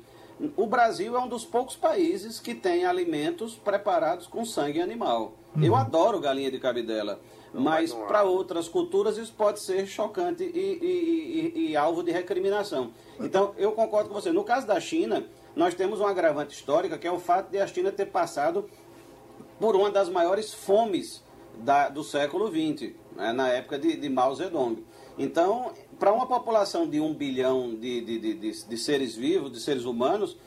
O 0.55 0.67
Brasil 0.67 1.15
é 1.15 1.19
um 1.19 1.27
dos 1.27 1.43
poucos 1.43 1.75
países 1.75 2.39
que 2.39 2.53
tem 2.53 2.85
alimentos 2.85 3.55
preparados 3.55 4.27
com 4.27 4.45
sangue 4.45 4.79
animal. 4.79 5.33
Uhum. 5.55 5.63
Eu 5.63 5.75
adoro 5.75 6.19
galinha 6.19 6.51
de 6.51 6.59
cabidela, 6.59 7.19
mas 7.51 7.91
para 7.91 8.23
outras 8.23 8.67
culturas 8.67 9.17
isso 9.17 9.33
pode 9.35 9.59
ser 9.59 9.87
chocante 9.87 10.43
e, 10.43 10.47
e, 10.49 11.53
e, 11.55 11.69
e, 11.71 11.75
alvo 11.75 12.03
de 12.03 12.11
recriminação. 12.11 12.91
Então, 13.19 13.55
eu 13.57 13.71
concordo 13.71 14.09
com 14.09 14.15
você. 14.15 14.31
No 14.31 14.43
caso 14.43 14.67
da 14.67 14.79
China, 14.79 15.25
nós 15.55 15.73
temos 15.73 15.99
um 15.99 16.05
agravante 16.05 16.53
histórico, 16.53 16.97
que 16.99 17.07
é 17.07 17.11
o 17.11 17.19
fato 17.19 17.49
de 17.49 17.57
a 17.57 17.65
China 17.65 17.91
ter 17.91 18.05
passado 18.05 18.69
por 19.59 19.75
uma 19.75 19.89
das 19.89 20.07
maiores 20.07 20.53
fomes 20.53 21.23
da, 21.57 21.89
do 21.89 22.03
século 22.03 22.47
XX, 22.47 22.93
né, 23.15 23.33
na 23.33 23.49
época 23.49 23.79
de, 23.79 23.97
de 23.97 24.07
Mao 24.07 24.35
Zedong. 24.35 24.83
Então, 25.17 25.71
para 25.99 26.11
uma 26.13 26.25
população 26.25 26.87
de 26.87 26.99
um 26.99 27.13
bilhão 27.13 27.75
de, 27.75 28.01
de, 28.01 28.19
de, 28.19 28.65
de, 28.65 28.77
seres 28.77 29.15
vivos, 29.15 29.51
de 29.51 29.59
seres 29.59 29.83
humanos, 29.83 30.37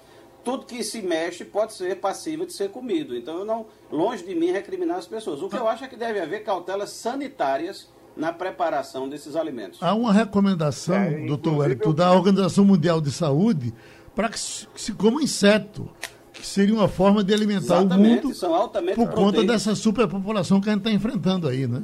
tudo 0.44 0.64
que 0.64 0.82
se 0.82 1.02
mexe 1.02 1.44
pode 1.44 1.72
ser 1.72 2.00
passível 2.00 2.46
de 2.46 2.52
ser 2.52 2.70
comido. 2.70 3.16
Então, 3.16 3.38
eu 3.38 3.44
não, 3.44 3.66
longe 3.90 4.24
de 4.24 4.34
mim 4.34 4.50
recriminar 4.50 4.98
as 4.98 5.06
pessoas. 5.06 5.42
O 5.42 5.48
que 5.48 5.56
eu 5.56 5.68
acho 5.68 5.84
é 5.84 5.88
que 5.88 5.96
deve 5.96 6.20
haver 6.20 6.44
cautelas 6.44 6.90
sanitárias 6.90 7.88
na 8.16 8.32
preparação 8.32 9.08
desses 9.08 9.36
alimentos. 9.36 9.82
Há 9.82 9.94
uma 9.94 10.12
recomendação, 10.12 10.94
é, 10.94 11.26
doutor 11.26 11.58
Wellington, 11.58 11.92
da 11.92 12.12
Organização 12.12 12.64
Mundial 12.64 13.00
de 13.00 13.10
Saúde 13.10 13.72
para 14.14 14.28
que 14.28 14.38
se 14.38 14.92
coma 14.92 15.22
inseto 15.22 15.88
que 16.32 16.46
seria 16.46 16.74
uma 16.74 16.88
forma 16.88 17.22
de 17.22 17.34
alimentar 17.34 17.80
Exatamente, 17.80 18.24
o 18.24 18.28
mundo 18.28 18.94
por 18.94 19.10
conta 19.10 19.44
dessa 19.44 19.74
superpopulação 19.74 20.60
que 20.60 20.68
a 20.68 20.72
gente 20.72 20.80
está 20.80 20.90
enfrentando 20.90 21.46
aí, 21.46 21.66
né? 21.66 21.82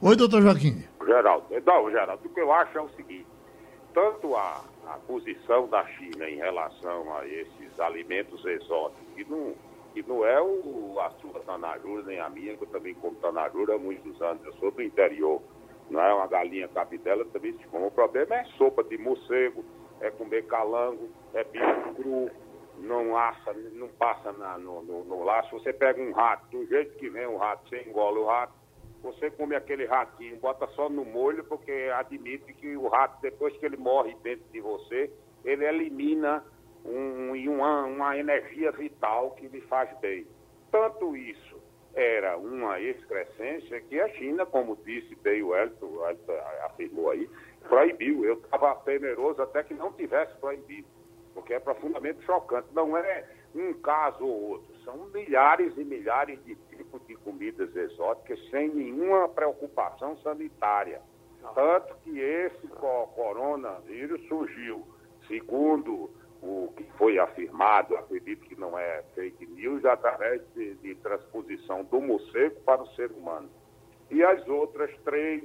Oi, 0.00 0.14
doutor 0.14 0.42
Joaquim. 0.42 0.84
Geraldo, 1.08 1.46
não, 1.64 1.90
Geraldo, 1.90 2.28
o 2.28 2.28
que 2.28 2.40
eu 2.40 2.52
acho 2.52 2.76
é 2.76 2.82
o 2.82 2.88
seguinte, 2.90 3.26
tanto 3.94 4.36
a, 4.36 4.62
a 4.86 4.98
posição 5.06 5.66
da 5.66 5.82
China 5.86 6.28
em 6.28 6.36
relação 6.36 7.16
a 7.16 7.26
esses 7.26 7.80
alimentos 7.80 8.44
exóticos, 8.44 9.14
que 9.14 9.24
não, 9.24 9.54
que 9.94 10.02
não 10.06 10.26
é 10.26 10.38
o, 10.42 11.00
a 11.00 11.08
sua 11.12 11.40
tanajura 11.40 12.02
nem 12.02 12.20
a 12.20 12.28
minha, 12.28 12.54
que 12.58 12.64
eu 12.64 12.68
também 12.68 12.92
como 12.94 13.16
tanajura 13.16 13.76
há 13.76 13.78
muitos 13.78 14.20
anos, 14.20 14.44
eu 14.44 14.52
sou 14.56 14.70
do 14.70 14.82
interior, 14.82 15.40
não 15.88 15.98
é 16.02 16.12
uma 16.12 16.26
galinha 16.26 16.68
cabidela, 16.68 17.24
também 17.32 17.56
se 17.56 17.66
come. 17.68 17.86
O 17.86 17.90
problema 17.90 18.36
é 18.36 18.44
sopa 18.58 18.84
de 18.84 18.98
morcego, 18.98 19.64
é 20.02 20.10
comer 20.10 20.46
calango, 20.46 21.08
é 21.32 21.42
bicho 21.44 21.94
cru, 21.96 22.30
não 22.80 23.16
assa, 23.16 23.54
não 23.72 23.88
passa 23.88 24.30
na, 24.32 24.58
no, 24.58 24.82
no, 24.82 25.04
no, 25.04 25.24
laço. 25.24 25.58
Você 25.58 25.72
pega 25.72 26.02
um 26.02 26.12
rato, 26.12 26.46
do 26.50 26.66
jeito 26.66 26.98
que 26.98 27.08
vem 27.08 27.26
o 27.26 27.38
rato, 27.38 27.66
você 27.66 27.82
engola 27.88 28.20
o 28.20 28.26
rato, 28.26 28.52
você 29.02 29.30
come 29.30 29.54
aquele 29.54 29.86
ratinho, 29.86 30.36
bota 30.36 30.66
só 30.68 30.88
no 30.88 31.04
molho, 31.04 31.44
porque 31.44 31.90
admite 31.94 32.52
que 32.54 32.76
o 32.76 32.88
rato, 32.88 33.20
depois 33.20 33.56
que 33.56 33.66
ele 33.66 33.76
morre 33.76 34.16
dentro 34.22 34.44
de 34.52 34.60
você, 34.60 35.10
ele 35.44 35.64
elimina 35.64 36.44
um, 36.84 37.32
uma, 37.50 37.84
uma 37.84 38.16
energia 38.16 38.72
vital 38.72 39.32
que 39.32 39.46
lhe 39.48 39.60
faz 39.62 39.90
bem. 40.00 40.26
Tanto 40.70 41.16
isso 41.16 41.58
era 41.94 42.36
uma 42.36 42.80
excrescência 42.80 43.80
que 43.82 44.00
a 44.00 44.08
China, 44.10 44.44
como 44.46 44.76
disse 44.84 45.14
bem 45.16 45.42
o 45.42 45.54
Elton, 45.56 46.00
afirmou 46.64 47.10
aí, 47.10 47.28
proibiu. 47.68 48.24
Eu 48.24 48.34
estava 48.34 48.74
temeroso 48.76 49.42
até 49.42 49.62
que 49.62 49.74
não 49.74 49.92
tivesse 49.92 50.36
proibido 50.38 50.86
porque 51.38 51.54
é 51.54 51.60
profundamente 51.60 52.20
chocante. 52.24 52.68
Não 52.72 52.96
é 52.96 53.24
um 53.54 53.72
caso 53.74 54.24
ou 54.24 54.50
outro, 54.50 54.74
são 54.84 55.06
milhares 55.06 55.76
e 55.76 55.84
milhares 55.84 56.42
de 56.44 56.54
tipos 56.54 57.04
de 57.06 57.14
comidas 57.16 57.74
exóticas 57.74 58.38
sem 58.50 58.68
nenhuma 58.68 59.28
preocupação 59.28 60.16
sanitária. 60.18 61.00
Tanto 61.54 61.94
que 62.04 62.18
esse 62.18 62.66
coronavírus 62.68 64.26
surgiu, 64.28 64.84
segundo 65.26 66.10
o 66.42 66.72
que 66.76 66.84
foi 66.96 67.18
afirmado, 67.18 67.96
acredito 67.96 68.46
que 68.46 68.58
não 68.58 68.78
é 68.78 69.02
fake 69.14 69.46
news, 69.46 69.84
através 69.84 70.42
de, 70.54 70.74
de 70.76 70.94
transposição 70.96 71.84
do 71.84 72.00
morcego 72.00 72.60
para 72.60 72.82
o 72.82 72.86
ser 72.94 73.10
humano. 73.10 73.48
E 74.10 74.22
as 74.22 74.46
outras 74.48 74.90
três, 75.04 75.42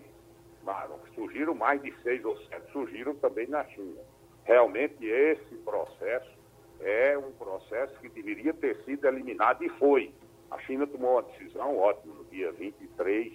surgiram 1.16 1.54
mais 1.54 1.82
de 1.82 1.94
seis 2.02 2.24
ou 2.24 2.38
sete, 2.44 2.72
surgiram 2.72 3.16
também 3.16 3.48
na 3.48 3.64
China. 3.66 4.02
Realmente 4.44 5.06
esse 5.06 5.56
processo 5.58 6.43
é 6.84 7.18
um 7.18 7.32
processo 7.32 8.00
que 8.00 8.10
deveria 8.10 8.54
ter 8.54 8.76
sido 8.84 9.08
eliminado 9.08 9.64
e 9.64 9.70
foi. 9.70 10.14
A 10.52 10.60
China 10.60 10.86
tomou 10.86 11.14
uma 11.14 11.24
decisão 11.24 11.78
ótima 11.78 12.14
no 12.14 12.26
dia 12.26 12.52
23 12.52 13.34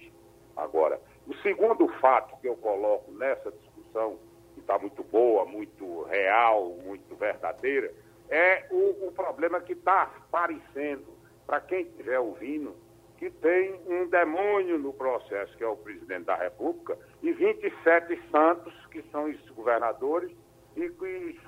agora. 0.57 1.01
O 1.27 1.35
segundo 1.37 1.89
fato 2.01 2.39
que 2.41 2.49
eu 2.49 2.57
coloco 2.57 3.11
nessa 3.13 3.51
discussão, 3.51 4.19
que 4.55 4.61
está 4.61 4.79
muito 4.79 5.03
boa, 5.05 5.45
muito 5.45 6.03
real, 6.05 6.71
muito 6.85 7.15
verdadeira, 7.17 7.93
é 8.29 8.67
o, 8.71 9.09
o 9.09 9.13
problema 9.13 9.61
que 9.61 9.73
está 9.73 10.03
aparecendo 10.03 11.07
para 11.47 11.61
quem 11.61 11.83
estiver 11.83 12.19
ouvindo, 12.19 12.77
que 13.17 13.31
tem 13.31 13.81
um 13.87 14.07
demônio 14.07 14.79
no 14.79 14.93
processo, 14.93 15.57
que 15.57 15.65
é 15.65 15.67
o 15.67 15.77
presidente 15.77 16.25
da 16.25 16.37
República, 16.37 16.97
e 17.23 17.33
27 17.33 18.21
santos, 18.31 18.75
que 18.87 19.03
são 19.11 19.25
os 19.25 19.51
governadores, 19.51 20.31
e 20.79 20.89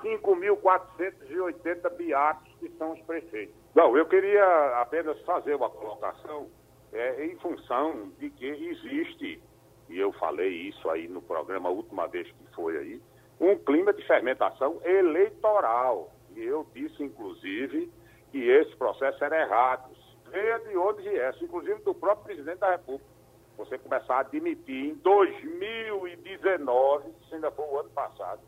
5.480 0.03 1.97
beatos 1.97 2.53
que 2.59 2.69
são 2.71 2.91
os 2.93 3.01
prefeitos. 3.03 3.55
Não, 3.75 3.97
eu 3.97 4.05
queria 4.07 4.81
apenas 4.81 5.21
fazer 5.23 5.55
uma 5.55 5.71
colocação 5.71 6.49
é, 6.93 7.25
em 7.25 7.39
função 7.39 8.11
de 8.19 8.29
que 8.31 8.47
existe, 8.47 9.41
e 9.89 9.97
eu 9.99 10.13
falei 10.15 10.51
isso 10.69 10.91
aí 10.91 11.07
no 11.07 11.23
programa 11.23 11.69
a 11.69 11.73
última 11.73 12.09
vez 12.09 12.27
que 12.27 12.55
foi 12.55 12.77
aí, 12.77 13.01
um 13.39 13.57
clima 13.57 13.93
de 13.93 14.05
fermentação 14.07 14.81
eleitoral. 14.85 16.11
E 16.35 16.43
eu 16.43 16.67
disse, 16.75 17.01
inclusive, 17.03 17.93
que 18.31 18.49
esse 18.49 18.75
processo 18.77 19.25
era 19.25 19.43
errado, 19.43 19.91
venha 20.31 20.59
de 20.61 20.77
onde 20.77 21.03
viesse, 21.03 21.45
inclusive 21.45 21.83
do 21.83 21.93
próprio 21.95 22.27
presidente 22.27 22.59
da 22.59 22.71
República. 22.73 23.09
Você 23.57 23.79
começar 23.79 24.17
a 24.17 24.21
admitir 24.21 24.91
em 24.91 24.95
2019, 24.95 27.11
se 27.29 27.35
ainda 27.35 27.51
for 27.51 27.69
o 27.71 27.81
ano 27.81 27.91
passado, 27.91 28.41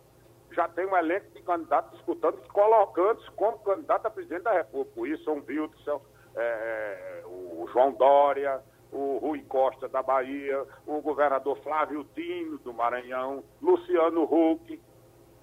já 0.53 0.68
tem 0.68 0.86
um 0.86 0.96
elenco 0.96 1.30
de 1.30 1.42
candidatos 1.42 1.92
disputando, 1.92 2.36
colocando-se 2.48 3.30
como 3.32 3.59
candidato 3.59 4.07
a 4.07 4.11
presidente 4.11 4.42
da 4.42 4.53
República. 4.53 5.00
O 5.00 5.03
Wilson 5.03 5.42
Wildson, 5.46 6.00
é, 6.36 7.22
o 7.26 7.66
João 7.72 7.92
Dória, 7.92 8.62
o 8.92 9.18
Rui 9.18 9.42
Costa 9.48 9.88
da 9.88 10.03
Bahia, 10.03 10.64
o 10.86 11.00
governador 11.00 11.59
Flávio 11.62 12.07
Dino 12.14 12.59
do 12.59 12.72
Maranhão, 12.72 13.42
Luciano 13.61 14.24
Huck 14.24 14.80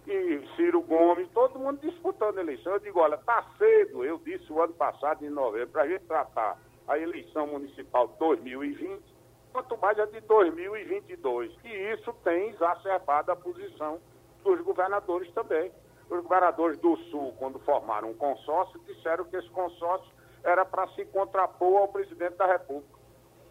e 0.08 0.48
Ciro 0.56 0.82
Gomes, 0.82 1.28
todo 1.34 1.60
mundo 1.60 1.80
disputando 1.82 2.38
a 2.38 2.42
eleição. 2.42 2.74
Eu 2.74 2.80
digo, 2.80 3.00
olha, 3.00 3.16
está 3.16 3.44
cedo, 3.58 4.06
eu 4.06 4.20
disse 4.20 4.52
o 4.52 4.62
ano 4.62 4.74
passado, 4.74 5.26
em 5.26 5.30
novembro, 5.30 5.70
para 5.70 5.84
a 5.84 5.88
gente 5.88 6.06
tratar 6.06 6.60
a 6.88 6.98
eleição 6.98 7.48
municipal 7.48 8.08
de 8.08 8.18
2020, 8.20 9.04
quanto 9.52 9.78
mais 9.78 10.00
a 10.00 10.06
de 10.06 10.20
2022. 10.22 11.52
E 11.64 11.94
isso 11.94 12.14
tem 12.24 12.50
exacerbado 12.50 13.32
a 13.32 13.36
posição 13.36 14.00
dos 14.44 14.62
governadores 14.62 15.32
também. 15.34 15.72
Os 16.10 16.24
governadores 16.24 16.80
do 16.80 16.98
Sul, 17.12 17.34
quando 17.38 17.60
formaram 17.60 18.10
um 18.10 18.14
consórcio, 18.16 18.80
disseram 18.88 19.26
que 19.26 19.36
esse 19.36 19.50
consórcio 19.50 20.10
era 20.44 20.66
para 20.66 20.88
se 20.90 21.06
contrapor 21.06 21.82
ao 21.82 21.88
presidente 21.88 22.36
da 22.36 22.48
República. 22.48 22.98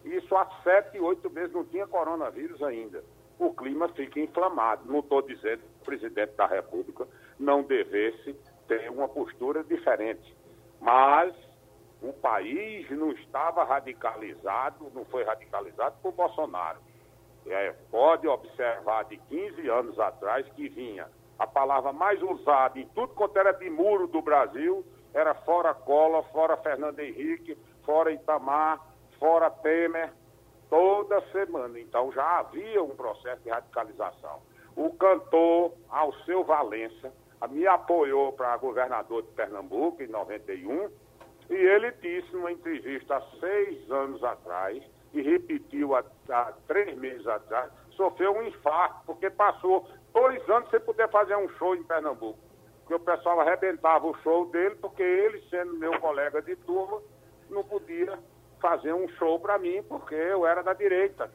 Isso 0.03 0.35
há 0.35 0.45
sete, 0.63 0.99
oito 0.99 1.29
meses 1.29 1.53
não 1.53 1.63
tinha 1.65 1.87
coronavírus 1.87 2.61
ainda. 2.63 3.03
O 3.37 3.53
clima 3.53 3.87
fica 3.89 4.19
inflamado. 4.19 4.89
Não 4.91 4.99
estou 4.99 5.21
dizendo 5.21 5.59
que 5.59 5.81
o 5.81 5.85
presidente 5.85 6.33
da 6.35 6.45
República 6.45 7.07
não 7.37 7.63
devesse 7.63 8.33
ter 8.67 8.89
uma 8.91 9.07
postura 9.07 9.63
diferente. 9.63 10.35
Mas 10.81 11.33
o 12.01 12.13
país 12.13 12.89
não 12.91 13.11
estava 13.11 13.63
radicalizado, 13.63 14.91
não 14.93 15.05
foi 15.05 15.23
radicalizado 15.23 15.95
por 16.01 16.13
Bolsonaro. 16.13 16.79
É, 17.49 17.73
pode 17.89 18.27
observar 18.27 19.05
de 19.05 19.17
15 19.17 19.67
anos 19.69 19.99
atrás 19.99 20.47
que 20.49 20.69
vinha 20.69 21.07
a 21.37 21.47
palavra 21.47 21.91
mais 21.91 22.21
usada 22.21 22.79
em 22.79 22.87
tudo 22.89 23.13
quanto 23.13 23.37
era 23.37 23.51
de 23.51 23.69
muro 23.69 24.07
do 24.07 24.21
Brasil 24.21 24.85
era 25.13 25.33
fora 25.33 25.73
Cola, 25.73 26.23
fora 26.23 26.55
Fernando 26.57 26.99
Henrique, 26.99 27.57
fora 27.83 28.11
Itamar, 28.11 28.79
fora 29.17 29.49
Temer 29.49 30.11
toda 30.69 31.21
semana. 31.31 31.79
Então 31.79 32.11
já 32.11 32.39
havia 32.39 32.81
um 32.83 32.95
processo 32.95 33.41
de 33.41 33.49
radicalização. 33.49 34.41
O 34.75 34.93
cantor 34.93 35.73
Alceu 35.89 36.43
Valença 36.43 37.11
me 37.49 37.65
apoiou 37.65 38.33
para 38.33 38.55
governador 38.57 39.23
de 39.23 39.29
Pernambuco 39.29 40.03
em 40.03 40.07
91 40.07 40.89
e 41.49 41.53
ele 41.53 41.91
disse 41.93 42.31
numa 42.33 42.51
entrevista 42.51 43.15
há 43.15 43.21
seis 43.39 43.89
anos 43.89 44.23
atrás 44.23 44.83
e 45.13 45.21
repetiu 45.21 45.95
há, 45.95 46.03
há 46.29 46.53
três 46.67 46.97
meses 46.97 47.25
atrás, 47.27 47.71
sofreu 47.91 48.33
um 48.33 48.43
infarto, 48.43 49.01
porque 49.05 49.29
passou 49.29 49.87
dois 50.13 50.47
anos 50.49 50.69
sem 50.69 50.79
poder 50.79 51.09
fazer 51.09 51.35
um 51.35 51.49
show 51.57 51.75
em 51.75 51.83
Pernambuco. 51.83 52.39
Porque 52.81 52.95
o 52.95 52.99
pessoal 52.99 53.39
arrebentava 53.41 54.07
o 54.07 54.15
show 54.19 54.45
dele, 54.47 54.75
porque 54.75 55.03
ele, 55.03 55.41
sendo 55.49 55.73
meu 55.75 55.99
colega 55.99 56.41
de 56.41 56.55
turma, 56.57 57.01
não 57.49 57.63
podia 57.63 58.17
fazer 58.61 58.93
um 58.93 59.07
show 59.09 59.39
para 59.39 59.57
mim, 59.57 59.83
porque 59.83 60.15
eu 60.15 60.45
era 60.45 60.61
da 60.61 60.73
direita. 60.73 61.31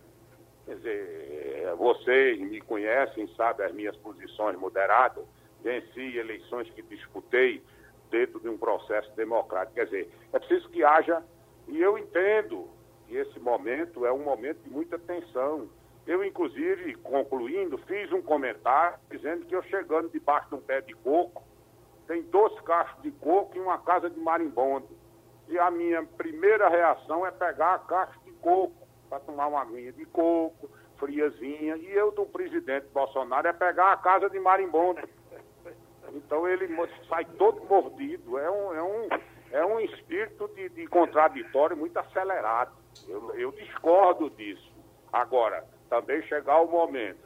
Quer 0.64 0.77
dizer, 0.77 1.75
vocês 1.77 2.41
me 2.41 2.61
conhecem, 2.61 3.29
sabem 3.37 3.66
as 3.66 3.72
minhas 3.72 3.97
posições 3.97 4.59
moderadas, 4.59 5.25
venci 5.62 6.16
eleições 6.16 6.68
que 6.70 6.83
disputei 6.83 7.62
dentro 8.11 8.41
de 8.41 8.49
um 8.49 8.57
processo 8.57 9.11
democrático. 9.14 9.75
Quer 9.75 9.85
dizer, 9.85 10.11
é 10.33 10.39
preciso 10.39 10.68
que 10.70 10.83
haja, 10.83 11.22
e 11.68 11.81
eu 11.81 11.99
entendo 11.99 12.68
esse 13.17 13.39
momento 13.39 14.05
é 14.05 14.12
um 14.12 14.23
momento 14.23 14.62
de 14.62 14.71
muita 14.71 14.99
tensão. 14.99 15.69
Eu, 16.07 16.25
inclusive, 16.25 16.95
concluindo, 16.97 17.79
fiz 17.79 18.12
um 18.12 18.23
comentário 18.23 18.99
dizendo 19.11 19.47
que 19.47 19.55
eu 19.55 19.62
chegando 19.65 20.11
debaixo 20.11 20.49
de 20.49 20.55
um 20.57 20.61
pé 20.61 20.81
de 20.81 20.95
coco, 20.95 21.43
tem 22.07 22.23
dois 22.23 22.59
cachos 22.61 23.03
de 23.03 23.11
coco 23.12 23.57
e 23.57 23.61
uma 23.61 23.79
casa 23.79 24.11
de 24.11 24.21
marimbondo. 24.21 24.89
E 25.49 25.59
a 25.59 25.71
minha 25.71 26.03
primeira 26.03 26.69
reação 26.69 27.27
é 27.27 27.31
pegar 27.31 27.75
a 27.75 27.79
caixa 27.79 28.19
de 28.25 28.33
coco 28.33 28.87
para 29.09 29.21
tomar 29.21 29.47
uma 29.47 29.62
aguinha 29.62 29.93
de 29.93 30.05
coco, 30.07 30.71
friazinha. 30.99 31.77
E 31.77 31.91
eu, 31.93 32.12
do 32.12 32.27
presidente 32.27 32.87
Bolsonaro, 32.93 33.47
é 33.47 33.53
pegar 33.53 33.93
a 33.93 33.97
casa 33.97 34.29
de 34.29 34.39
marimbondo. 34.39 35.01
Então 36.12 36.47
ele 36.47 36.69
sai 37.09 37.25
todo 37.39 37.65
mordido. 37.65 38.39
É 38.39 38.51
um, 38.51 38.75
é 38.75 38.83
um, 38.83 39.09
é 39.53 39.67
um 39.67 39.81
espírito 39.81 40.49
de, 40.55 40.69
de 40.69 40.87
contraditório 40.87 41.77
muito 41.77 41.97
acelerado. 41.99 42.84
Eu, 43.09 43.34
eu 43.34 43.53
discordo 43.53 44.30
disso. 44.30 44.72
Agora, 45.12 45.64
também 45.88 46.22
chegar 46.22 46.61
o 46.61 46.70
momento 46.70 47.18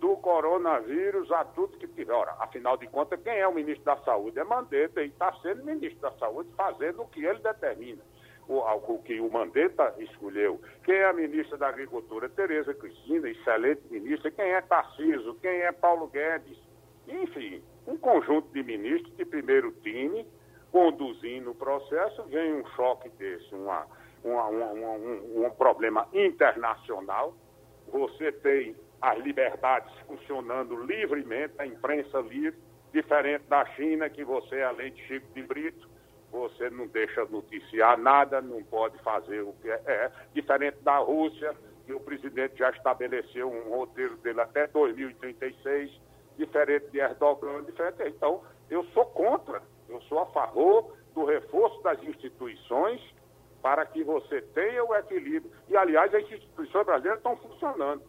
do 0.00 0.16
coronavírus 0.16 1.30
a 1.32 1.44
tudo 1.44 1.76
que 1.78 1.88
tiver. 1.88 2.12
Ora, 2.12 2.34
afinal 2.38 2.76
de 2.76 2.86
contas, 2.86 3.20
quem 3.22 3.38
é 3.38 3.46
o 3.46 3.54
ministro 3.54 3.84
da 3.84 3.96
Saúde? 3.98 4.38
É 4.38 4.44
Mandetta 4.44 5.02
e 5.02 5.08
está 5.08 5.32
sendo 5.40 5.64
ministro 5.64 6.00
da 6.00 6.12
Saúde 6.12 6.50
fazendo 6.56 7.02
o 7.02 7.08
que 7.08 7.24
ele 7.24 7.38
determina. 7.40 8.02
O, 8.48 8.60
o 8.60 9.02
que 9.02 9.20
o 9.20 9.30
Mandetta 9.30 9.94
escolheu. 9.98 10.60
Quem 10.84 10.94
é 10.94 11.04
a 11.04 11.12
ministra 11.12 11.58
da 11.58 11.68
Agricultura? 11.68 12.28
Tereza 12.30 12.72
Cristina, 12.72 13.28
excelente 13.28 13.82
ministra. 13.90 14.30
Quem 14.30 14.46
é 14.46 14.60
Tarciso? 14.62 15.34
Quem 15.42 15.50
é 15.50 15.70
Paulo 15.70 16.06
Guedes? 16.08 16.58
Enfim, 17.06 17.62
um 17.86 17.96
conjunto 17.98 18.48
de 18.52 18.62
ministros 18.62 19.14
de 19.16 19.24
primeiro 19.24 19.72
time 19.82 20.26
conduzindo 20.70 21.50
o 21.50 21.54
processo, 21.54 22.22
vem 22.24 22.54
um 22.54 22.66
choque 22.70 23.08
desse, 23.10 23.54
uma, 23.54 23.86
uma, 24.24 24.46
uma, 24.46 24.72
um, 24.72 25.46
um 25.46 25.50
problema 25.50 26.08
internacional. 26.12 27.34
Você 27.92 28.32
tem 28.32 28.76
as 29.00 29.18
liberdades 29.18 29.92
funcionando 30.06 30.76
livremente, 30.84 31.54
a 31.58 31.66
imprensa 31.66 32.20
livre, 32.20 32.58
diferente 32.92 33.44
da 33.48 33.64
China, 33.74 34.08
que 34.10 34.24
você, 34.24 34.62
além 34.62 34.92
de 34.92 35.02
Chico 35.06 35.26
de 35.34 35.42
Brito, 35.42 35.88
você 36.30 36.68
não 36.70 36.86
deixa 36.86 37.24
noticiar 37.26 37.98
nada, 37.98 38.40
não 38.40 38.62
pode 38.64 38.98
fazer 38.98 39.40
o 39.42 39.52
que 39.54 39.70
é. 39.70 39.80
é. 39.86 40.12
Diferente 40.34 40.78
da 40.82 40.98
Rússia, 40.98 41.54
que 41.86 41.92
o 41.92 42.00
presidente 42.00 42.58
já 42.58 42.70
estabeleceu 42.70 43.50
um 43.50 43.70
roteiro 43.70 44.16
dele 44.18 44.40
até 44.40 44.66
2036, 44.66 45.90
diferente 46.36 46.90
de 46.90 46.98
Erdogan, 46.98 47.64
diferente. 47.64 48.02
Então, 48.06 48.42
eu 48.68 48.84
sou 48.86 49.06
contra, 49.06 49.62
eu 49.88 50.00
sou 50.02 50.18
a 50.18 50.26
favor 50.26 50.94
do 51.14 51.24
reforço 51.24 51.82
das 51.82 52.02
instituições 52.02 53.00
para 53.62 53.84
que 53.86 54.02
você 54.04 54.40
tenha 54.40 54.84
o 54.84 54.94
equilíbrio. 54.94 55.50
E, 55.68 55.76
aliás, 55.76 56.14
as 56.14 56.22
instituições 56.22 56.86
brasileiras 56.86 57.18
estão 57.18 57.36
funcionando. 57.36 58.02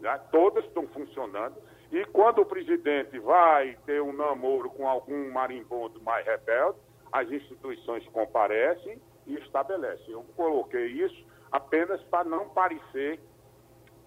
Né? 0.00 0.20
Todas 0.32 0.64
estão 0.64 0.86
funcionando. 0.88 1.56
E 1.92 2.04
quando 2.06 2.40
o 2.40 2.46
presidente 2.46 3.18
vai 3.18 3.76
ter 3.86 4.00
um 4.00 4.12
namoro 4.12 4.70
com 4.70 4.88
algum 4.88 5.30
marimbondo 5.32 6.00
mais 6.02 6.24
rebelde, 6.26 6.78
as 7.12 7.30
instituições 7.30 8.06
comparecem 8.08 9.00
e 9.26 9.34
estabelecem. 9.34 10.12
Eu 10.12 10.24
coloquei 10.36 10.86
isso 10.86 11.26
apenas 11.50 12.00
para 12.04 12.24
não 12.24 12.48
parecer 12.48 13.20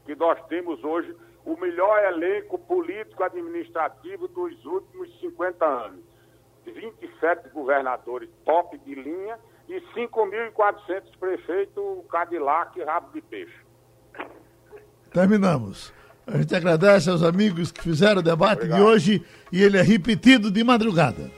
que 0.06 0.16
nós 0.16 0.42
temos 0.48 0.84
hoje 0.84 1.16
o 1.46 1.58
melhor 1.58 2.02
elenco 2.06 2.58
político-administrativo 2.58 4.28
dos 4.30 4.66
últimos 4.66 5.20
50 5.20 5.66
anos. 5.66 6.04
27 6.66 7.50
governadores 7.50 8.30
top 8.46 8.78
de 8.80 8.96
linha 8.96 9.38
e 9.70 9.82
5.400 9.96 11.04
prefeitos 11.20 11.84
Cadillac 12.12 12.82
rabo 12.84 13.10
de 13.14 13.22
peixe. 13.22 13.54
Terminamos. 15.12 15.94
A 16.26 16.38
gente 16.38 16.56
agradece 16.56 17.10
aos 17.10 17.22
amigos 17.22 17.72
que 17.72 17.82
fizeram 17.82 18.20
o 18.20 18.24
debate 18.24 18.60
Obrigado. 18.60 18.80
de 18.80 18.84
hoje 18.86 19.26
e 19.52 19.62
ele 19.62 19.78
é 19.78 19.82
repetido 19.82 20.50
de 20.50 20.64
madrugada. 20.64 21.30